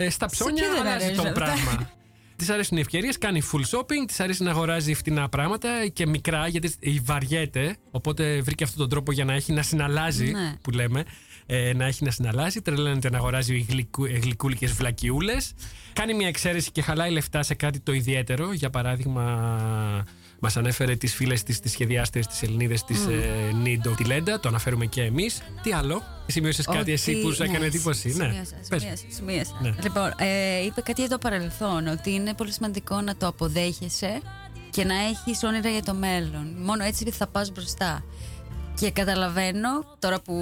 Ε, 0.00 0.10
στα 0.10 0.26
ψώνια 0.26 0.62
ποιον 0.62 0.74
δεν 0.74 0.80
αλλάζει 0.86 1.04
αρέσει 1.04 1.20
το 1.20 1.28
αυτά; 1.28 1.32
πράγμα. 1.32 1.90
Της 2.36 2.48
αρέσουν 2.50 2.76
οι 2.76 2.80
ευκαιρίες, 2.80 3.18
κάνει 3.18 3.42
full 3.52 3.78
shopping, 3.78 4.04
της 4.06 4.20
αρέσει 4.20 4.42
να 4.42 4.50
αγοράζει 4.50 4.94
φτηνά 4.94 5.28
πράγματα 5.28 5.68
και 5.92 6.06
μικρά 6.06 6.48
γιατί 6.48 6.74
βαριέται. 7.04 7.76
Οπότε 7.90 8.40
βρήκε 8.40 8.64
αυτόν 8.64 8.78
τον 8.78 8.88
τρόπο 8.88 9.12
για 9.12 9.24
να 9.24 9.32
έχει 9.32 9.52
να 9.52 9.62
συναλλάζει, 9.62 10.30
Ναι. 10.30 10.54
που 10.62 10.70
λέμε. 10.70 11.04
Ε, 11.46 11.72
να 11.74 11.84
έχει 11.84 12.04
να 12.04 12.10
συναλλάζει. 12.10 12.60
Τρελαίνεται 12.62 13.10
να 13.10 13.16
αγοράζει 13.18 13.66
γλυκού, 13.68 14.04
γλυκούλικες 14.04 14.72
βλακιούλες. 14.72 15.52
Κάνει 15.92 16.14
μια 16.14 16.28
εξαίρεση 16.28 16.70
και 16.70 16.82
χαλάει 16.82 17.10
λεφτά 17.10 17.42
σε 17.42 17.54
κάτι 17.54 17.80
το 17.80 17.92
ιδιαίτερο. 17.92 18.52
Για 18.52 18.70
παράδειγμα, 18.70 20.04
μας 20.40 20.56
ανέφερε 20.56 20.96
τις 20.96 21.14
φίλες 21.14 21.42
της, 21.42 21.60
τις 21.60 21.70
σχεδιάστρε, 21.72 22.20
τις 22.20 22.42
Ελληνίδες 22.42 22.84
τη 22.84 22.94
ε, 22.94 23.52
Νίντο, 23.52 23.90
τη 23.90 24.04
Λέντα. 24.04 24.40
Το 24.40 24.48
αναφέρουμε 24.48 24.86
και 24.86 25.02
εμείς. 25.02 25.42
Τι 25.62 25.72
άλλο, 25.72 26.02
σημείωσες 26.26 26.66
κάτι 26.66 26.92
εσύ 26.92 27.10
Ότι- 27.10 27.20
που 27.20 27.32
σου 27.32 27.42
έκανε 27.42 27.58
ναι, 27.58 27.66
εντύπωση; 27.66 28.08
Ναι, 28.08 28.12
Σημείωσα, 28.12 28.54
Πες. 28.68 28.80
σημείωσα, 28.80 29.04
σημείωσα. 29.08 29.58
Ναι. 29.62 29.74
Λοιπόν, 29.82 30.12
ε, 30.16 30.64
είπε 30.64 30.80
κάτι 30.80 31.00
για 31.00 31.10
το 31.10 31.18
παρελθόν, 31.18 31.86
ότι 31.86 32.10
είναι 32.12 32.34
πολύ 32.34 32.52
σημαντικό 32.52 33.00
να 33.00 33.16
το 33.16 33.26
αποδέχεσαι 33.26 34.20
και 34.70 34.84
να 34.84 34.94
έχεις 34.94 35.42
όνειρα 35.42 35.70
για 35.70 35.82
το 35.82 35.94
μέλλον. 35.94 36.54
Μόνο 36.58 36.84
έτσι 36.84 37.10
θα 37.10 37.26
πας 37.26 37.52
μπροστά. 37.52 38.04
Και 38.80 38.90
καταλαβαίνω, 38.90 39.68
τώρα 39.98 40.20
που 40.20 40.34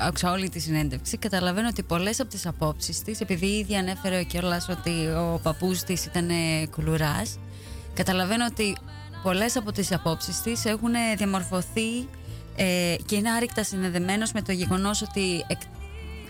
άκουσα 0.00 0.30
όλη 0.30 0.48
τη 0.48 0.60
συνέντευξη, 0.60 1.16
καταλαβαίνω 1.16 1.68
ότι 1.68 1.82
πολλές 1.82 2.20
από 2.20 2.30
τις 2.30 2.46
απόψεις 2.46 3.02
της, 3.02 3.20
επειδή 3.20 3.46
ήδη 3.46 3.76
ανέφερε 3.76 4.22
κιόλας 4.22 4.68
ότι 4.68 4.90
ο 5.06 5.40
παππούς 5.42 5.82
της 5.82 6.04
ήταν 6.04 6.28
κουλουράς, 6.70 7.38
καταλαβαίνω 7.94 8.44
ότι 8.50 8.76
πολλές 9.22 9.56
από 9.56 9.72
τις 9.72 9.92
απόψεις 9.92 10.40
της 10.40 10.64
έχουν 10.64 10.90
διαμορφωθεί 11.16 12.08
ε, 12.56 12.94
και 13.06 13.16
είναι 13.16 13.30
άρρηκτα 13.30 13.64
συνδεδεμένος 13.64 14.32
με 14.32 14.42
το 14.42 14.52
γεγονός 14.52 15.02
ότι 15.02 15.44
εκ- 15.46 15.60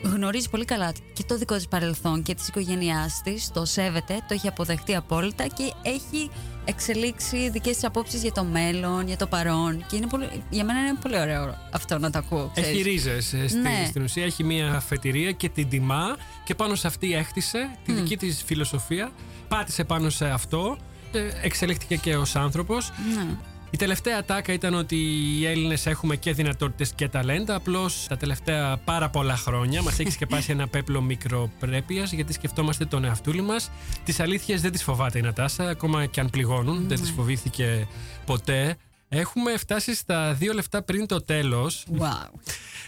γνωρίζει 0.03 0.51
πολύ 0.51 0.65
καλά 0.65 0.93
και 1.13 1.23
το 1.27 1.39
δικό 1.39 1.55
της 1.57 1.69
παρελθόν 1.69 2.23
και 2.23 2.35
της 2.35 2.49
οικογένειάς 2.49 3.21
της, 3.25 3.51
το 3.53 3.65
σέβεται, 3.65 4.15
το 4.29 4.35
έχει 4.35 4.49
αποδεχτεί 4.49 4.95
απόλυτα 4.97 5.47
και 5.47 5.73
έχει 5.83 6.31
εξελίξει 6.65 7.51
δικές 7.51 7.75
της 7.75 7.85
απόψεις 7.85 8.23
για 8.23 8.33
το 8.33 8.45
μέλλον, 8.45 9.07
για 9.07 9.17
το 9.17 9.27
παρόν 9.27 9.85
και 9.89 9.97
είναι 9.97 10.07
πολύ, 10.07 10.29
για 10.51 10.65
μένα 10.65 10.79
είναι 10.81 10.99
πολύ 11.03 11.19
ωραίο 11.19 11.55
αυτό 11.73 11.99
να 11.99 12.11
το 12.11 12.19
ακούω. 12.19 12.51
ξέρεις. 12.53 12.71
Έχει 12.71 12.83
ρίζες. 12.83 13.33
Ναι. 13.63 13.85
Στην 13.89 14.03
ουσία 14.03 14.25
έχει 14.25 14.45
μια 14.45 14.73
αφετηρία 14.75 15.33
και 15.33 15.49
την 15.49 15.69
τιμά 15.69 16.17
και 16.45 16.55
πάνω 16.55 16.75
σε 16.75 16.87
αυτή 16.87 17.15
έκτισε 17.15 17.71
τη 17.85 17.93
δική 17.93 18.17
της 18.17 18.43
φιλοσοφία. 18.47 19.11
Πάτησε 19.49 19.85
πάνω 19.85 20.11
σε 20.11 20.27
αυτό. 20.29 20.77
Ε, 21.13 21.31
Εξελίχθηκε 21.43 21.97
και 21.97 22.17
ως 22.17 22.37
άνθρωπος. 22.37 22.93
Ναι. 23.15 23.37
Η 23.71 23.77
τελευταία 23.77 24.25
τάκα 24.25 24.53
ήταν 24.53 24.75
ότι 24.75 24.97
οι 24.97 25.47
Έλληνες 25.47 25.87
έχουμε 25.87 26.17
και 26.17 26.33
δυνατότητες 26.33 26.93
και 26.93 27.09
ταλέντα. 27.09 27.55
Απλώς 27.55 28.07
τα 28.09 28.17
τελευταία 28.17 28.77
πάρα 28.77 29.09
πολλά 29.09 29.37
χρόνια 29.37 29.83
μας 29.83 29.99
έχει 29.99 30.11
σκεπάσει 30.11 30.51
ένα 30.57 30.69
πέπλο 30.69 31.01
μικροπρέπειας 31.01 32.13
γιατί 32.13 32.33
σκεφτόμαστε 32.33 32.85
τον 32.85 33.05
εαυτούλη 33.05 33.43
μας. 33.43 33.71
Τις 34.05 34.21
αλήθειες 34.21 34.61
δεν 34.61 34.73
τις 34.73 34.83
φοβάται 34.83 35.19
η 35.19 35.23
Νατάσα, 35.23 35.69
ακόμα 35.69 36.07
και 36.07 36.21
αν 36.21 36.31
πληγώνουν. 36.31 36.89
Δεν 36.89 37.01
τις 37.01 37.11
φοβήθηκε 37.11 37.87
ποτέ. 38.27 38.77
Έχουμε 39.15 39.57
φτάσει 39.57 39.95
στα 39.95 40.33
δύο 40.33 40.53
λεφτά 40.53 40.83
πριν 40.83 41.07
το 41.07 41.25
τέλος 41.25 41.85
Wow. 41.99 42.29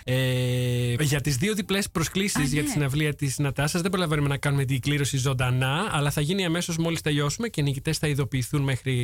ε, 0.05 0.95
για 1.01 1.20
τις 1.20 1.37
δύο 1.37 1.55
διπλές 1.55 1.91
προσκλήσεις 1.91 2.37
Α, 2.41 2.43
για 2.43 2.61
ναι. 2.61 2.66
τη 2.66 2.72
συναυλία 2.72 3.14
της 3.14 3.39
Νατάσας 3.39 3.81
δεν 3.81 3.91
προλαβαίνουμε 3.91 4.29
να 4.29 4.37
κάνουμε 4.37 4.64
την 4.64 4.81
κλήρωση 4.81 5.16
ζωντανά, 5.16 5.89
αλλά 5.91 6.11
θα 6.11 6.20
γίνει 6.20 6.45
αμέσως 6.45 6.77
μόλις 6.77 7.01
τελειώσουμε 7.01 7.49
και 7.49 7.61
οι 7.61 7.64
νικητές 7.64 7.99
θα 7.99 8.07
ειδοποιηθούν 8.07 8.62
μέχρι, 8.62 8.95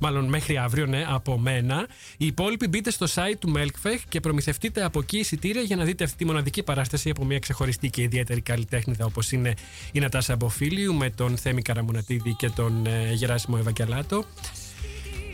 μάλλον 0.00 0.28
μέχρι 0.28 0.56
αύριο, 0.56 0.86
ναι, 0.86 1.04
από 1.08 1.38
μένα. 1.38 1.86
Οι 2.16 2.26
υπόλοιποι 2.26 2.68
μπείτε 2.68 2.90
στο 2.90 3.06
site 3.14 3.36
του 3.38 3.52
Melkfech 3.56 3.98
και 4.08 4.20
προμηθευτείτε 4.20 4.84
από 4.84 4.98
εκεί 4.98 5.18
εισιτήρια 5.18 5.62
για 5.62 5.76
να 5.76 5.84
δείτε 5.84 6.04
αυτή 6.04 6.16
τη 6.16 6.24
μοναδική 6.24 6.62
παράσταση 6.62 7.10
από 7.10 7.24
μια 7.24 7.38
ξεχωριστή 7.38 7.90
και 7.90 8.02
ιδιαίτερη 8.02 8.40
καλλιτέχνηδα 8.40 9.04
όπως 9.04 9.32
είναι 9.32 9.54
η 9.92 9.98
Νατάσα 9.98 10.32
Αμποφίλιου 10.32 10.94
με 10.94 11.10
τον 11.10 11.36
Θέμη 11.36 11.62
Καραμουνατίδη 11.62 12.34
και 12.34 12.50
τον 12.50 12.86
ε, 12.86 13.12
Γεράσιμο 13.12 13.56
Ευαγγελάτο. 13.60 14.24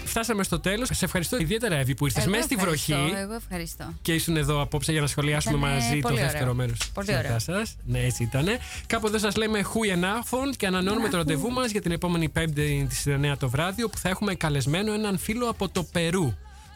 Φτάσαμε 0.05 0.43
στο 0.43 0.61
τέλος. 0.61 0.89
Σε 0.93 1.05
ευχαριστώ 1.05 1.37
ιδιαίτερα, 1.37 1.75
Εύη, 1.77 1.95
που 1.95 2.07
ήρθες 2.07 2.23
Εγώ 2.23 2.31
μέσα 2.31 2.43
στη 2.43 2.55
βροχή 2.57 2.93
ευχαριστώ, 2.93 3.19
Εγώ 3.21 3.35
ευχαριστώ. 3.35 3.93
και 4.03 4.15
ήσουν 4.15 4.37
εδώ 4.37 4.61
απόψε 4.61 4.93
για 4.93 5.01
να 5.01 5.07
σχολιάσουμε 5.07 5.57
Ήτανε 5.57 5.75
μαζί 5.75 6.01
το 6.01 6.09
πολύ 6.09 6.21
δεύτερο 6.21 6.43
ωραίο. 6.45 6.55
μέρος 6.55 6.79
Πολύ 6.95 7.07
τη 7.07 7.15
ωραίο. 7.15 7.39
σας. 7.39 7.77
Ναι, 7.87 7.99
έτσι 7.99 8.23
ήταν. 8.23 8.47
Κάπου 8.87 9.07
εδώ 9.07 9.19
σας 9.19 9.37
λέμε 9.37 9.63
χούιενάφων 9.63 10.53
και 10.57 10.67
ανανεώνουμε 10.67 11.09
το 11.09 11.17
ραντεβού 11.17 11.51
μας 11.59 11.71
για 11.71 11.81
την 11.81 11.93
επόμενη 11.93 12.29
Πέμπτη 12.29 12.87
της 12.89 13.05
9 13.07 13.35
το 13.39 13.49
βράδυ, 13.49 13.83
όπου 13.83 13.99
θα 13.99 14.09
έχουμε 14.09 14.35
καλεσμένο 14.35 14.93
έναν 14.93 15.19
φίλο 15.19 15.49
από 15.49 15.69
το 15.69 15.83
Περού. 15.85 16.35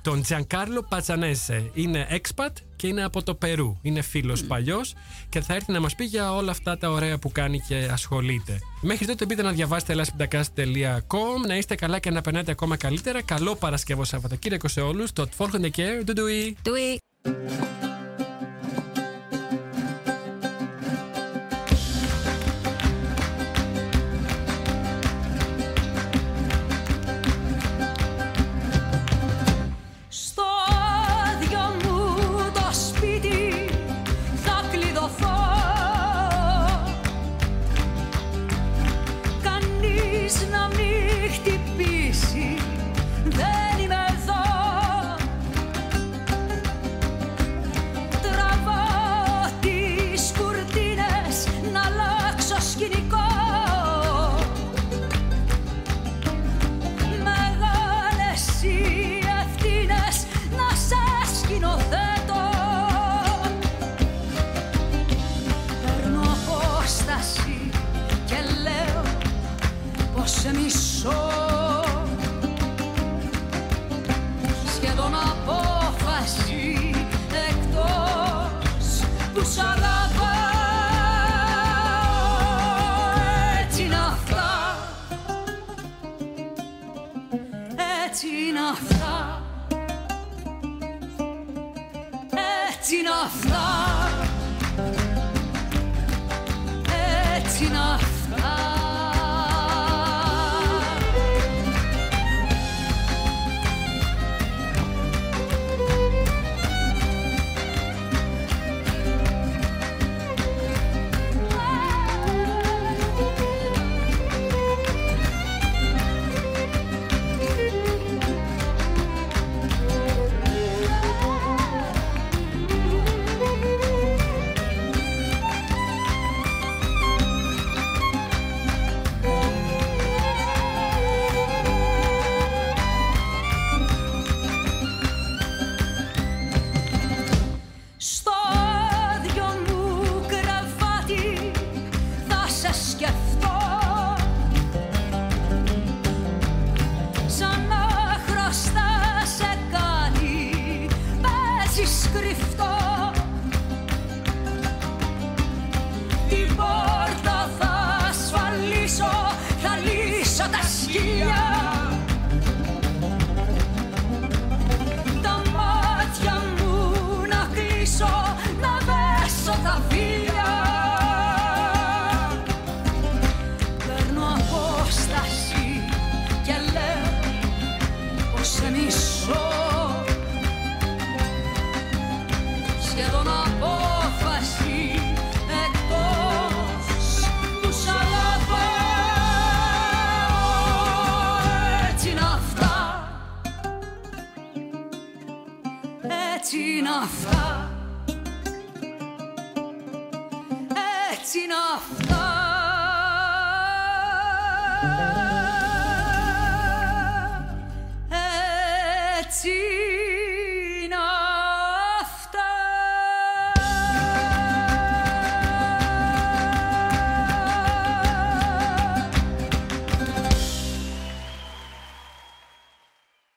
Τον 0.08 0.22
Τζανκάρλο 0.22 0.82
Πατσανέσε. 0.88 1.70
Είναι 1.74 2.06
expat 2.10 2.52
και 2.76 2.86
είναι 2.86 3.04
από 3.04 3.22
το 3.22 3.34
Περού. 3.34 3.78
Είναι 3.82 4.02
φίλος 4.02 4.44
παλιός 4.44 4.94
και 5.28 5.40
θα 5.40 5.54
έρθει 5.54 5.72
να 5.72 5.80
μας 5.80 5.94
πει 5.94 6.04
για 6.04 6.34
όλα 6.34 6.50
αυτά 6.50 6.78
τα 6.78 6.90
ωραία 6.90 7.18
που 7.18 7.32
κάνει 7.32 7.60
και 7.60 7.88
ασχολείται. 7.92 8.58
Μέχρι 8.80 9.06
τότε 9.06 9.24
μπείτε 9.24 9.42
να 9.42 9.52
διαβάσετε 9.52 9.94
elaspidacast.com, 9.96 11.46
να 11.46 11.56
είστε 11.56 11.74
καλά 11.74 11.98
και 11.98 12.10
να 12.10 12.20
περνάτε 12.20 12.50
ακόμα 12.50 12.76
καλύτερα. 12.76 13.22
Καλό 13.22 13.54
Παρασκευό 13.54 14.04
Σαββατοκύριακο 14.04 14.68
σε 14.68 14.80
όλους. 14.80 15.12
Το 15.12 15.28
Folgende 15.38 15.70
Care. 15.76 16.04
Ντουντουι. 16.04 16.56